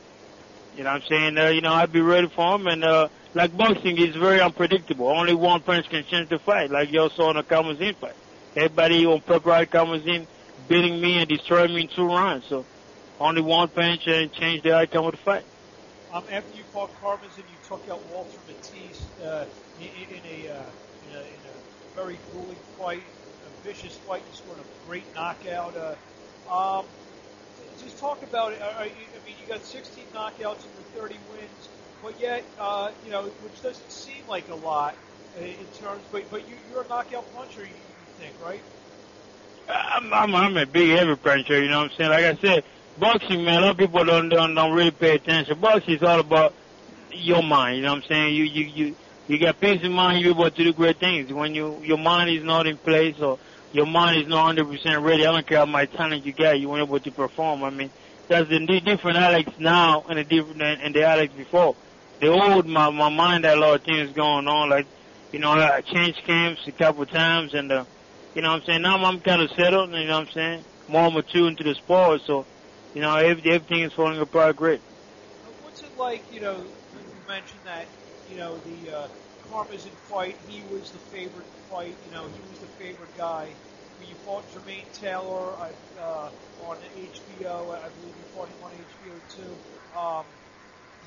You 0.76 0.84
know 0.84 0.94
what 0.94 1.04
I'm 1.04 1.08
saying? 1.08 1.38
Uh, 1.38 1.48
you 1.50 1.62
know, 1.62 1.72
I'd 1.72 1.92
be 1.92 2.02
ready 2.02 2.28
for 2.28 2.56
him, 2.56 2.66
and, 2.66 2.84
uh, 2.84 3.10
like 3.36 3.56
boxing 3.56 3.98
is 3.98 4.16
very 4.16 4.42
unpredictable. 4.42 5.08
Only 5.10 5.36
one 5.36 5.62
punch 5.62 5.90
can 5.90 6.04
change 6.06 6.30
the 6.30 6.40
fight, 6.40 6.72
like 6.72 6.92
you 6.92 7.08
saw 7.10 7.30
in 7.30 7.38
the 7.38 7.44
Karmazin 7.44 7.96
fight. 7.96 8.16
Everybody 8.56 9.06
on 9.06 9.22
Pepperide 9.22 9.70
Karmazin 9.70 10.26
beating 10.68 11.00
me 11.00 11.20
and 11.20 11.30
destroying 11.30 11.74
me 11.74 11.82
in 11.82 11.88
two 11.88 12.08
rounds. 12.08 12.46
So 12.48 12.66
only 13.20 13.42
one 13.42 13.68
punch 13.70 14.08
and 14.08 14.32
change 14.34 14.64
the 14.64 14.76
outcome 14.76 15.06
of 15.06 15.12
the 15.12 15.18
fight. 15.18 15.46
Um, 16.13 16.24
after 16.32 16.58
you 16.58 16.63
fought 16.74 16.91
Karmazin, 17.02 17.38
you 17.38 17.58
took 17.67 17.88
out 17.89 18.00
Walter 18.13 18.38
Matthysse 18.47 19.02
uh, 19.24 19.45
in, 19.80 20.15
in, 20.15 20.21
a, 20.26 20.52
uh, 20.52 20.63
in, 21.08 21.15
a, 21.15 21.19
in 21.19 21.41
a 21.47 21.95
very 21.95 22.17
grueling 22.32 22.58
fight, 22.78 23.04
a 23.45 23.67
vicious 23.67 23.95
fight. 23.95 24.21
You 24.30 24.38
scored 24.38 24.58
a 24.60 24.88
great 24.89 25.06
knockout. 25.15 25.74
Uh, 25.78 26.54
um, 26.54 26.86
just 27.82 27.97
talk 27.97 28.21
about 28.24 28.52
it. 28.54 28.62
I 28.62 28.84
mean, 29.26 29.36
you 29.41 29.47
got 29.47 29.63
16 29.63 30.04
knockouts 30.13 30.63
and 30.63 30.86
30 30.95 31.15
wins 31.32 31.69
but 32.02 32.19
yet, 32.19 32.43
uh, 32.60 32.91
you 33.06 33.12
know, 33.12 33.24
which 33.24 33.62
doesn't 33.62 33.91
seem 33.91 34.24
like 34.28 34.50
a 34.50 34.56
lot 34.56 34.95
in 35.39 35.56
terms, 35.80 36.02
but 36.12 36.30
but 36.32 36.47
you, 36.47 36.56
you're 36.71 36.82
a 36.82 36.88
knockout 36.88 37.24
puncher, 37.36 37.62
you, 37.62 37.67
you 37.67 38.26
think, 38.26 38.34
right? 38.43 38.62
I'm, 39.69 40.12
I'm 40.13 40.36
I'm 40.36 40.58
a 40.58 40.65
big 40.65 40.89
heavy 40.97 41.15
puncher, 41.15 41.62
you 41.62 41.69
know 41.69 41.80
what 41.80 41.91
I'm 41.91 41.97
saying? 41.97 42.10
Like 42.10 42.26
I 42.26 42.36
said, 42.41 42.63
boxing, 43.00 43.44
man, 43.44 43.60
a 43.60 43.62
lot 43.62 43.72
of 43.72 43.78
people 43.78 44.04
don't 44.04 44.30
don't 44.30 44.56
don't 44.56 44.74
really 44.74 44.92
pay 44.92 45.16
attention. 45.16 45.60
Boxing 45.60 45.96
is 45.96 46.04
all 46.04 46.20
about 46.20 46.54
your 47.12 47.44
mind, 47.44 47.78
you 47.78 47.84
know 47.84 47.94
what 47.94 48.04
I'm 48.04 48.08
saying? 48.10 48.36
You 48.36 48.44
you 48.44 48.66
you 48.66 48.96
you 49.28 49.38
got 49.40 49.60
peace 49.60 49.84
of 49.84 49.92
mind, 49.92 50.22
you're 50.22 50.32
able 50.32 50.50
to 50.50 50.64
do 50.64 50.74
great 50.74 50.98
things. 50.98 51.32
When 51.32 51.56
you 51.56 51.80
your 51.84 51.98
mind 51.98 52.30
is 52.30 52.44
not 52.44 52.68
in 52.68 52.78
place 52.78 53.20
or 53.20 53.40
your 53.74 53.86
mind 53.86 54.22
is 54.22 54.28
not 54.28 54.56
100% 54.56 55.02
ready, 55.02 55.26
I 55.26 55.32
don't 55.32 55.48
care 55.48 55.60
how 55.60 55.66
much 55.66 55.94
talent 55.94 56.26
you 56.26 56.34
got, 56.34 56.60
you 56.60 56.68
won't 56.68 56.82
able 56.82 57.00
to 57.00 57.12
perform. 57.12 57.64
I 57.64 57.70
mean, 57.70 57.90
that's 58.28 58.50
the 58.50 58.60
different 58.84 59.18
Alex 59.18 59.50
now 59.60 60.04
and 60.10 60.18
the 60.18 60.24
different 60.24 60.62
and 60.62 60.94
the 60.94 61.04
Alex 61.04 61.34
before 61.34 61.76
the 62.22 62.28
old 62.28 62.68
my 62.68 62.90
my 62.90 63.10
mind 63.10 63.44
had 63.44 63.58
a 63.58 63.60
lot 63.60 63.76
of 63.76 63.84
things 63.84 64.12
going 64.12 64.48
on. 64.48 64.70
Like, 64.70 64.86
you 65.32 65.40
know, 65.40 65.52
I 65.52 65.82
changed 65.82 66.24
camps 66.24 66.66
a 66.68 66.72
couple 66.72 67.02
of 67.02 67.10
times, 67.10 67.54
and 67.54 67.72
uh, 67.72 67.86
you 68.36 68.42
know, 68.42 68.52
what 68.52 68.62
I'm 68.62 68.66
saying 68.66 68.82
now 68.84 69.04
I'm 69.04 69.20
kind 69.20 69.42
of 69.42 69.50
settled. 69.52 69.92
You 69.92 70.06
know, 70.06 70.20
what 70.20 70.28
I'm 70.28 70.34
saying 70.34 70.64
more 70.88 71.12
mature 71.12 71.48
into 71.48 71.64
the 71.64 71.74
sport. 71.74 72.22
So, 72.26 72.46
you 72.94 73.02
know, 73.02 73.16
everything 73.16 73.82
is 73.84 73.94
falling 73.94 74.20
apart 74.20 74.56
great. 74.56 74.82
What's 75.62 75.82
it 75.82 75.98
like? 75.98 76.24
You 76.32 76.42
know, 76.42 76.66
you 76.94 77.22
mentioned 77.28 77.62
that 77.66 77.88
you 78.28 78.38
know 78.38 78.58
the 78.60 78.92
uh, 78.92 79.08
fight. 80.10 80.38
He 80.48 80.62
was 80.64 80.92
the 80.92 81.00
favorite 81.00 81.48
fight. 81.70 81.98
You 82.04 82.12
know, 82.12 82.28
he 82.28 82.42
was 82.50 82.60
the 82.60 82.68
favorite 82.84 83.16
guy. 83.16 83.56
You 84.00 84.16
fought 84.26 84.50
Jermaine 84.50 84.92
Taylor 84.94 85.56
uh, 85.98 86.30
on 86.60 86.78
HBO, 86.98 87.72
I 87.72 87.90
believe 87.90 88.14
you 88.18 88.24
fought 88.34 88.48
him 88.50 88.56
on 88.64 88.72
HBO 88.72 89.22
too. 89.36 89.58
Um, 89.96 90.26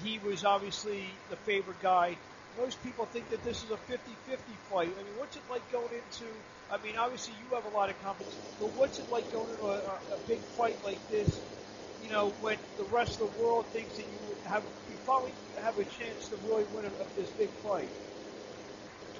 he 0.02 0.18
was 0.18 0.44
obviously 0.44 1.06
the 1.28 1.36
favorite 1.36 1.80
guy. 1.80 2.16
Most 2.56 2.82
people 2.82 3.04
think 3.06 3.30
that 3.30 3.42
this 3.42 3.64
is 3.64 3.70
a 3.70 3.76
50-50 3.76 4.56
fight. 4.70 4.94
I 4.98 5.02
mean, 5.02 5.16
what's 5.16 5.36
it 5.36 5.42
like 5.50 5.70
going 5.72 5.92
into? 5.92 6.26
I 6.70 6.78
mean, 6.82 6.96
obviously 6.96 7.34
you 7.34 7.54
have 7.54 7.64
a 7.64 7.68
lot 7.68 7.90
of 7.90 8.00
confidence, 8.00 8.36
but 8.60 8.74
what's 8.76 8.98
it 8.98 9.10
like 9.10 9.30
going 9.32 9.50
into 9.50 9.64
a, 9.64 9.78
a 10.14 10.18
big 10.26 10.40
fight 10.56 10.76
like 10.84 11.00
this? 11.08 11.40
You 12.04 12.10
know, 12.10 12.28
when 12.40 12.58
the 12.76 12.84
rest 12.84 13.20
of 13.20 13.34
the 13.34 13.42
world 13.42 13.66
thinks 13.66 13.96
that 13.96 14.02
you 14.02 14.36
have, 14.44 14.62
you 14.62 14.96
probably 15.04 15.32
have 15.62 15.78
a 15.78 15.84
chance 15.84 16.28
to 16.28 16.36
really 16.46 16.64
win 16.74 16.84
a, 16.84 17.20
this 17.20 17.30
big 17.30 17.48
fight. 17.48 17.88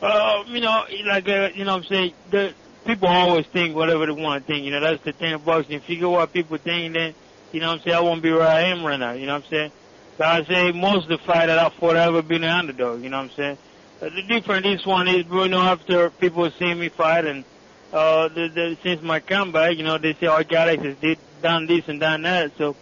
Uh, 0.03 0.45
you 0.49 0.61
know, 0.61 0.85
like 1.07 1.29
uh, 1.29 1.51
you 1.55 1.65
know, 1.65 1.73
what 1.73 1.85
I'm 1.85 1.89
saying 1.89 2.13
the 2.31 2.55
people 2.85 3.09
always 3.09 3.47
think 3.47 3.75
whatever 3.75 4.07
they 4.07 4.13
want 4.13 4.47
to 4.47 4.53
think. 4.53 4.65
You 4.65 4.71
know, 4.71 4.81
that's 4.81 5.03
the 5.03 5.13
thing 5.13 5.33
about 5.33 5.47
boxing. 5.47 5.77
If 5.77 5.89
you 5.89 5.99
go 5.99 6.11
what 6.11 6.33
people 6.33 6.59
think, 6.59 6.95
then 6.95 7.15
you 7.53 7.61
know, 7.61 7.69
what 7.69 7.79
I'm 7.79 7.81
saying 7.85 7.97
I 7.97 8.01
won't 8.01 8.23
be 8.23 8.33
where 8.33 8.47
I 8.47 8.63
am 8.63 8.85
right 8.85 8.99
now. 8.99 9.13
You 9.13 9.27
know, 9.27 9.35
what 9.35 9.45
I'm 9.45 9.51
saying 9.51 9.73
so 10.17 10.25
I 10.25 10.45
say 10.45 10.71
most 10.71 11.05
of 11.05 11.09
the 11.09 11.19
fight 11.19 11.47
that 11.47 11.59
I 11.59 11.69
fought, 11.71 11.97
I 11.97 12.07
ever 12.07 12.23
been 12.23 12.45
an 12.45 12.51
underdog. 12.51 13.03
You 13.03 13.11
know 13.11 13.19
what 13.19 13.31
I'm 13.31 13.37
saying? 13.37 13.59
Uh, 14.01 14.09
the 14.11 14.23
difference 14.23 14.63
this 14.63 14.87
one 14.87 15.09
is, 15.09 15.27
you 15.27 15.49
know, 15.49 15.61
after 15.61 16.11
people 16.11 16.51
see 16.53 16.73
me 16.73 16.89
fight 16.89 17.25
and 17.25 17.45
uh, 17.93 18.29
the, 18.29 18.49
the, 18.49 18.79
since 18.83 19.03
my 19.03 19.21
comeback, 19.21 19.77
you 19.77 19.83
know, 19.83 19.99
they 19.99 20.15
say, 20.15 20.27
oh, 20.27 20.37
has 20.37 20.97
did, 20.97 21.19
done 21.45 21.67
this 21.67 21.87
and 21.87 22.01
done 22.01 22.23
that. 22.23 22.53
So 22.57 22.75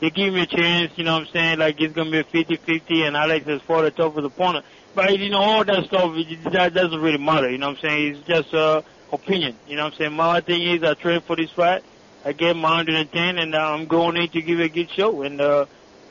they 0.00 0.10
give 0.10 0.32
me 0.32 0.42
a 0.42 0.46
chance, 0.46 0.92
you 0.96 1.04
know 1.04 1.14
what 1.14 1.22
I'm 1.22 1.32
saying? 1.32 1.58
Like 1.58 1.80
it's 1.80 1.94
to 1.94 2.04
be 2.04 2.18
a 2.18 2.24
50-50 2.24 3.06
and 3.06 3.16
Alex 3.16 3.46
has 3.46 3.62
fought 3.62 3.86
a 3.86 3.90
toughest 3.90 4.26
opponent. 4.26 4.64
But, 4.94 5.18
you 5.18 5.30
know, 5.30 5.38
all 5.38 5.64
that 5.64 5.84
stuff, 5.86 6.14
that 6.52 6.74
doesn't 6.74 7.00
really 7.00 7.18
matter. 7.18 7.50
You 7.50 7.58
know 7.58 7.68
what 7.70 7.78
I'm 7.84 7.88
saying? 7.88 8.16
It's 8.16 8.28
just 8.28 8.54
uh, 8.54 8.82
opinion. 9.10 9.56
You 9.66 9.76
know 9.76 9.84
what 9.84 9.94
I'm 9.94 9.98
saying? 9.98 10.12
My 10.12 10.40
thing 10.40 10.62
is 10.62 10.82
I 10.82 10.94
train 10.94 11.22
for 11.22 11.34
this 11.34 11.50
fight. 11.50 11.82
I 12.24 12.32
get 12.32 12.54
my 12.56 12.76
110 12.76 13.38
and 13.38 13.54
uh, 13.54 13.58
I'm 13.58 13.86
going 13.86 14.16
in 14.16 14.28
to 14.28 14.42
give 14.42 14.60
a 14.60 14.68
good 14.68 14.90
show. 14.90 15.22
And, 15.22 15.40
uh, 15.40 15.64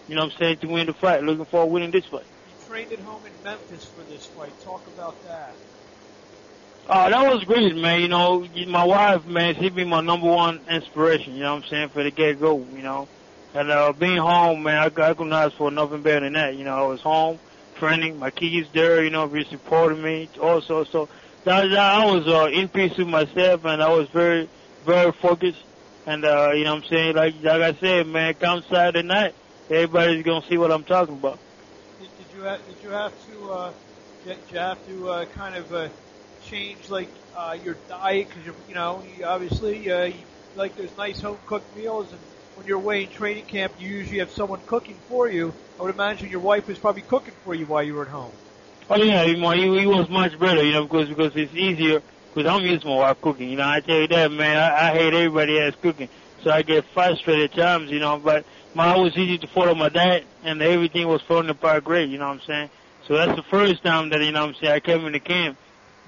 you 0.08 0.16
know 0.16 0.24
what 0.24 0.34
I'm 0.34 0.40
saying, 0.40 0.58
to 0.60 0.68
win 0.68 0.88
the 0.88 0.94
fight. 0.94 1.24
Looking 1.24 1.46
forward 1.46 1.68
to 1.68 1.74
winning 1.74 1.92
this 1.92 2.06
fight. 2.06 2.26
You 2.26 2.68
trained 2.68 2.92
at 2.92 3.00
home 3.00 3.22
in 3.26 3.44
Memphis 3.44 3.86
for 3.86 4.02
this 4.12 4.26
fight. 4.26 4.52
Talk 4.64 4.82
about 4.88 5.24
that. 5.28 5.54
Oh, 6.92 7.08
that 7.08 7.32
was 7.32 7.44
great, 7.44 7.76
man. 7.76 8.02
You 8.02 8.08
know, 8.08 8.48
my 8.68 8.84
wife, 8.84 9.24
man, 9.28 9.54
she 9.54 9.70
be 9.70 9.84
my 9.84 10.02
number 10.02 10.26
one 10.26 10.60
inspiration, 10.68 11.36
you 11.36 11.42
know 11.42 11.54
what 11.54 11.66
I'm 11.66 11.70
saying, 11.70 11.90
for 11.90 12.02
the 12.02 12.10
get-go, 12.10 12.66
you 12.74 12.82
know. 12.82 13.08
And 13.54 13.70
uh, 13.70 13.94
being 13.94 14.18
home, 14.18 14.64
man, 14.64 14.78
I, 14.78 14.86
I 14.86 15.14
couldn't 15.14 15.32
ask 15.32 15.56
for 15.56 15.70
nothing 15.70 16.02
better 16.02 16.22
than 16.22 16.34
that. 16.34 16.56
You 16.56 16.64
know, 16.64 16.76
I 16.76 16.88
was 16.88 17.00
home, 17.02 17.38
training, 17.76 18.18
my 18.18 18.32
kids 18.32 18.70
there, 18.74 19.04
you 19.04 19.12
know, 19.12 19.28
be 19.28 19.44
supporting 19.44 20.02
me 20.02 20.30
also. 20.42 20.84
So 20.84 21.08
that, 21.44 21.70
that 21.70 21.78
I 21.78 22.06
was 22.06 22.28
uh, 22.28 22.50
in 22.52 22.68
peace 22.68 22.98
with 22.98 23.08
myself, 23.08 23.66
and 23.66 23.84
I 23.84 23.90
was 23.90 24.10
very, 24.10 24.50
very 24.84 25.12
focused. 25.12 25.62
And, 26.08 26.26
uh, 26.26 26.54
you 26.56 26.64
know 26.64 26.74
what 26.74 26.86
I'm 26.86 26.90
saying, 26.90 27.16
like, 27.16 27.36
like 27.44 27.62
I 27.62 27.74
said, 27.74 28.08
man, 28.08 28.34
come 28.34 28.64
Saturday 28.64 29.08
night, 29.08 29.36
everybody's 29.70 30.24
gonna 30.26 30.44
see 30.48 30.58
what 30.58 30.72
I'm 30.72 30.84
talking 30.84 31.18
about. 31.18 31.38
Did, 32.02 32.10
did 32.18 32.36
you 32.36 32.44
have, 32.46 32.68
did 32.68 32.84
you 32.84 32.90
have 32.90 33.28
to 33.28 33.52
uh, 33.52 33.74
did 34.26 34.38
you 34.52 34.58
have 34.58 34.88
to 34.88 35.10
uh, 35.10 35.26
kind 35.26 35.56
of 35.56 35.72
uh, 35.72 35.90
change 36.50 36.90
like 36.90 37.10
uh, 37.38 37.58
your 37.64 37.76
diet 37.88 38.28
because 38.30 38.54
you 38.68 38.76
know 38.76 39.04
you 39.18 39.26
obviously 39.26 39.92
uh, 39.92 40.06
you, 40.06 40.16
like 40.56 40.76
there's 40.76 40.96
nice 40.98 41.22
home 41.22 41.38
cooked 41.48 41.76
meals 41.78 42.12
and 42.12 42.20
when 42.56 42.66
you're 42.68 42.80
away 42.80 43.04
in 43.04 43.10
training 43.10 43.46
camp 43.46 43.74
you 43.80 43.88
usually 43.88 44.20
have 44.20 44.32
someone 44.32 44.60
cooking 44.68 44.98
for 45.08 45.30
you. 45.30 45.54
I 45.80 45.84
would 45.84 45.94
imagine 45.94 46.30
your 46.30 46.40
wife 46.42 46.68
was 46.68 46.78
probably 46.78 47.04
cooking 47.04 47.34
for 47.44 47.54
you 47.54 47.66
while 47.66 47.84
you 47.84 47.94
were 47.94 48.04
at 48.04 48.10
home. 48.10 48.32
Oh 48.90 49.02
yeah, 49.02 49.24
he, 49.24 49.36
he 49.36 49.86
was 49.86 50.10
much 50.10 50.38
better, 50.40 50.64
you 50.64 50.72
know, 50.74 50.84
because 50.84 51.08
because 51.10 51.32
it's 51.36 51.54
easier. 51.54 52.02
Because 52.34 52.52
I'm 52.52 52.64
used 52.64 52.82
to 52.84 52.88
my 52.88 52.96
wife 52.96 53.22
cooking, 53.22 53.50
you 53.50 53.58
know. 53.58 53.68
I 53.68 53.80
tell 53.82 54.02
you 54.02 54.08
that, 54.08 54.32
man. 54.32 54.58
I, 54.58 54.90
I 54.90 54.94
hate 54.94 55.14
everybody 55.14 55.60
else 55.60 55.76
cooking, 55.82 56.10
so 56.44 56.52
I 56.52 56.62
get 56.62 56.86
frustrated 56.94 57.52
at 57.52 57.58
times, 57.58 57.90
you 57.92 58.00
know. 58.00 58.20
But 58.20 58.46
my 58.74 58.96
was 58.98 59.18
easy 59.18 59.38
to 59.40 59.48
follow 59.48 59.74
my 59.74 59.90
diet, 59.90 60.26
and 60.44 60.62
everything 60.62 61.08
was 61.08 61.22
falling 61.28 61.50
apart 61.50 61.84
great, 61.84 62.10
you 62.10 62.18
know 62.18 62.28
what 62.28 62.36
I'm 62.36 62.42
saying? 62.48 62.70
So 63.08 63.16
that's 63.16 63.36
the 63.36 63.44
first 63.50 63.84
time 63.84 64.10
that, 64.10 64.22
you 64.22 64.32
know 64.32 64.42
what 64.42 64.56
I'm 64.56 64.56
saying, 64.62 64.74
I 64.74 64.80
came 64.80 65.06
into 65.06 65.20
camp, 65.20 65.58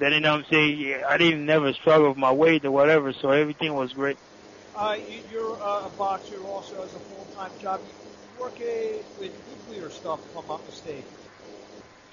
that, 0.02 0.12
you 0.12 0.20
know 0.20 0.32
what 0.32 0.46
I'm 0.46 0.52
saying, 0.52 1.04
I 1.08 1.18
didn't 1.18 1.46
never 1.46 1.72
struggle 1.74 2.10
with 2.10 2.18
my 2.18 2.32
weight 2.32 2.66
or 2.66 2.72
whatever, 2.72 3.14
so 3.14 3.30
everything 3.30 3.74
was 3.74 3.94
great. 3.94 4.18
Uh, 4.76 4.98
you, 5.10 5.20
you're 5.32 5.56
uh, 5.62 5.86
a 5.86 5.90
boxer 5.98 6.42
also 6.44 6.82
as 6.84 6.94
a 6.94 7.00
full-time 7.00 7.52
job. 7.62 7.80
You 7.86 8.44
work 8.44 8.60
a, 8.60 9.02
with 9.20 9.32
nuclear 9.70 9.90
stuff, 9.92 10.20
if 10.30 10.38
I'm 10.38 10.48
not 10.48 10.66
mistaken. 10.66 11.04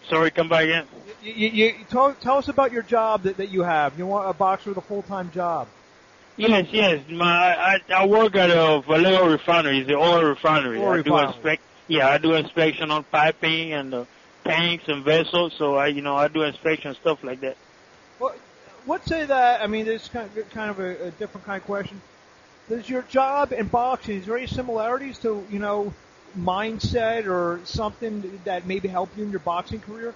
Sorry, 0.09 0.31
come 0.31 0.49
back 0.49 0.65
again. 0.65 0.87
You, 1.23 1.33
you, 1.33 1.49
you 1.49 1.85
tell, 1.91 2.15
tell 2.15 2.39
us 2.39 2.49
about 2.49 2.73
your 2.73 2.83
job 2.83 3.23
that, 3.23 3.39
that 3.39 3.49
you 3.49 3.63
have. 3.63 3.99
You 3.99 4.07
want 4.07 4.29
a 4.29 4.33
boxer 4.33 4.71
with 4.71 4.79
a 4.79 4.83
full-time 4.83 5.31
job. 5.31 5.69
Yes, 6.37 6.69
yes. 6.71 7.01
My 7.11 7.25
I, 7.25 7.81
I 7.93 8.07
work 8.07 8.37
at 8.37 8.51
a 8.51 8.81
Valero 8.87 9.29
refinery, 9.29 9.83
the 9.83 9.97
oil 9.97 10.23
refinery. 10.23 10.79
Oil 10.79 10.89
I 10.89 10.97
do 11.03 11.11
refinery. 11.11 11.35
inspect. 11.35 11.63
Yeah, 11.89 12.09
I 12.09 12.19
do 12.19 12.35
inspection 12.35 12.91
on 12.91 13.03
piping 13.05 13.73
and 13.73 13.93
uh, 13.93 14.05
tanks 14.45 14.85
and 14.87 15.05
vessels. 15.05 15.55
So 15.59 15.77
I, 15.77 15.89
you 15.89 16.03
know, 16.03 16.15
I 16.17 16.29
do 16.29 16.43
inspection 16.43 16.95
stuff 16.95 17.25
like 17.25 17.41
that. 17.41 17.57
Let's 18.87 19.07
say 19.07 19.25
that. 19.25 19.61
I 19.61 19.67
mean, 19.67 19.87
is 19.87 20.09
kind 20.09 20.29
of, 20.37 20.51
kind 20.51 20.71
of 20.71 20.81
a, 20.81 21.07
a 21.07 21.11
different 21.13 21.47
kind 21.47 21.61
of 21.61 21.67
question. 21.67 22.01
Does 22.69 22.89
your 22.89 23.03
job 23.03 23.53
in 23.53 23.67
boxing 23.67 24.19
is 24.19 24.27
there 24.27 24.37
any 24.37 24.47
similarities 24.47 25.19
to 25.21 25.45
you 25.51 25.59
know 25.59 25.93
mindset 26.39 27.27
or 27.27 27.61
something 27.65 28.41
that 28.45 28.67
maybe 28.67 28.89
helped 28.89 29.17
you 29.17 29.25
in 29.25 29.31
your 29.31 29.41
boxing 29.41 29.81
career? 29.81 30.15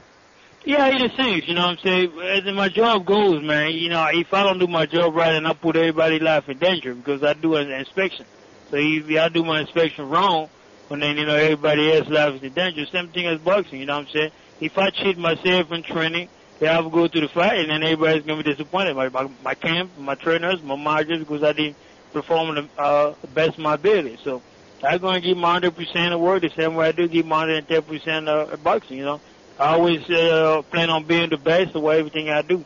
Yeah, 0.64 0.86
it 0.88 1.02
is 1.02 1.12
things, 1.16 1.48
you 1.48 1.54
know 1.54 1.66
what 1.66 1.70
I'm 1.70 1.78
saying? 1.78 2.20
As 2.20 2.54
my 2.54 2.68
job 2.68 3.04
goes, 3.04 3.42
man, 3.42 3.72
you 3.72 3.88
know, 3.88 4.06
if 4.12 4.32
I 4.32 4.44
don't 4.44 4.60
do 4.60 4.68
my 4.68 4.86
job 4.86 5.12
right, 5.16 5.32
then 5.32 5.44
I 5.44 5.54
put 5.54 5.74
everybody's 5.74 6.22
life 6.22 6.48
in 6.48 6.58
danger 6.58 6.94
because 6.94 7.24
I 7.24 7.32
do 7.32 7.56
an 7.56 7.72
inspection. 7.72 8.26
So 8.70 8.76
if 8.76 9.10
I 9.10 9.28
do 9.28 9.42
my 9.42 9.62
inspection 9.62 10.08
wrong, 10.08 10.48
when 10.86 11.00
then, 11.00 11.16
you 11.16 11.26
know, 11.26 11.34
everybody 11.34 11.92
else's 11.92 12.12
life 12.12 12.34
is 12.34 12.42
in 12.44 12.52
danger. 12.52 12.86
Same 12.86 13.08
thing 13.08 13.26
as 13.26 13.40
boxing, 13.40 13.80
you 13.80 13.86
know 13.86 13.96
what 13.96 14.06
I'm 14.06 14.12
saying? 14.12 14.30
If 14.60 14.78
I 14.78 14.90
cheat 14.90 15.18
myself 15.18 15.72
in 15.72 15.82
training, 15.82 16.28
then 16.60 16.70
I 16.74 16.80
will 16.80 16.90
go 16.90 17.08
to 17.08 17.20
the 17.20 17.28
fight 17.28 17.58
and 17.58 17.70
then 17.70 17.82
everybody's 17.82 18.22
going 18.22 18.38
to 18.38 18.44
be 18.44 18.52
disappointed. 18.52 18.94
My, 18.96 19.08
my, 19.08 19.26
my 19.40 19.54
camp, 19.54 19.96
my 19.96 20.14
trainers, 20.14 20.62
my 20.62 20.76
managers, 20.76 21.18
because 21.20 21.42
I 21.42 21.52
didn't 21.52 21.78
perform 22.12 22.54
the 22.54 22.82
uh, 22.82 23.14
best 23.28 23.50
of 23.50 23.58
my 23.58 23.74
ability. 23.74 24.18
So 24.22 24.42
I'm 24.82 25.00
going 25.00 25.20
to 25.20 25.26
give 25.26 25.36
my 25.36 25.58
100% 25.60 26.14
of 26.14 26.20
work 26.20 26.42
the 26.42 26.50
same 26.56 26.74
way 26.74 26.88
I 26.88 26.92
do 26.92 27.08
give 27.08 27.26
my 27.26 27.46
110% 27.46 28.28
of 28.28 28.62
boxing, 28.62 28.98
you 28.98 29.04
know? 29.04 29.20
I 29.58 29.74
always 29.74 30.08
uh, 30.10 30.62
plan 30.72 30.90
on 30.90 31.06
being 31.06 31.30
the 31.30 31.36
best 31.36 31.74
of 31.74 31.84
everything 31.84 32.30
I 32.30 32.42
do. 32.42 32.64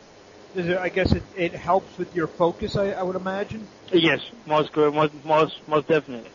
It, 0.55 0.77
I 0.77 0.89
guess 0.89 1.11
it, 1.11 1.23
it 1.35 1.55
helps 1.55 1.97
with 1.97 2.13
your 2.13 2.27
focus. 2.27 2.75
I, 2.75 2.91
I 2.91 3.03
would 3.03 3.15
imagine. 3.15 3.67
Yes, 3.91 4.19
most 4.45 4.75
most 4.75 5.13
most 5.23 5.53
most 5.67 5.87
definitely. 5.87 6.31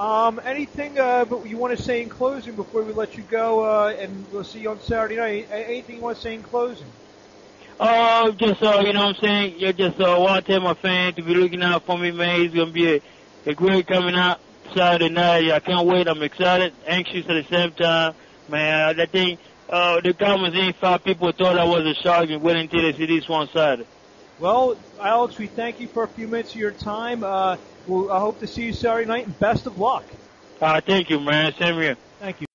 Um, 0.00 0.40
anything 0.46 0.98
uh, 0.98 1.26
you 1.44 1.58
want 1.58 1.76
to 1.76 1.82
say 1.82 2.00
in 2.00 2.08
closing 2.08 2.56
before 2.56 2.82
we 2.82 2.94
let 2.94 3.18
you 3.18 3.22
go, 3.22 3.62
uh, 3.62 3.88
and 3.90 4.26
we'll 4.32 4.44
see 4.44 4.60
you 4.60 4.70
on 4.70 4.80
Saturday 4.80 5.16
night. 5.16 5.48
Anything 5.52 5.96
you 5.96 6.00
want 6.00 6.16
to 6.16 6.22
say 6.22 6.32
in 6.32 6.42
closing? 6.42 6.86
Uh, 7.78 8.30
just 8.30 8.62
uh, 8.62 8.82
you 8.82 8.94
know 8.94 9.04
what 9.04 9.16
I'm 9.16 9.22
saying. 9.22 9.58
You 9.58 9.74
just 9.74 10.00
uh, 10.00 10.16
want 10.18 10.42
to 10.46 10.52
tell 10.52 10.62
my 10.62 10.72
fans 10.72 11.16
to 11.16 11.22
be 11.22 11.34
looking 11.34 11.62
out 11.62 11.84
for 11.84 11.98
me, 11.98 12.12
man. 12.12 12.40
It's 12.40 12.54
gonna 12.54 12.72
be 12.72 12.94
a, 12.94 13.02
a 13.44 13.54
great 13.54 13.86
coming 13.86 14.14
out 14.14 14.40
Saturday 14.74 15.12
night. 15.12 15.50
I 15.50 15.60
can't 15.60 15.86
wait. 15.86 16.08
I'm 16.08 16.22
excited, 16.22 16.72
anxious 16.86 17.26
at 17.28 17.34
the 17.34 17.44
same 17.50 17.72
time, 17.72 18.14
man. 18.48 18.98
I 18.98 19.04
think 19.04 19.38
uh, 19.68 20.00
the 20.00 20.14
comments 20.14 20.56
ain't 20.56 20.76
five 20.76 21.04
people 21.04 21.30
thought 21.32 21.58
I 21.58 21.64
was 21.64 21.84
a 21.84 21.94
shark 22.02 22.30
and 22.30 22.40
wait 22.40 22.56
until 22.56 22.80
they 22.80 22.96
see 22.96 23.04
this 23.04 23.28
one 23.28 23.50
Saturday. 23.54 23.86
Well, 24.40 24.78
Alex, 24.98 25.36
we 25.36 25.48
thank 25.48 25.80
you 25.80 25.86
for 25.86 26.02
a 26.02 26.08
few 26.08 26.26
minutes 26.26 26.54
of 26.54 26.60
your 26.60 26.70
time. 26.70 27.22
Uh, 27.22 27.58
we'll, 27.86 28.10
I 28.10 28.18
hope 28.20 28.40
to 28.40 28.46
see 28.46 28.64
you 28.64 28.72
Saturday 28.72 29.06
night, 29.06 29.26
and 29.26 29.38
best 29.38 29.66
of 29.66 29.78
luck. 29.78 30.02
Uh, 30.62 30.80
thank 30.80 31.10
you, 31.10 31.20
man. 31.20 31.52
Same 31.58 31.74
here. 31.74 31.96
Thank 32.18 32.40
you. 32.40 32.46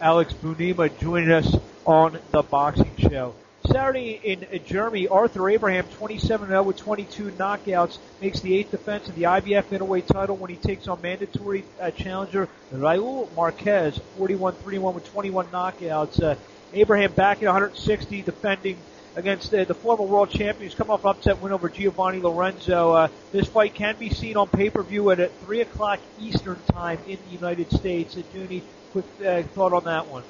Alex 0.00 0.32
Bunema 0.34 0.88
joining 0.98 1.30
us 1.30 1.56
on 1.84 2.18
the 2.32 2.42
boxing 2.42 2.90
show. 2.98 3.32
Saturday 3.66 4.20
in 4.22 4.46
Germany, 4.64 5.08
Arthur 5.08 5.48
Abraham, 5.50 5.84
27-0 5.86 6.64
with 6.64 6.76
22 6.76 7.30
knockouts, 7.32 7.98
makes 8.20 8.40
the 8.40 8.56
eighth 8.56 8.70
defense 8.70 9.08
of 9.08 9.14
the 9.14 9.24
IBF 9.24 9.70
middleweight 9.70 10.06
title 10.06 10.36
when 10.36 10.50
he 10.50 10.56
takes 10.56 10.88
on 10.88 11.00
mandatory 11.02 11.64
uh, 11.80 11.90
challenger 11.90 12.48
Raul 12.72 13.32
Marquez, 13.34 14.00
41-31 14.18 14.94
with 14.94 15.10
21 15.12 15.46
knockouts. 15.46 16.22
Uh, 16.22 16.34
Abraham 16.72 17.12
back 17.12 17.38
at 17.38 17.46
160, 17.46 18.22
defending 18.22 18.76
against 19.14 19.52
uh, 19.54 19.64
the 19.64 19.74
former 19.74 20.04
world 20.04 20.30
champion 20.30 20.68
who's 20.68 20.74
come 20.74 20.90
off 20.90 21.04
upset 21.04 21.40
win 21.40 21.52
over 21.52 21.68
Giovanni 21.68 22.20
Lorenzo. 22.20 22.92
Uh, 22.92 23.08
this 23.32 23.48
fight 23.48 23.74
can 23.74 23.96
be 23.96 24.10
seen 24.10 24.36
on 24.36 24.46
pay-per-view 24.48 25.10
at, 25.10 25.20
at 25.20 25.32
3 25.40 25.62
o'clock 25.62 26.00
Eastern 26.20 26.58
time 26.72 26.98
in 27.08 27.18
the 27.26 27.32
United 27.32 27.70
States. 27.70 28.16
Uh, 28.16 28.22
Junie, 28.34 28.62
quick 28.92 29.06
uh, 29.24 29.42
thought 29.42 29.72
on 29.72 29.84
that 29.84 30.06
one. 30.06 30.22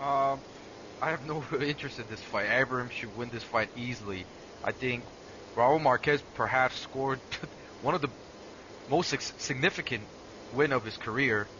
Um, 0.00 0.40
I 1.00 1.10
have 1.10 1.22
no 1.22 1.44
interest 1.60 1.98
in 1.98 2.06
this 2.08 2.22
fight. 2.22 2.48
Abraham 2.50 2.88
should 2.90 3.14
win 3.14 3.30
this 3.30 3.44
fight 3.44 3.70
easily. 3.74 4.28
I 4.62 4.72
think 4.72 5.06
Raul 5.56 5.80
Marquez 5.80 6.22
perhaps 6.34 6.78
scored 6.78 7.22
one 7.80 7.94
of 7.94 8.00
the 8.02 8.10
most 8.88 9.14
significant 9.40 10.10
win 10.50 10.72
of 10.72 10.84
his 10.84 10.96
career 10.98 11.50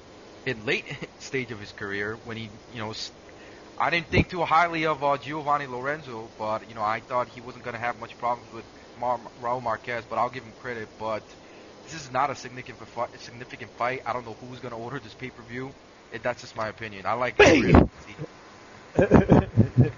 in 0.47 0.65
late 0.65 0.87
stage 1.19 1.51
of 1.53 1.61
his 1.61 1.73
career 1.73 2.19
when 2.25 2.37
he, 2.37 2.53
you 2.69 2.81
know, 2.81 2.95
I 3.79 3.91
didn't 3.91 4.11
think 4.11 4.29
too 4.29 4.45
highly 4.45 4.87
of 4.87 5.03
uh, 5.05 5.19
Giovanni 5.19 5.67
Lorenzo, 5.67 6.33
but 6.39 6.69
you 6.69 6.75
know, 6.75 6.83
I 6.83 7.01
thought 7.01 7.29
he 7.29 7.41
wasn't 7.41 7.65
going 7.65 7.75
to 7.75 7.81
have 7.81 7.97
much 7.97 8.19
problems 8.19 8.53
with 8.53 8.67
Mar- 8.97 9.31
Raul 9.41 9.63
Marquez, 9.63 10.07
but 10.07 10.19
I'll 10.19 10.31
give 10.31 10.45
him 10.45 10.55
credit. 10.55 10.91
But 10.99 11.25
this 11.85 11.95
is 11.95 12.11
not 12.11 12.31
a 12.31 12.37
significant 12.37 12.87
fight. 12.89 13.11
Significant 13.21 13.73
fight. 13.77 14.03
I 14.07 14.13
don't 14.13 14.25
know 14.27 14.37
who's 14.41 14.61
going 14.61 14.73
to 14.73 14.79
order 14.79 15.01
this 15.01 15.15
pay 15.15 15.31
per 15.31 15.43
view. 15.43 15.75
That's 16.23 16.41
just 16.43 16.57
my 16.57 16.69
opinion. 16.69 17.07
I 17.07 17.15
like. 17.15 17.37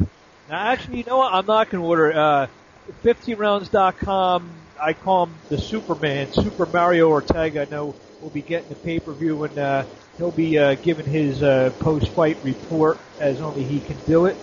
Now, 0.49 0.69
actually, 0.69 0.99
you 0.99 1.05
know 1.05 1.19
what? 1.19 1.35
I'm 1.35 1.45
not 1.45 1.69
going 1.69 1.83
to 1.83 1.87
order. 1.87 2.11
Uh, 2.11 2.47
15rounds.com. 3.05 4.51
I 4.81 4.93
call 4.95 5.27
him 5.27 5.35
the 5.51 5.59
Superman, 5.59 6.33
Super 6.33 6.65
Mario 6.65 7.11
Ortega. 7.11 7.67
I 7.69 7.71
know 7.71 7.95
will 8.23 8.31
be 8.31 8.41
getting 8.41 8.69
the 8.69 8.75
pay 8.77 8.99
per 8.99 9.13
view 9.13 9.45
and 9.45 9.59
uh, 9.59 9.85
he'll 10.17 10.31
be 10.31 10.59
uh, 10.59 10.75
giving 10.77 11.05
his 11.07 11.43
uh, 11.43 11.71
post 11.81 12.09
fight 12.09 12.39
report 12.43 12.99
as 13.21 13.41
only 13.41 13.63
he 13.63 13.81
can 13.81 13.97
do 14.07 14.27
it. 14.27 14.37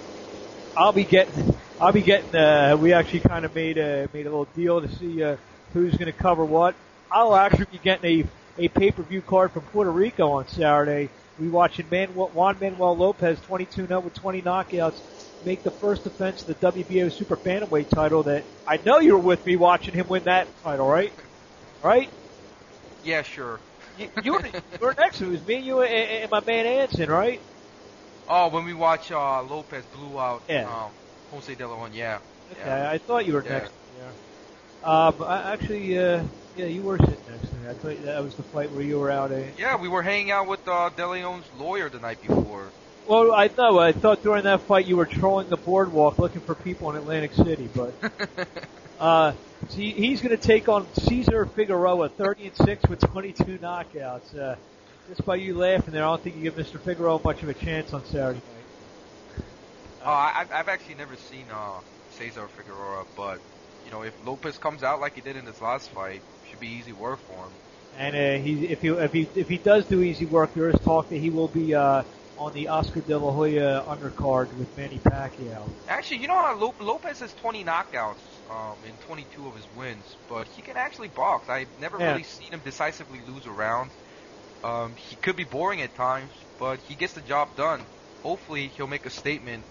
I'll 0.77 0.91
be 0.91 1.03
getting. 1.03 1.55
I'll 1.79 1.91
be 1.91 2.01
getting. 2.01 2.35
Uh, 2.35 2.77
we 2.79 2.93
actually 2.93 3.21
kind 3.21 3.45
of 3.45 3.55
made 3.55 3.77
a 3.77 4.07
made 4.13 4.27
a 4.27 4.29
little 4.29 4.47
deal 4.55 4.81
to 4.81 4.95
see 4.97 5.23
uh, 5.23 5.37
who's 5.73 5.93
going 5.93 6.11
to 6.11 6.17
cover 6.17 6.45
what. 6.45 6.75
I'll 7.11 7.35
actually 7.35 7.67
be 7.71 7.79
getting 7.79 8.27
a 8.57 8.65
a 8.65 8.67
pay 8.67 8.91
per 8.91 9.01
view 9.03 9.21
card 9.21 9.51
from 9.51 9.63
Puerto 9.63 9.91
Rico 9.91 10.31
on 10.31 10.47
Saturday. 10.47 11.09
We 11.39 11.49
watching 11.49 11.87
Manuel, 11.91 12.29
Juan 12.29 12.57
Manuel 12.59 12.95
Lopez, 12.95 13.39
22-0 13.41 14.03
with 14.03 14.13
20 14.13 14.41
knockouts, 14.41 15.01
make 15.43 15.63
the 15.63 15.71
first 15.71 16.03
defense 16.03 16.41
of 16.41 16.47
the 16.47 16.71
WBO 16.71 17.11
Super 17.11 17.35
Bantamweight 17.35 17.89
title. 17.89 18.23
That 18.23 18.43
I 18.65 18.77
know 18.77 18.99
you 18.99 19.13
were 19.13 19.19
with 19.19 19.45
me 19.45 19.55
watching 19.55 19.93
him 19.93 20.07
win 20.07 20.23
that 20.25 20.47
title, 20.63 20.87
right? 20.87 21.13
Right? 21.83 22.09
Yeah, 23.03 23.21
sure. 23.21 23.59
You, 23.97 24.09
you, 24.23 24.33
were, 24.33 24.45
you 24.45 24.79
were 24.79 24.95
next 24.97 25.19
to 25.19 25.25
it. 25.25 25.27
It 25.27 25.31
was 25.31 25.47
me, 25.47 25.59
you, 25.59 25.81
and, 25.81 26.23
and 26.23 26.31
my 26.31 26.41
man 26.41 26.65
Anson, 26.65 27.09
right? 27.09 27.41
Oh, 28.27 28.47
when 28.49 28.65
we 28.65 28.73
watch 28.73 29.11
uh, 29.11 29.43
Lopez 29.43 29.85
blew 29.85 30.19
out 30.19 30.41
Yeah. 30.49 30.63
um, 30.85 30.91
Jose 31.31 31.53
De 31.53 31.67
Leon, 31.67 31.93
yeah. 31.93 32.19
Okay, 32.51 32.61
Yeah. 32.65 32.89
I 32.89 32.97
thought 32.97 33.25
you 33.25 33.33
were 33.33 33.43
Yeah. 33.43 33.49
next. 33.59 33.71
Yeah. 33.97 34.09
Um, 35.07 35.15
I, 35.23 35.53
actually, 35.53 35.97
uh, 35.97 36.23
yeah, 36.55 36.65
you 36.65 36.81
were 36.81 36.97
sitting 36.97 37.17
next. 37.29 37.44
I 37.69 37.73
thought 37.73 38.03
that 38.03 38.23
was 38.23 38.35
the 38.35 38.43
fight 38.43 38.71
where 38.71 38.83
you 38.83 38.99
were 38.99 39.11
out. 39.11 39.31
Uh, 39.31 39.41
Yeah, 39.57 39.75
we 39.77 39.87
were 39.87 40.01
hanging 40.01 40.31
out 40.31 40.47
with 40.47 40.67
uh, 40.67 40.89
De 40.95 41.07
Leon's 41.07 41.45
lawyer 41.57 41.89
the 41.89 41.99
night 41.99 42.21
before. 42.21 42.67
well, 43.07 43.31
I 43.33 43.49
know. 43.57 43.79
I 43.79 43.91
thought 43.91 44.23
during 44.23 44.43
that 44.43 44.61
fight 44.61 44.85
you 44.87 44.97
were 44.97 45.05
trolling 45.05 45.49
the 45.49 45.57
boardwalk 45.57 46.17
looking 46.19 46.41
for 46.41 46.55
people 46.55 46.89
in 46.91 46.95
Atlantic 46.97 47.33
City, 47.33 47.69
but 47.73 47.93
uh, 48.99 49.33
he, 49.69 49.91
he's 49.91 50.21
going 50.21 50.35
to 50.35 50.41
take 50.41 50.67
on 50.69 50.87
Cesar 50.93 51.45
Figueroa, 51.45 52.09
30 52.09 52.47
and 52.47 52.55
six 52.55 52.83
with 52.89 52.99
22 52.99 53.57
knockouts. 53.59 54.37
Uh, 54.37 54.55
just 55.07 55.23
by 55.25 55.35
you 55.35 55.55
laughing 55.55 55.93
there, 55.93 56.03
I 56.03 56.07
don't 56.07 56.21
think 56.21 56.35
you 56.35 56.41
give 56.43 56.55
Mr. 56.55 56.79
Figueroa 56.79 57.19
much 57.23 57.43
of 57.43 57.49
a 57.49 57.53
chance 57.53 57.93
on 57.93 58.03
Saturday 58.05 58.41
night. 58.41 59.43
uh, 60.03 60.09
I, 60.09 60.45
I've 60.51 60.67
actually 60.67 60.95
never 60.95 61.15
seen 61.15 61.45
uh, 61.53 61.79
Cesar 62.11 62.47
Figueroa, 62.47 63.05
but 63.15 63.39
you 63.85 63.91
know, 63.91 64.03
if 64.03 64.15
Lopez 64.19 64.57
comes 64.57 64.83
out 64.83 64.99
like 64.99 65.15
he 65.15 65.21
did 65.21 65.37
in 65.37 65.45
his 65.45 65.61
last 65.61 65.91
fight, 65.91 66.23
should 66.43 66.59
be 66.59 66.69
easy 66.69 66.93
work 66.93 67.21
for 67.27 67.47
him. 67.47 67.59
And 67.97 68.15
uh, 68.15 68.43
he, 68.43 68.65
if 68.67 68.81
he 68.81 68.89
if 68.89 69.13
he 69.13 69.29
if 69.35 69.47
he 69.47 69.57
does 69.57 69.85
do 69.85 70.01
easy 70.01 70.25
work, 70.25 70.53
there 70.53 70.69
is 70.69 70.79
talk 70.81 71.09
that 71.09 71.17
he 71.17 71.29
will 71.29 71.47
be 71.47 71.73
uh, 71.75 72.03
on 72.37 72.53
the 72.53 72.67
Oscar 72.67 73.01
De 73.01 73.17
La 73.17 73.31
Hoya 73.31 73.85
undercard 73.87 74.53
with 74.57 74.75
Manny 74.75 74.99
Pacquiao. 74.99 75.71
Actually, 75.87 76.17
you 76.21 76.27
know 76.27 76.35
how 76.41 76.57
Lo- 76.57 76.75
Lopez 76.79 77.19
has 77.19 77.33
20 77.35 77.63
knockouts 77.63 78.41
um, 78.49 78.83
in 78.83 78.97
22 78.97 79.47
of 79.47 79.55
his 79.55 79.69
wins, 79.69 80.17
but 80.27 80.47
he 80.47 80.61
can 80.61 80.77
actually 80.77 81.07
box. 81.09 81.49
I've 81.49 81.77
never 81.77 81.97
Yeah. 81.99 82.11
really 82.11 82.23
seen 82.23 82.53
him 82.53 82.61
decisively 82.61 83.21
lose 83.21 83.45
a 83.45 83.51
round. 83.51 83.91
Um, 84.63 84.95
he 84.97 85.15
could 85.15 85.35
be 85.37 85.43
boring 85.45 85.81
at 85.81 85.95
times, 85.95 86.33
but 86.57 86.81
he 86.81 86.95
gets 86.95 87.13
the 87.13 87.21
job 87.21 87.55
done. 87.55 87.87
Hopefully, 88.21 88.67
he'll 88.69 88.87
make 88.87 89.05
a 89.05 89.09
statement. 89.11 89.65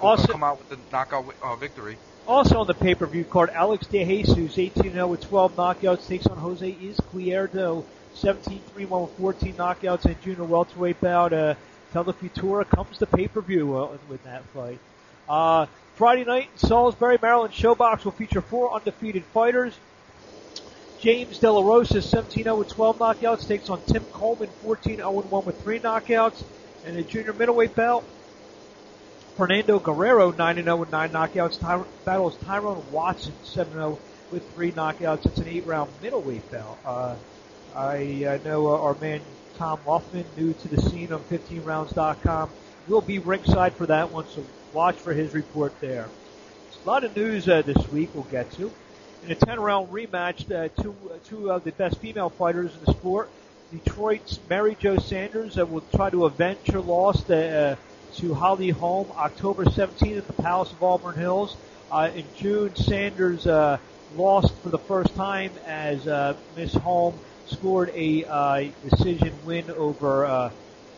Also- 0.00 0.32
come 0.32 0.42
out 0.42 0.58
with 0.58 0.68
the 0.68 0.78
knockout 0.90 1.24
uh, 1.42 1.56
victory. 1.56 2.00
Also 2.26 2.58
on 2.58 2.66
the 2.66 2.74
pay-per-view 2.74 3.24
card, 3.24 3.50
Alex 3.50 3.86
De 3.86 4.02
Jesus, 4.02 4.56
18-0 4.56 5.08
with 5.08 5.20
12 5.20 5.56
knockouts, 5.56 6.06
takes 6.06 6.26
on 6.26 6.38
Jose 6.38 6.72
Izquierdo, 6.72 7.84
17-3-1 8.16 9.02
with 9.02 9.18
14 9.18 9.52
knockouts 9.52 10.06
in 10.06 10.16
junior 10.22 10.44
welterweight 10.44 10.98
bout. 11.02 11.34
Uh, 11.34 11.54
Telefutura 11.92 12.66
comes 12.66 12.96
to 12.98 13.06
pay-per-view 13.06 13.98
with 14.08 14.24
that 14.24 14.42
fight. 14.46 14.78
Uh, 15.28 15.66
Friday 15.96 16.24
night 16.24 16.48
in 16.50 16.68
Salisbury, 16.68 17.18
Maryland 17.20 17.52
ShoBox 17.52 18.04
will 18.04 18.12
feature 18.12 18.40
four 18.40 18.72
undefeated 18.72 19.24
fighters. 19.26 19.78
James 21.00 21.38
De 21.38 21.52
La 21.52 21.60
Rosa, 21.60 21.98
17-0 21.98 22.58
with 22.58 22.68
12 22.68 22.98
knockouts, 22.98 23.46
takes 23.46 23.68
on 23.68 23.82
Tim 23.82 24.02
Coleman, 24.06 24.48
14-0-1 24.64 25.44
with 25.44 25.62
3 25.62 25.78
knockouts. 25.80 26.42
And 26.86 26.96
a 26.96 27.02
junior 27.02 27.34
middleweight 27.34 27.74
belt, 27.74 28.04
Fernando 29.36 29.80
Guerrero, 29.80 30.30
9-0 30.30 30.78
with 30.78 30.92
9 30.92 31.10
knockouts, 31.10 31.58
Ty- 31.58 31.82
battles 32.04 32.36
Tyrone 32.44 32.84
Watson, 32.92 33.32
7-0 33.44 33.98
with 34.30 34.48
3 34.54 34.70
knockouts. 34.72 35.26
It's 35.26 35.38
an 35.38 35.46
8-round 35.46 35.90
middleweight 36.00 36.48
belt. 36.52 36.78
Uh, 36.86 37.16
I 37.74 38.24
uh, 38.24 38.38
know 38.44 38.68
uh, 38.68 38.80
our 38.80 38.94
man 39.00 39.20
Tom 39.56 39.80
Luffman, 39.86 40.24
new 40.36 40.52
to 40.52 40.68
the 40.68 40.80
scene 40.82 41.12
on 41.12 41.20
15rounds.com, 41.24 42.50
will 42.86 43.00
be 43.00 43.18
ringside 43.18 43.72
for 43.72 43.86
that 43.86 44.12
one, 44.12 44.26
so 44.28 44.44
watch 44.72 44.96
for 44.96 45.12
his 45.12 45.34
report 45.34 45.72
there. 45.80 46.08
a 46.84 46.88
lot 46.88 47.02
of 47.02 47.16
news 47.16 47.48
uh, 47.48 47.62
this 47.62 47.88
week 47.88 48.10
we'll 48.14 48.24
get 48.24 48.50
to. 48.52 48.70
In 49.24 49.32
a 49.32 49.34
10-round 49.34 49.90
rematch, 49.90 50.50
uh, 50.52 50.68
two, 50.80 50.94
uh, 51.10 51.16
two 51.24 51.50
of 51.50 51.64
the 51.64 51.72
best 51.72 51.98
female 51.98 52.30
fighters 52.30 52.72
in 52.74 52.84
the 52.84 52.92
sport, 52.92 53.30
Detroit's 53.72 54.38
Mary 54.48 54.76
Jo 54.78 54.98
Sanders 54.98 55.58
uh, 55.58 55.66
will 55.66 55.82
try 55.94 56.10
to 56.10 56.26
avenge 56.26 56.66
her 56.68 56.80
loss 56.80 57.24
to, 57.24 57.36
uh, 57.36 57.76
to 58.16 58.34
Holly 58.34 58.70
Holm 58.70 59.10
October 59.16 59.64
17th 59.64 60.18
at 60.18 60.26
the 60.26 60.32
Palace 60.34 60.70
of 60.70 60.82
Auburn 60.82 61.16
Hills. 61.16 61.56
Uh, 61.90 62.10
in 62.14 62.24
June, 62.36 62.74
Sanders 62.76 63.46
uh, 63.46 63.78
lost 64.16 64.54
for 64.62 64.68
the 64.68 64.78
first 64.78 65.14
time 65.14 65.50
as 65.66 66.06
uh, 66.06 66.34
Miss 66.56 66.72
Holm 66.74 67.14
scored 67.46 67.90
a 67.94 68.24
uh, 68.24 68.64
decision 68.88 69.32
win 69.44 69.70
over 69.70 70.24
uh, 70.24 70.50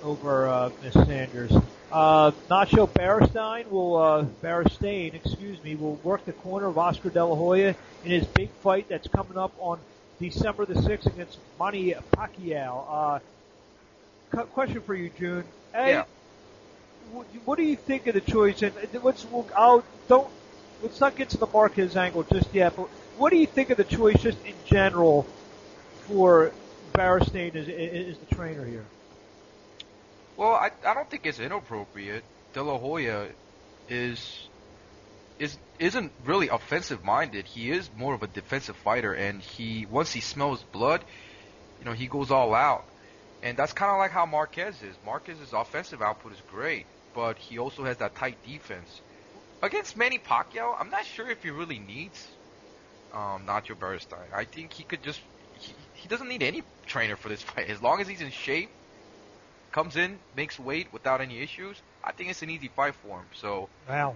over 0.02 0.46
uh, 0.46 0.70
Miss 0.82 0.92
Sanders. 0.94 1.52
Uh, 1.90 2.32
Nacho 2.50 2.88
Beristain 2.88 3.68
will 3.70 3.96
uh, 3.96 4.24
Beristain, 4.42 5.14
excuse 5.14 5.62
me, 5.64 5.74
will 5.74 5.94
work 5.96 6.24
the 6.24 6.32
corner 6.32 6.66
of 6.66 6.76
Oscar 6.78 7.10
De 7.10 7.24
La 7.24 7.34
Hoya 7.34 7.74
in 8.04 8.10
his 8.10 8.26
big 8.26 8.50
fight 8.62 8.88
that's 8.88 9.08
coming 9.08 9.38
up 9.38 9.52
on 9.58 9.78
December 10.20 10.64
the 10.66 10.80
sixth 10.82 11.06
against 11.06 11.38
Manny 11.58 11.94
Pacquiao. 12.12 13.20
Uh, 14.32 14.42
question 14.46 14.80
for 14.80 14.94
you, 14.94 15.10
June. 15.18 15.44
A, 15.74 15.88
Yeah. 15.88 16.04
Wh- 17.12 17.46
What 17.48 17.58
do 17.58 17.64
you 17.64 17.76
think 17.76 18.06
of 18.06 18.14
the 18.14 18.20
choice? 18.20 18.62
And 18.62 18.74
uh, 18.76 19.00
let's 19.02 19.24
we'll, 19.26 19.46
I'll, 19.56 19.84
don't 20.08 20.28
let's 20.82 21.00
not 21.00 21.16
get 21.16 21.30
to 21.30 21.38
the 21.38 21.46
Marquez 21.46 21.96
angle 21.96 22.24
just 22.24 22.52
yet. 22.54 22.76
But 22.76 22.88
what 23.16 23.30
do 23.30 23.36
you 23.38 23.46
think 23.46 23.70
of 23.70 23.76
the 23.76 23.84
choice, 23.84 24.20
just 24.22 24.44
in 24.44 24.54
general, 24.64 25.26
for 26.06 26.52
Beristain 26.92 27.54
as, 27.56 27.68
as 27.68 28.18
the 28.18 28.34
trainer 28.34 28.64
here? 28.64 28.84
Well, 30.36 30.52
I 30.54 30.70
I 30.84 30.94
don't 30.94 31.10
think 31.10 31.26
it's 31.26 31.40
inappropriate. 31.40 32.24
De 32.52 32.62
La 32.62 32.78
Hoya 32.78 33.28
is 33.88 34.50
is 35.38 35.58
isn't 35.78 36.12
really 36.24 36.48
offensive 36.48 37.04
minded. 37.04 37.46
He 37.46 37.70
is 37.70 37.90
more 37.92 38.14
of 38.14 38.22
a 38.22 38.26
defensive 38.28 38.76
fighter, 38.76 39.12
and 39.14 39.42
he 39.42 39.86
once 39.86 40.12
he 40.12 40.20
smells 40.20 40.64
blood, 40.64 41.04
you 41.78 41.84
know, 41.84 41.92
he 41.92 42.06
goes 42.08 42.30
all 42.30 42.54
out. 42.54 42.88
And 43.42 43.56
that's 43.56 43.72
kind 43.72 43.90
of 43.92 43.98
like 43.98 44.10
how 44.12 44.26
Marquez 44.26 44.82
is. 44.82 44.96
Marquez's 45.04 45.52
offensive 45.52 46.02
output 46.02 46.32
is 46.32 46.42
great, 46.42 46.86
but 47.16 47.38
he 47.38 47.58
also 47.58 47.84
has 47.84 47.98
that 47.98 48.14
tight 48.16 48.38
defense. 48.44 49.02
Against 49.62 49.96
Manny 49.96 50.20
Pacquiao, 50.20 50.76
I'm 50.78 50.90
not 50.90 51.06
sure 51.06 51.30
if 51.30 51.42
he 51.42 51.50
really 51.50 51.80
needs 51.80 52.28
um, 53.12 53.46
Nacho 53.48 53.74
Beristain. 53.76 54.32
I 54.34 54.44
think 54.44 54.74
he 54.74 54.84
could 54.84 55.02
just 55.02 55.20
he, 55.54 55.74
he 55.94 56.08
doesn't 56.08 56.28
need 56.28 56.42
any 56.44 56.62
trainer 56.86 57.16
for 57.16 57.30
this 57.30 57.42
fight. 57.42 57.70
As 57.70 57.82
long 57.82 58.00
as 58.02 58.08
he's 58.08 58.20
in 58.22 58.30
shape, 58.30 58.70
comes 59.72 59.96
in, 59.96 60.20
makes 60.36 60.60
weight 60.60 60.92
without 60.92 61.22
any 61.22 61.40
issues, 61.40 61.82
I 62.04 62.12
think 62.12 62.30
it's 62.30 62.42
an 62.42 62.50
easy 62.50 62.68
fight 62.68 62.94
for 62.96 63.18
him. 63.20 63.26
So 63.34 63.70
Wow. 63.88 64.14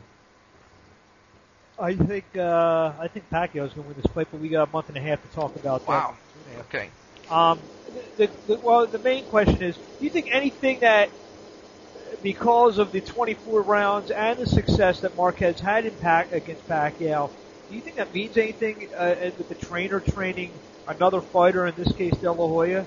I 1.78 1.94
think 1.94 2.24
uh, 2.36 2.92
I 3.00 3.08
think 3.08 3.30
Pacquiao's 3.30 3.72
going 3.72 3.88
to 3.88 3.94
win 3.94 3.96
this 4.02 4.12
fight, 4.12 4.28
but 4.30 4.40
we 4.40 4.50
got 4.50 4.68
a 4.68 4.72
month 4.72 4.88
and 4.88 4.98
a 4.98 5.00
half 5.00 5.22
to 5.22 5.28
talk 5.34 5.56
about 5.56 5.86
that. 5.86 5.92
Wow. 5.92 6.16
A 6.46 6.56
half. 6.56 6.66
okay, 6.66 6.90
Um, 7.30 7.58
the, 8.18 8.30
the, 8.46 8.60
well, 8.62 8.86
the 8.86 8.98
main 8.98 9.24
question 9.24 9.62
is, 9.62 9.76
do 9.76 10.04
you 10.04 10.10
think 10.10 10.28
anything 10.32 10.80
that, 10.80 11.10
because 12.22 12.78
of 12.78 12.92
the 12.92 13.00
24 13.00 13.62
rounds 13.62 14.10
and 14.10 14.38
the 14.38 14.46
success 14.46 15.00
that 15.00 15.16
Marquez 15.16 15.60
had 15.60 15.86
in 15.86 15.94
Pac 15.96 16.32
against 16.32 16.66
Pacquiao, 16.68 17.30
do 17.68 17.76
you 17.76 17.80
think 17.80 17.96
that 17.96 18.12
means 18.12 18.36
anything 18.36 18.88
uh, 18.96 19.14
with 19.38 19.48
the 19.48 19.54
trainer 19.54 20.00
training 20.00 20.50
another 20.86 21.20
fighter, 21.20 21.66
in 21.66 21.74
this 21.76 21.92
case 21.92 22.16
De 22.16 22.30
La 22.30 22.48
Hoya? 22.48 22.86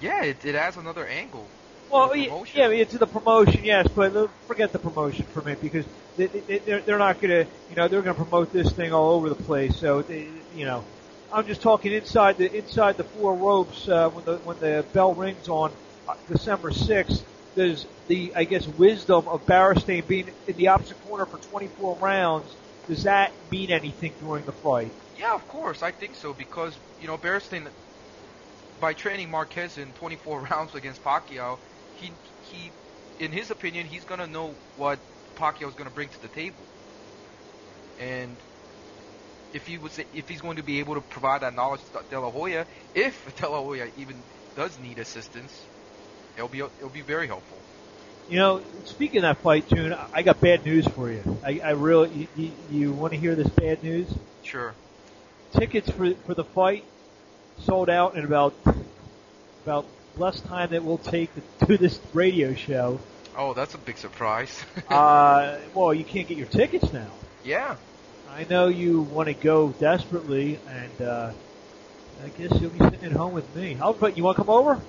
yeah, 0.00 0.24
it, 0.24 0.44
it 0.44 0.54
adds 0.54 0.76
another 0.76 1.06
angle. 1.06 1.46
Well, 1.90 2.16
yeah, 2.16 2.68
it's 2.68 2.94
the 2.94 3.06
promotion, 3.06 3.64
yes, 3.64 3.86
but 3.94 4.28
forget 4.46 4.72
the 4.72 4.78
promotion 4.78 5.24
for 5.26 5.40
a 5.40 5.44
minute 5.44 5.62
because 5.62 5.84
they, 6.16 6.26
they, 6.26 6.58
they're, 6.58 6.80
they're 6.80 6.98
not 6.98 7.20
going 7.20 7.44
to, 7.44 7.50
you 7.70 7.76
know, 7.76 7.86
they're 7.86 8.02
going 8.02 8.16
to 8.16 8.22
promote 8.22 8.52
this 8.52 8.72
thing 8.72 8.92
all 8.92 9.12
over 9.12 9.28
the 9.28 9.36
place. 9.36 9.76
So, 9.76 10.02
they, 10.02 10.26
you 10.56 10.64
know, 10.64 10.84
I'm 11.32 11.46
just 11.46 11.62
talking 11.62 11.92
inside 11.92 12.38
the 12.38 12.52
inside 12.52 12.96
the 12.96 13.04
four 13.04 13.34
ropes 13.34 13.88
uh, 13.88 14.08
when 14.10 14.24
the 14.24 14.36
when 14.38 14.58
the 14.60 14.84
bell 14.92 15.14
rings 15.14 15.48
on 15.48 15.72
uh, 16.08 16.14
December 16.28 16.70
6th. 16.70 17.22
There's 17.54 17.86
the, 18.08 18.32
I 18.34 18.44
guess, 18.44 18.66
wisdom 18.66 19.28
of 19.28 19.46
Beristain 19.46 20.06
being 20.06 20.30
in 20.46 20.56
the 20.56 20.68
opposite 20.68 21.00
corner 21.02 21.26
for 21.26 21.38
24 21.38 21.98
rounds. 21.98 22.56
Does 22.88 23.04
that 23.04 23.32
mean 23.50 23.70
anything 23.70 24.14
during 24.18 24.44
the 24.44 24.52
fight? 24.52 24.92
Yeah, 25.16 25.34
of 25.34 25.46
course, 25.46 25.82
I 25.82 25.92
think 25.92 26.16
so 26.16 26.34
because 26.34 26.78
you 26.98 27.06
know 27.06 27.16
Beristain, 27.16 27.70
by 28.80 28.92
training 28.92 29.30
Marquez 29.30 29.78
in 29.78 29.94
24 29.94 30.42
rounds 30.50 30.74
against 30.74 31.02
Pacquiao, 31.02 31.58
he 31.92 32.12
he, 32.40 32.72
in 33.18 33.32
his 33.32 33.50
opinion, 33.50 33.86
he's 33.86 34.04
gonna 34.04 34.26
know 34.26 34.58
what 34.74 35.00
Pacquiao 35.36 35.68
is 35.68 35.74
gonna 35.74 35.90
bring 35.90 36.08
to 36.08 36.20
the 36.20 36.28
table, 36.28 36.68
and 37.98 38.42
if 39.52 39.66
he 39.66 39.78
was 39.78 39.98
if 40.12 40.28
he's 40.28 40.40
going 40.40 40.56
to 40.56 40.62
be 40.64 40.80
able 40.80 40.94
to 40.96 41.00
provide 41.00 41.42
that 41.42 41.54
knowledge 41.54 41.80
to 41.84 42.04
De 42.10 42.20
La 42.20 42.30
Hoya, 42.30 42.66
if 42.92 43.34
De 43.36 43.48
La 43.48 43.60
Hoya 43.62 43.90
even 43.94 44.24
does 44.56 44.78
need 44.78 44.98
assistance, 44.98 45.68
it'll 46.36 46.48
be 46.48 46.60
it'll 46.60 46.88
be 46.88 47.00
very 47.02 47.26
helpful. 47.26 47.58
You 48.28 48.38
know, 48.38 48.62
speaking 48.84 49.18
of 49.18 49.22
that 49.22 49.42
fight, 49.42 49.68
June, 49.68 49.94
I 50.12 50.22
got 50.22 50.40
bad 50.40 50.64
news 50.64 50.86
for 50.88 51.10
you. 51.10 51.38
I, 51.44 51.60
I 51.62 51.70
really, 51.72 52.10
you, 52.10 52.28
you, 52.36 52.52
you 52.70 52.92
want 52.92 53.12
to 53.12 53.18
hear 53.18 53.34
this 53.34 53.48
bad 53.48 53.82
news? 53.82 54.08
Sure. 54.42 54.74
tickets 55.52 55.90
for 55.90 56.14
for 56.26 56.34
the 56.34 56.44
fight 56.44 56.84
sold 57.58 57.88
out 57.90 58.16
in 58.16 58.24
about 58.24 58.54
about 59.62 59.86
less 60.16 60.40
time 60.40 60.70
that 60.70 60.84
we'll 60.84 60.98
take 60.98 61.30
to 61.34 61.66
do 61.66 61.76
this 61.76 62.00
radio 62.12 62.54
show. 62.54 62.98
Oh, 63.36 63.52
that's 63.52 63.74
a 63.74 63.78
big 63.78 63.98
surprise. 63.98 64.64
Uh, 64.88 65.58
well, 65.74 65.92
you 65.92 66.04
can't 66.04 66.28
get 66.28 66.38
your 66.38 66.46
tickets 66.46 66.92
now. 66.92 67.10
yeah. 67.44 67.76
I 68.30 68.44
know 68.50 68.66
you 68.66 69.02
want 69.02 69.28
to 69.28 69.34
go 69.34 69.70
desperately, 69.70 70.58
and 70.68 71.02
uh, 71.06 71.30
I 72.24 72.28
guess 72.30 72.60
you'll 72.60 72.70
be 72.70 72.80
sitting 72.80 73.04
at 73.04 73.12
home 73.12 73.32
with 73.32 73.54
me. 73.54 73.78
I'll 73.80 73.92
but 73.92 74.16
you 74.16 74.24
want 74.24 74.36
to 74.36 74.42
come 74.42 74.50
over? 74.50 74.80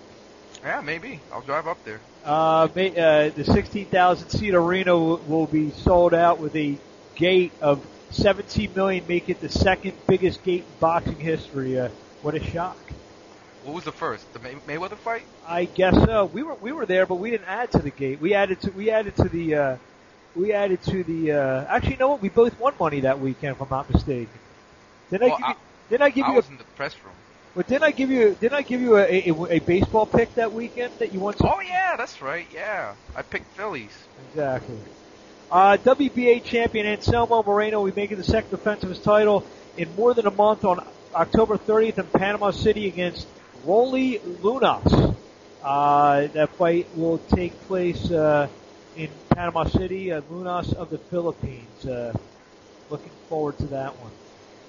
Yeah, 0.66 0.82
maybe. 0.82 1.20
I'll 1.32 1.42
drive 1.42 1.68
up 1.68 1.78
there. 1.86 2.02
Uh, 2.26 2.64
uh, 2.66 3.30
the 3.30 3.44
16,000 3.46 4.30
seat 4.30 4.56
arena 4.56 4.98
will, 4.98 5.18
will 5.18 5.46
be 5.46 5.70
sold 5.70 6.16
out 6.16 6.40
with 6.40 6.56
a 6.56 6.76
gate 7.14 7.52
of 7.62 7.86
17 8.10 8.74
million, 8.74 9.06
make 9.08 9.30
it 9.30 9.40
the 9.42 9.50
second 9.50 9.94
biggest 10.08 10.44
gate 10.44 10.62
in 10.62 10.80
boxing 10.80 11.20
history. 11.20 11.80
Uh, 11.80 11.90
what 12.24 12.34
a 12.34 12.44
shock! 12.44 12.78
What 13.64 13.76
was 13.76 13.84
the 13.84 13.92
first? 13.92 14.32
The 14.34 14.40
May- 14.40 14.56
Mayweather 14.78 14.98
fight? 14.98 15.24
I 15.48 15.66
guess 15.66 15.94
so. 15.94 16.26
We 16.26 16.42
were 16.42 16.56
we 16.56 16.72
were 16.72 16.88
there, 16.88 17.06
but 17.06 17.16
we 17.16 17.30
didn't 17.30 17.48
add 17.48 17.72
to 17.74 17.80
the 17.80 17.92
gate. 17.92 18.20
We 18.20 18.34
added 18.34 18.60
to 18.62 18.72
we 18.72 18.90
added 18.90 19.16
to 19.18 19.30
the 19.30 19.56
uh, 19.56 19.78
we 20.36 20.52
added 20.52 20.82
to 20.84 21.04
the. 21.04 21.32
Uh, 21.32 21.66
actually, 21.70 21.94
you 21.94 21.98
know 21.98 22.10
what? 22.10 22.22
We 22.22 22.30
both 22.30 22.60
won 22.60 22.74
money 22.80 23.02
that 23.02 23.20
weekend, 23.20 23.56
if 23.56 23.62
I'm 23.62 23.70
not 23.70 23.88
mistaken. 23.92 24.30
Didn't 25.12 25.30
Well, 25.30 25.38
I 25.38 25.40
give 25.42 25.50
you? 25.50 25.56
Didn't 25.90 26.02
I 26.02 26.10
give 26.10 26.26
I 26.26 26.30
you? 26.30 26.36
was 26.36 26.48
A, 26.48 26.52
in 26.52 26.58
the 26.58 26.64
press 26.76 26.96
room. 27.04 27.14
But 27.56 27.68
didn't 27.68 27.84
I 27.84 27.92
give 27.92 28.12
you? 28.12 28.36
Didn't 28.40 28.54
I 28.54 28.62
give 28.62 28.82
you 28.82 28.98
a, 28.98 29.30
a, 29.30 29.44
a 29.46 29.60
baseball 29.60 30.06
pick 30.06 30.36
that 30.36 30.52
weekend 30.52 30.92
that 31.00 31.14
you 31.14 31.20
won? 31.22 31.36
Oh 31.42 31.62
yeah, 31.62 31.96
that's 31.98 32.22
right. 32.22 32.46
Yeah, 32.54 32.96
I 33.16 33.22
picked 33.22 33.52
Phillies. 33.56 33.94
Exactly. 34.30 34.78
Uh, 35.50 35.78
WBA 35.78 36.44
champion 36.44 36.86
Anselmo 36.86 37.44
Moreno 37.44 37.82
will 37.82 37.92
be 37.92 38.02
making 38.02 38.18
the 38.18 38.24
second 38.24 38.50
defense 38.50 38.84
of 38.84 38.90
his 38.90 39.00
title 39.00 39.46
in 39.78 39.96
more 39.96 40.14
than 40.14 40.26
a 40.26 40.32
month 40.32 40.66
on 40.66 40.86
October 41.14 41.58
30th 41.58 41.98
in 41.98 42.06
Panama 42.08 42.52
City 42.52 42.88
against 42.88 43.26
Rolly 43.64 44.20
Lunas. 44.42 45.16
Uh, 45.64 46.28
that 46.28 46.50
fight 46.58 46.88
will 46.98 47.20
take 47.30 47.60
place 47.68 48.12
uh, 48.12 48.48
in 48.98 49.10
Panama 49.30 49.64
City. 49.64 50.12
Uh, 50.12 50.22
Lunas 50.30 50.74
of 50.74 50.90
the 50.90 50.98
Philippines. 50.98 51.86
Uh, 51.86 52.14
looking 52.90 53.12
forward 53.30 53.58
to 53.60 53.66
that 53.68 53.92
one. 54.02 54.12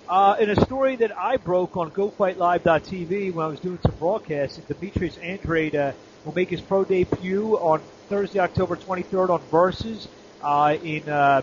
Uh, 0.08 0.36
in 0.38 0.50
a 0.50 0.60
story 0.64 0.94
that 0.94 1.10
I 1.18 1.36
broke 1.36 1.76
on 1.76 1.90
GoFightLive.tv 1.90 3.32
when 3.32 3.44
I 3.44 3.48
was 3.48 3.58
doing 3.58 3.80
some 3.82 3.96
broadcasts, 3.98 4.56
Demetrius 4.58 5.16
Andrade 5.16 5.74
uh, 5.74 5.92
will 6.24 6.32
make 6.32 6.48
his 6.50 6.60
pro 6.60 6.84
debut 6.84 7.56
on 7.56 7.80
Thursday, 8.08 8.38
October 8.38 8.76
23rd 8.76 9.30
on 9.30 9.42
Versus 9.50 10.06
uh, 10.40 10.76
in 10.84 11.08
uh, 11.08 11.42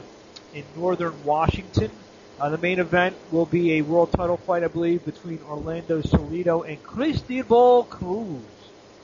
in 0.54 0.64
Northern 0.78 1.26
Washington. 1.26 1.92
Uh, 2.40 2.48
the 2.52 2.58
main 2.58 2.80
event 2.80 3.18
will 3.34 3.46
be 3.46 3.80
a 3.80 3.82
world 3.82 4.14
title 4.14 4.38
fight, 4.38 4.64
I 4.64 4.68
believe, 4.68 5.04
between 5.04 5.42
Orlando 5.42 6.02
Solido 6.02 6.66
and 6.66 6.82
Cristobal 6.84 7.84
Cruz. 7.84 8.40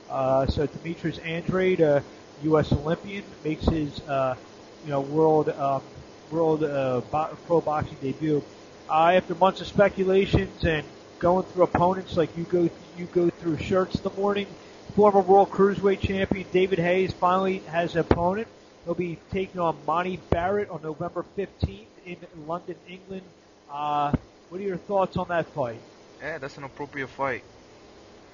Uh, 0.08 0.46
so 0.46 0.66
Demetrius 0.68 1.18
Andrade 1.18 1.82
uh, 1.82 2.00
U.S. 2.44 2.72
Olympian, 2.72 3.24
makes 3.44 3.66
his 3.66 3.98
you 3.98 4.90
know 4.90 5.02
world 5.02 5.50
um, 5.50 5.82
world 6.30 6.60
bo- 6.60 7.36
pro 7.46 7.60
boxing 7.60 7.98
debut. 8.00 8.42
Uh, 8.90 9.12
after 9.12 9.36
months 9.36 9.60
of 9.60 9.68
speculations 9.68 10.64
and 10.64 10.84
going 11.20 11.44
through 11.44 11.62
opponents 11.62 12.16
like 12.16 12.36
you 12.36 12.42
go 12.42 12.68
you 12.98 13.06
go 13.12 13.30
through 13.30 13.56
shirts 13.56 13.94
in 13.94 14.02
the 14.02 14.10
morning, 14.10 14.48
former 14.96 15.20
world 15.20 15.48
cruiserweight 15.48 16.00
champion 16.00 16.44
David 16.50 16.80
Hayes 16.80 17.12
finally 17.12 17.58
has 17.68 17.94
an 17.94 18.00
opponent. 18.00 18.48
He'll 18.84 18.94
be 18.94 19.16
taking 19.30 19.60
on 19.60 19.76
Monty 19.86 20.18
Barrett 20.30 20.70
on 20.70 20.82
November 20.82 21.24
15th 21.38 21.86
in 22.04 22.16
London, 22.48 22.74
England. 22.88 23.22
Uh, 23.70 24.12
what 24.48 24.60
are 24.60 24.64
your 24.64 24.78
thoughts 24.78 25.16
on 25.16 25.28
that 25.28 25.46
fight? 25.54 25.80
Yeah, 26.20 26.38
that's 26.38 26.56
an 26.58 26.64
appropriate 26.64 27.10
fight. 27.10 27.44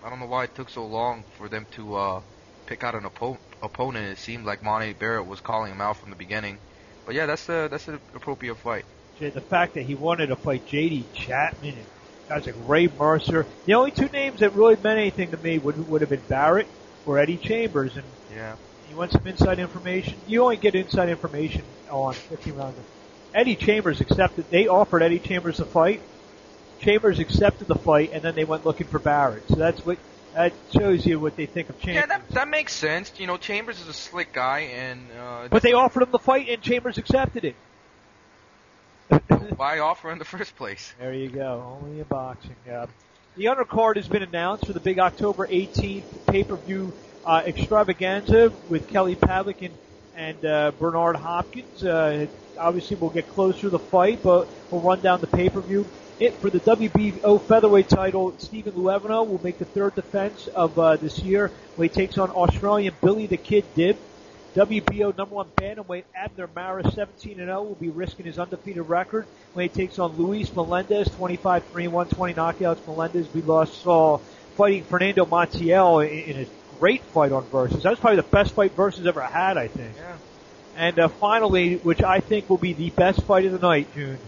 I 0.02 0.08
don't 0.08 0.20
know 0.20 0.26
why 0.26 0.44
it 0.44 0.54
took 0.54 0.70
so 0.70 0.86
long 0.86 1.24
for 1.36 1.50
them 1.50 1.66
to 1.72 1.96
uh, 1.96 2.22
pick 2.64 2.82
out 2.82 2.94
an 2.94 3.02
oppo- 3.02 3.36
opponent. 3.62 4.06
It 4.06 4.18
seemed 4.18 4.46
like 4.46 4.62
Monty 4.62 4.94
Barrett 4.94 5.26
was 5.26 5.40
calling 5.40 5.70
him 5.72 5.82
out 5.82 5.98
from 5.98 6.08
the 6.08 6.16
beginning. 6.16 6.56
But 7.04 7.14
yeah, 7.14 7.26
that's 7.26 7.46
a 7.50 7.68
that's 7.70 7.88
an 7.88 8.00
appropriate 8.14 8.56
fight. 8.56 8.86
J- 9.18 9.30
The 9.30 9.40
fact 9.40 9.74
that 9.74 9.84
he 9.84 9.94
wanted 9.94 10.26
to 10.28 10.36
fight 10.36 10.66
J.D. 10.66 11.04
Chapman 11.14 11.74
and 11.74 11.86
guys 12.28 12.46
like 12.46 12.54
Ray 12.66 12.88
Mercer. 12.98 13.46
The 13.66 13.74
only 13.74 13.90
two 13.90 14.08
names 14.08 14.40
that 14.40 14.54
really 14.54 14.76
meant 14.76 14.98
anything 14.98 15.30
to 15.30 15.36
me 15.36 15.58
would 15.58 15.88
would 15.88 16.00
have 16.00 16.10
been 16.10 16.22
Barrett 16.28 16.66
or 17.06 17.18
Eddie 17.18 17.36
Chambers. 17.36 17.96
And 17.96 18.04
Yeah. 18.34 18.56
you 18.90 18.96
want 18.96 19.12
some 19.12 19.26
inside 19.26 19.58
information? 19.58 20.14
You 20.26 20.42
only 20.42 20.56
get 20.56 20.74
inside 20.74 21.08
information 21.08 21.62
on 21.90 22.14
15 22.14 22.54
rounds. 22.56 22.78
Eddie 23.34 23.56
Chambers 23.56 24.00
accepted. 24.00 24.46
They 24.50 24.66
offered 24.66 25.02
Eddie 25.02 25.18
Chambers 25.18 25.58
the 25.58 25.66
fight. 25.66 26.00
Chambers 26.80 27.18
accepted 27.18 27.68
the 27.68 27.74
fight, 27.74 28.10
and 28.12 28.22
then 28.22 28.34
they 28.34 28.44
went 28.44 28.66
looking 28.66 28.86
for 28.86 28.98
Barrett. 28.98 29.48
So 29.48 29.54
that's 29.54 29.84
what 29.84 29.98
that 30.34 30.52
shows 30.76 31.06
you 31.06 31.18
what 31.18 31.36
they 31.36 31.46
think 31.46 31.70
of 31.70 31.78
Chambers. 31.80 31.94
Yeah, 32.02 32.06
that 32.06 32.28
that 32.30 32.48
makes 32.48 32.74
sense. 32.74 33.12
You 33.18 33.26
know, 33.26 33.36
Chambers 33.38 33.80
is 33.80 33.88
a 33.88 33.92
slick 33.94 34.32
guy, 34.34 34.60
and 34.60 35.00
uh, 35.18 35.48
but 35.50 35.62
they 35.62 35.72
offered 35.72 36.02
him 36.02 36.10
the 36.10 36.18
fight, 36.18 36.48
and 36.50 36.60
Chambers 36.60 36.98
accepted 36.98 37.44
it. 37.44 37.56
Why 39.56 39.78
offer 39.78 40.10
in 40.10 40.18
the 40.18 40.24
first 40.24 40.56
place? 40.56 40.94
There 40.98 41.14
you 41.14 41.28
go. 41.28 41.78
Only 41.82 42.00
a 42.00 42.04
boxing. 42.04 42.56
Uh, 42.70 42.86
the 43.36 43.46
undercard 43.46 43.96
has 43.96 44.08
been 44.08 44.22
announced 44.22 44.66
for 44.66 44.72
the 44.72 44.80
big 44.80 44.98
October 44.98 45.46
18th 45.46 46.04
pay-per-view 46.26 46.92
uh, 47.24 47.42
extravaganza 47.44 48.52
with 48.68 48.88
Kelly 48.88 49.16
Pavlik 49.16 49.62
and, 49.62 49.74
and 50.16 50.44
uh, 50.44 50.72
Bernard 50.78 51.16
Hopkins. 51.16 51.84
Uh, 51.84 52.26
obviously, 52.58 52.96
we'll 52.96 53.10
get 53.10 53.28
closer 53.30 53.62
to 53.62 53.70
the 53.70 53.78
fight, 53.78 54.22
but 54.22 54.48
we'll 54.70 54.80
run 54.80 55.00
down 55.00 55.20
the 55.20 55.26
pay-per-view. 55.26 55.86
It 56.18 56.32
for 56.34 56.48
the 56.48 56.60
WBO 56.60 57.40
featherweight 57.42 57.90
title, 57.90 58.34
Steven 58.38 58.72
Luevano 58.72 59.28
will 59.28 59.40
make 59.42 59.58
the 59.58 59.66
third 59.66 59.94
defense 59.94 60.46
of 60.46 60.78
uh, 60.78 60.96
this 60.96 61.18
year 61.18 61.50
when 61.76 61.88
he 61.88 61.94
takes 61.94 62.16
on 62.16 62.30
Australian 62.30 62.94
Billy 63.02 63.26
the 63.26 63.36
Kid 63.36 63.64
Dibb. 63.74 63.96
WBO 64.56 65.14
number 65.18 65.34
one 65.34 65.48
bantamweight 65.54 66.04
Abner 66.14 66.48
Mares, 66.56 66.94
17 66.94 67.40
and 67.40 67.48
0, 67.48 67.62
will 67.62 67.74
be 67.74 67.90
risking 67.90 68.24
his 68.24 68.38
undefeated 68.38 68.88
record 68.88 69.26
when 69.52 69.64
he 69.64 69.68
takes 69.68 69.98
on 69.98 70.16
Luis 70.16 70.50
Melendez, 70.56 71.10
25 71.10 71.62
3 71.66 71.88
1, 71.88 72.08
20 72.08 72.32
knockouts. 72.34 72.86
Melendez, 72.86 73.28
we 73.34 73.42
lost 73.42 73.82
saw 73.82 74.16
fighting 74.56 74.82
Fernando 74.84 75.26
Montiel 75.26 76.08
in, 76.08 76.36
in 76.36 76.42
a 76.44 76.46
great 76.78 77.02
fight 77.02 77.32
on 77.32 77.44
Versus. 77.44 77.82
That 77.82 77.90
was 77.90 78.00
probably 78.00 78.16
the 78.16 78.22
best 78.22 78.54
fight 78.54 78.72
Versus 78.72 79.06
ever 79.06 79.20
had, 79.20 79.58
I 79.58 79.68
think. 79.68 79.94
Yeah. 79.94 80.16
And 80.74 80.98
uh, 81.00 81.08
finally, 81.08 81.76
which 81.76 82.02
I 82.02 82.20
think 82.20 82.48
will 82.48 82.56
be 82.56 82.72
the 82.72 82.88
best 82.88 83.22
fight 83.24 83.44
of 83.44 83.52
the 83.52 83.58
night, 83.58 83.94
June. 83.94 84.18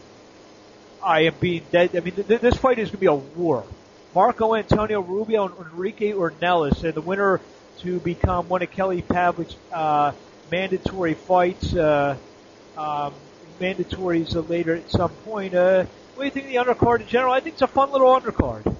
I 1.03 1.22
am 1.22 1.37
being 1.41 1.62
dead. 1.72 1.97
I 1.97 2.01
mean, 2.01 2.12
th- 2.12 2.43
this 2.43 2.57
fight 2.59 2.79
is 2.79 2.89
going 2.89 2.97
to 2.97 2.99
be 2.99 3.07
a 3.07 3.14
war. 3.14 3.64
Marco 4.14 4.55
Antonio 4.55 5.01
Rubio 5.01 5.47
and 5.47 5.55
Enrique 5.72 6.12
Ornelas, 6.12 6.85
and 6.85 6.93
the 6.93 7.01
winner 7.01 7.41
to 7.83 8.01
become 8.01 8.49
one 8.49 8.62
of 8.62 8.70
Kelly 8.70 9.03
Pavlik's 9.03 9.57
uh, 9.72 10.12
mandatory 10.51 11.14
fights, 11.14 11.74
uh, 11.74 12.16
um, 12.76 13.12
mandatories 13.61 14.35
uh, 14.35 14.41
later 14.41 14.74
at 14.76 14.91
some 14.91 15.11
point. 15.11 15.55
Uh, 15.55 15.85
what 16.14 16.22
do 16.22 16.24
you 16.26 16.31
think 16.31 16.47
of 16.47 16.53
the 16.53 16.74
undercard 16.74 17.01
in 17.01 17.07
general? 17.07 17.33
I 17.33 17.41
think 17.41 17.55
it's 17.55 17.62
a 17.62 17.66
fun 17.66 17.91
little 17.93 18.09
undercard. 18.09 18.76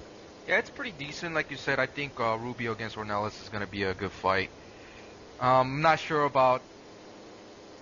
Yeah, 0.47 0.57
it's 0.57 0.69
pretty 0.69 0.91
decent. 0.97 1.35
Like 1.35 1.51
you 1.51 1.57
said, 1.57 1.79
I 1.79 1.85
think 1.85 2.19
uh, 2.19 2.37
Rubio 2.37 2.71
against 2.71 2.95
Ornelas 2.95 3.41
is 3.41 3.49
going 3.49 3.63
to 3.63 3.69
be 3.71 3.83
a 3.83 3.93
good 3.93 4.11
fight. 4.11 4.49
Um, 5.39 5.75
I'm 5.75 5.81
not 5.81 5.99
sure 5.99 6.25
about 6.25 6.61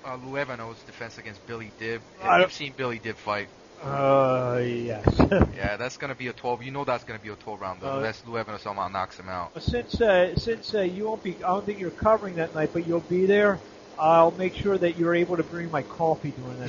uh, 0.06 0.18
Luevano's 0.18 0.78
defense 0.84 1.18
against 1.18 1.46
Billy 1.48 1.72
Dibb. 1.80 2.02
I 2.22 2.32
don't- 2.34 2.42
You've 2.42 2.54
seen 2.54 2.74
Billy 2.76 3.00
Dibb 3.00 3.16
fight. 3.16 3.48
Uh, 3.84 4.62
yes. 4.64 5.06
Yeah, 5.56 5.78
that's 5.78 5.98
going 5.98 6.12
to 6.12 6.18
be 6.18 6.28
a 6.28 6.34
12. 6.34 6.64
You 6.64 6.72
know 6.72 6.84
that's 6.84 7.04
going 7.04 7.20
to 7.20 7.24
be 7.24 7.32
a 7.32 7.36
12 7.36 7.62
round 7.62 7.82
though, 7.82 7.92
Uh, 7.92 7.98
unless 7.98 8.22
Luevano 8.22 8.60
somehow 8.60 8.88
knocks 8.88 9.20
him 9.20 9.30
out. 9.30 9.52
Since 9.62 10.00
uh, 10.02 10.36
since 10.36 10.74
uh, 10.74 10.82
you 10.82 11.06
won't 11.06 11.24
be, 11.24 11.36
I 11.36 11.48
don't 11.50 11.66
think 11.66 11.80
you're 11.80 11.90
covering 11.92 12.36
that 12.36 12.56
night, 12.56 12.70
but 12.74 12.88
you'll 12.88 13.00
be 13.02 13.26
there. 13.26 13.60
I'll 14.00 14.32
make 14.32 14.56
sure 14.56 14.78
that 14.78 14.98
you're 14.98 15.16
able 15.16 15.38
to 15.38 15.44
bring 15.44 15.72
my 15.72 15.82
coffee 15.82 16.32
during 16.32 16.60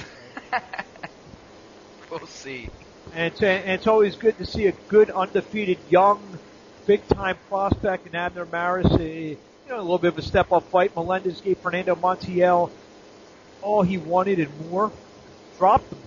that. 0.50 0.86
we'll 2.10 2.26
see. 2.26 2.68
And 3.14 3.32
it's, 3.32 3.42
and 3.42 3.70
it's 3.70 3.86
always 3.86 4.16
good 4.16 4.36
to 4.38 4.46
see 4.46 4.66
a 4.66 4.72
good 4.88 5.10
undefeated 5.10 5.78
young, 5.90 6.38
big 6.86 7.06
time 7.08 7.36
prospect 7.48 8.06
in 8.06 8.14
Abner 8.14 8.46
Mares. 8.46 8.86
Uh, 8.86 8.98
you 8.98 9.36
know, 9.68 9.76
a 9.76 9.82
little 9.82 9.98
bit 9.98 10.08
of 10.14 10.18
a 10.18 10.22
step 10.22 10.50
up 10.52 10.64
fight. 10.64 10.94
Melendez 10.96 11.40
gave 11.40 11.58
Fernando 11.58 11.94
Montiel 11.94 12.70
all 13.60 13.82
he 13.82 13.98
wanted 13.98 14.38
and 14.38 14.70
more. 14.70 14.90
Dropped 15.58 15.92
him, 15.92 15.98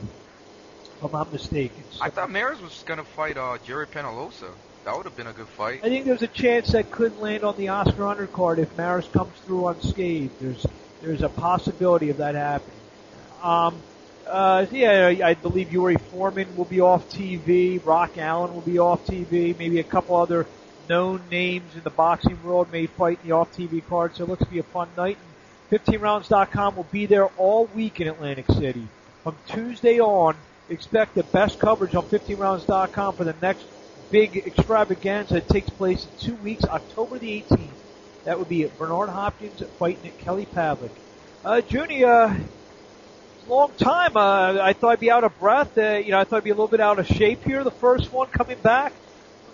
I'm 1.03 1.11
not 1.11 1.31
mistaken. 1.31 1.83
So 1.91 2.03
I 2.03 2.09
thought 2.09 2.29
Mares 2.29 2.61
was 2.61 2.83
going 2.85 2.99
to 2.99 3.03
fight 3.03 3.37
uh, 3.37 3.57
Gerry 3.65 3.87
Penalosa. 3.87 4.49
That 4.85 4.95
would 4.95 5.05
have 5.05 5.15
been 5.15 5.27
a 5.27 5.33
good 5.33 5.47
fight. 5.47 5.81
I 5.83 5.89
think 5.89 6.05
there's 6.05 6.21
a 6.23 6.27
chance 6.27 6.71
that 6.71 6.91
could 6.91 7.19
land 7.19 7.43
on 7.43 7.55
the 7.55 7.69
Oscar 7.69 8.03
undercard 8.03 8.57
if 8.57 8.75
Mares 8.77 9.07
comes 9.07 9.33
through 9.45 9.67
unscathed. 9.67 10.33
There's 10.39 10.65
there's 11.01 11.21
a 11.21 11.29
possibility 11.29 12.09
of 12.09 12.17
that 12.17 12.35
happening. 12.35 12.75
Um, 13.43 13.81
uh, 14.27 14.65
yeah, 14.71 15.07
I 15.07 15.29
I 15.29 15.33
believe 15.35 15.71
Yuri 15.71 15.97
Foreman 15.97 16.55
will 16.55 16.65
be 16.65 16.81
off 16.81 17.09
TV. 17.09 17.83
Rock 17.85 18.17
Allen 18.17 18.53
will 18.53 18.61
be 18.61 18.79
off 18.79 19.05
TV. 19.05 19.57
Maybe 19.57 19.79
a 19.79 19.83
couple 19.83 20.15
other 20.15 20.47
known 20.89 21.21
names 21.29 21.75
in 21.75 21.81
the 21.83 21.89
boxing 21.89 22.41
world 22.43 22.71
may 22.71 22.87
fight 22.87 23.19
in 23.23 23.29
the 23.29 23.35
off 23.35 23.55
TV 23.55 23.85
card. 23.87 24.15
So 24.15 24.23
it 24.23 24.29
looks 24.29 24.43
to 24.43 24.49
be 24.49 24.59
a 24.59 24.63
fun 24.63 24.89
night. 24.97 25.17
And 25.69 25.79
15rounds.com 25.79 26.75
will 26.75 26.87
be 26.91 27.05
there 27.05 27.27
all 27.37 27.65
week 27.67 28.01
in 28.01 28.07
Atlantic 28.07 28.47
City. 28.47 28.87
From 29.23 29.35
Tuesday 29.47 29.99
on, 29.99 30.35
expect 30.71 31.15
the 31.15 31.23
best 31.23 31.59
coverage 31.59 31.95
on 31.95 32.03
15rounds.com 32.03 33.15
for 33.15 33.23
the 33.23 33.35
next 33.41 33.65
big 34.09 34.37
extravaganza 34.37 35.35
that 35.35 35.47
takes 35.47 35.69
place 35.69 36.05
in 36.05 36.19
two 36.19 36.35
weeks, 36.35 36.63
October 36.65 37.17
the 37.17 37.41
18th. 37.41 37.69
That 38.25 38.37
would 38.37 38.49
be 38.49 38.65
Bernard 38.77 39.09
Hopkins 39.09 39.63
fighting 39.79 40.07
at 40.11 40.17
Kelly 40.19 40.45
Pavlik. 40.45 40.91
Uh, 41.43 41.61
Junie, 41.67 42.03
uh, 42.03 42.33
it's 42.33 43.47
a 43.47 43.49
long 43.49 43.71
time. 43.77 44.15
Uh, 44.15 44.61
I 44.61 44.73
thought 44.73 44.91
I'd 44.91 44.99
be 44.99 45.09
out 45.09 45.23
of 45.23 45.37
breath. 45.39 45.75
Uh, 45.77 46.01
you 46.03 46.11
know, 46.11 46.19
I 46.19 46.23
thought 46.23 46.37
I'd 46.37 46.43
be 46.43 46.51
a 46.51 46.53
little 46.53 46.67
bit 46.67 46.81
out 46.81 46.99
of 46.99 47.07
shape 47.07 47.43
here. 47.43 47.63
The 47.63 47.71
first 47.71 48.11
one 48.13 48.27
coming 48.27 48.59
back. 48.59 48.93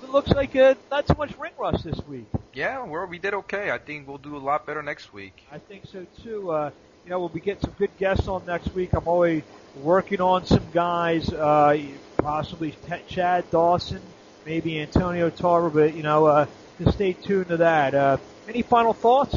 It 0.04 0.10
looks 0.10 0.30
like 0.30 0.56
uh, 0.56 0.76
not 0.92 1.08
so 1.08 1.16
much 1.16 1.38
ring 1.38 1.52
rust 1.58 1.84
this 1.84 2.00
week. 2.08 2.28
Yeah, 2.54 2.84
we're, 2.86 3.06
we 3.06 3.20
did 3.20 3.34
okay. 3.34 3.72
I 3.72 3.78
think 3.78 4.08
we'll 4.08 4.18
do 4.18 4.36
a 4.36 4.40
lot 4.40 4.66
better 4.66 4.82
next 4.82 5.14
week. 5.14 5.44
I 5.52 5.60
think 5.60 5.86
so 5.86 6.06
too. 6.24 6.52
Uh, 6.52 6.72
you 7.04 7.12
know, 7.12 7.20
we'll 7.20 7.30
be 7.30 7.40
getting 7.40 7.62
some 7.62 7.74
good 7.78 7.96
guests 7.98 8.28
on 8.28 8.46
next 8.46 8.74
week. 8.74 8.94
I'm 8.94 9.08
always 9.08 9.44
working 9.82 10.22
on 10.22 10.46
some 10.46 10.70
guys, 10.74 11.32
uh, 11.32 11.78
possibly 12.18 12.72
T- 12.72 13.04
Chad 13.08 13.50
Dawson, 13.52 14.02
maybe 14.46 14.80
Antonio 14.80 15.30
Tarver, 15.30 15.70
but 15.70 15.96
you 15.96 16.04
know, 16.04 16.26
uh, 16.26 16.46
just 16.80 16.96
stay 16.96 17.14
tuned 17.14 17.48
to 17.50 17.58
that. 17.58 17.94
Uh, 17.96 18.18
any 18.48 18.62
final 18.62 18.94
thoughts? 18.94 19.36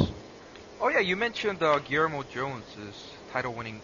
Oh 0.79 0.89
yeah, 0.89 0.99
you 0.99 1.15
mentioned 1.15 1.61
uh, 1.61 1.79
Guillermo 1.79 2.23
Jones's 2.23 2.95
title-winning 3.31 3.81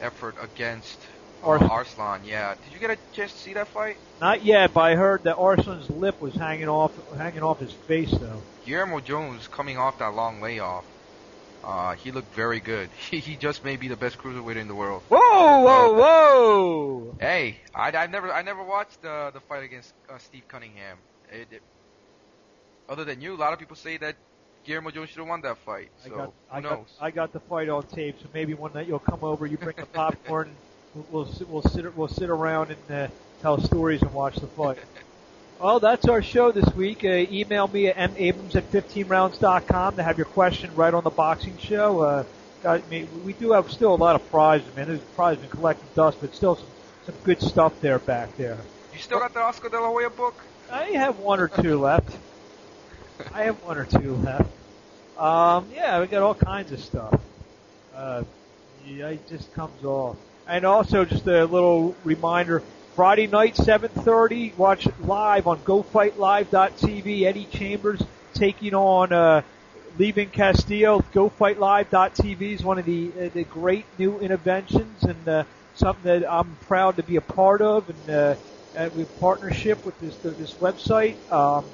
effort 0.00 0.34
against 0.42 0.98
Ars- 1.42 1.62
Arslan. 1.62 2.22
Yeah, 2.24 2.54
did 2.64 2.72
you 2.72 2.78
get 2.78 2.90
a 2.90 2.98
chance 3.12 3.32
to 3.32 3.38
see 3.38 3.52
that 3.54 3.68
fight? 3.68 3.96
Not 4.20 4.44
yet, 4.44 4.72
but 4.72 4.80
I 4.80 4.94
heard 4.94 5.24
that 5.24 5.36
Arslan's 5.36 5.90
lip 5.90 6.20
was 6.20 6.34
hanging 6.34 6.68
off, 6.68 6.92
hanging 7.16 7.42
off 7.42 7.58
his 7.58 7.72
face 7.72 8.10
though. 8.12 8.42
Guillermo 8.64 9.00
Jones 9.00 9.48
coming 9.48 9.76
off 9.76 9.98
that 9.98 10.14
long 10.14 10.40
layoff. 10.40 10.84
Uh, 11.64 11.94
he 11.94 12.10
looked 12.10 12.34
very 12.34 12.60
good. 12.60 12.88
He, 13.10 13.18
he 13.20 13.36
just 13.36 13.64
may 13.64 13.76
be 13.76 13.88
the 13.88 13.96
best 13.96 14.18
cruiserweight 14.18 14.56
in 14.56 14.68
the 14.68 14.74
world. 14.74 15.02
Whoa, 15.08 15.60
whoa, 15.60 15.92
whoa! 15.94 17.16
Hey, 17.20 17.56
I, 17.74 17.90
I 17.92 18.06
never 18.06 18.32
I 18.32 18.42
never 18.42 18.62
watched 18.62 19.04
uh, 19.04 19.30
the 19.30 19.40
fight 19.40 19.62
against 19.62 19.92
uh, 20.08 20.18
Steve 20.18 20.44
Cunningham. 20.48 20.98
It, 21.30 21.48
it, 21.50 21.62
other 22.88 23.04
than 23.04 23.20
you, 23.20 23.34
a 23.34 23.36
lot 23.36 23.52
of 23.52 23.58
people 23.58 23.76
say 23.76 23.96
that 23.98 24.16
Guillermo 24.64 24.90
Jones 24.90 25.10
should 25.10 25.18
have 25.18 25.28
won 25.28 25.40
that 25.42 25.58
fight. 25.58 25.90
I 26.04 26.08
So 26.08 26.14
got, 26.16 26.26
who 26.26 26.56
I 26.56 26.60
knows? 26.60 26.86
got, 26.98 27.04
I 27.06 27.10
got 27.10 27.32
the 27.32 27.40
fight 27.40 27.68
on 27.68 27.82
tape, 27.84 28.16
so 28.20 28.26
maybe 28.34 28.54
one 28.54 28.72
night 28.72 28.86
you'll 28.88 28.98
come 28.98 29.20
over, 29.22 29.46
you 29.46 29.56
bring 29.56 29.76
the 29.76 29.86
popcorn, 29.86 30.54
we'll, 30.94 31.06
we'll 31.10 31.32
sit, 31.32 31.48
we'll 31.48 31.62
sit, 31.62 31.96
we'll 31.96 32.08
sit 32.08 32.28
around 32.30 32.70
and 32.70 32.90
uh, 32.90 33.08
tell 33.40 33.60
stories 33.60 34.02
and 34.02 34.12
watch 34.12 34.36
the 34.36 34.46
fight. 34.48 34.78
Well, 35.62 35.78
that's 35.78 36.08
our 36.08 36.22
show 36.22 36.50
this 36.50 36.66
week. 36.74 37.04
Uh, 37.04 37.24
email 37.30 37.68
me 37.68 37.86
at 37.86 38.16
mabrams 38.16 38.56
at 38.56 38.68
15rounds.com 38.72 39.94
to 39.94 40.02
have 40.02 40.18
your 40.18 40.24
question 40.24 40.74
right 40.74 40.92
on 40.92 41.04
the 41.04 41.10
boxing 41.10 41.56
show. 41.56 42.00
Uh, 42.00 42.24
got, 42.64 42.82
I 42.82 42.88
mean, 42.90 43.08
we 43.24 43.32
do 43.32 43.52
have 43.52 43.70
still 43.70 43.94
a 43.94 43.96
lot 43.96 44.16
of 44.16 44.28
prizes, 44.28 44.66
man. 44.74 44.88
There's 44.88 44.98
prizes 45.14 45.40
been 45.40 45.50
collecting 45.50 45.86
dust, 45.94 46.18
but 46.20 46.34
still 46.34 46.56
some, 46.56 46.66
some 47.06 47.14
good 47.22 47.40
stuff 47.40 47.80
there 47.80 48.00
back 48.00 48.36
there. 48.36 48.58
you 48.92 48.98
still 48.98 49.20
got 49.20 49.34
the 49.34 49.40
Oscar 49.40 49.68
De 49.68 49.80
La 49.80 49.86
Hoya 49.86 50.10
book? 50.10 50.34
I 50.68 50.86
have 50.86 51.20
one 51.20 51.38
or 51.38 51.46
two 51.46 51.78
left. 51.78 52.10
I 53.32 53.44
have 53.44 53.62
one 53.62 53.78
or 53.78 53.84
two 53.84 54.16
left. 54.16 54.50
Um, 55.16 55.68
yeah, 55.72 56.00
we 56.00 56.08
got 56.08 56.24
all 56.24 56.34
kinds 56.34 56.72
of 56.72 56.80
stuff. 56.80 57.20
Uh, 57.94 58.24
yeah, 58.84 59.10
it 59.10 59.28
just 59.28 59.54
comes 59.54 59.84
off. 59.84 60.16
And 60.48 60.64
also, 60.64 61.04
just 61.04 61.28
a 61.28 61.44
little 61.44 61.94
reminder: 62.02 62.64
Friday 62.94 63.26
night, 63.26 63.54
7:30. 63.54 64.54
Watch 64.58 64.86
live 65.00 65.46
on 65.46 65.58
GoFightLive.tv. 65.60 67.22
Eddie 67.22 67.46
Chambers 67.46 68.02
taking 68.34 68.74
on 68.74 69.14
uh, 69.14 69.40
leaving 69.98 70.28
Castillo. 70.28 71.02
GoFightLive.tv 71.14 72.42
is 72.42 72.62
one 72.62 72.78
of 72.78 72.84
the 72.84 73.10
uh, 73.18 73.28
the 73.32 73.44
great 73.44 73.86
new 73.98 74.18
interventions 74.20 75.04
and 75.04 75.26
uh, 75.26 75.44
something 75.74 76.04
that 76.04 76.30
I'm 76.30 76.54
proud 76.66 76.96
to 76.96 77.02
be 77.02 77.16
a 77.16 77.22
part 77.22 77.62
of. 77.62 77.88
And 77.88 78.10
uh, 78.10 78.34
uh, 78.76 78.90
with 78.94 79.18
partnership 79.20 79.86
with 79.86 79.98
this 79.98 80.16
this 80.16 80.52
website. 80.54 81.16
Um, 81.32 81.64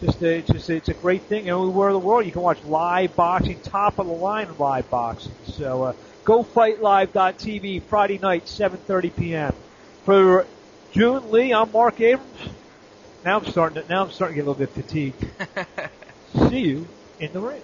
just 0.00 0.22
a, 0.22 0.38
it's 0.38 0.50
just 0.50 0.70
it's 0.70 0.88
a 0.88 0.94
great 0.94 1.22
thing. 1.24 1.50
And 1.50 1.58
everywhere 1.58 1.90
in 1.90 1.92
the 1.92 1.98
world, 1.98 2.24
you 2.24 2.32
can 2.32 2.40
watch 2.40 2.64
live 2.64 3.14
boxing, 3.14 3.60
top 3.60 3.98
of 3.98 4.06
the 4.06 4.12
line 4.12 4.48
live 4.58 4.88
boxing. 4.88 5.32
So 5.44 5.82
uh, 5.82 5.92
GoFightLive.tv 6.24 7.82
Friday 7.82 8.18
night, 8.18 8.46
7:30 8.46 9.16
p.m. 9.16 9.54
For 10.04 10.46
June 10.92 11.30
Lee, 11.30 11.54
I'm 11.54 11.72
Marc 11.72 12.00
Abrams. 12.02 12.38
Now 13.24 13.38
I'm 13.38 13.50
starting 13.50 13.82
to 13.82 13.88
now 13.88 14.04
I'm 14.04 14.10
starting 14.10 14.36
to 14.36 14.42
get 14.42 14.46
a 14.46 14.50
little 14.50 14.66
bit 14.66 14.74
fatigued. 14.74 15.24
See 16.50 16.58
you 16.58 16.86
in 17.18 17.32
the 17.32 17.40
ring. 17.40 17.62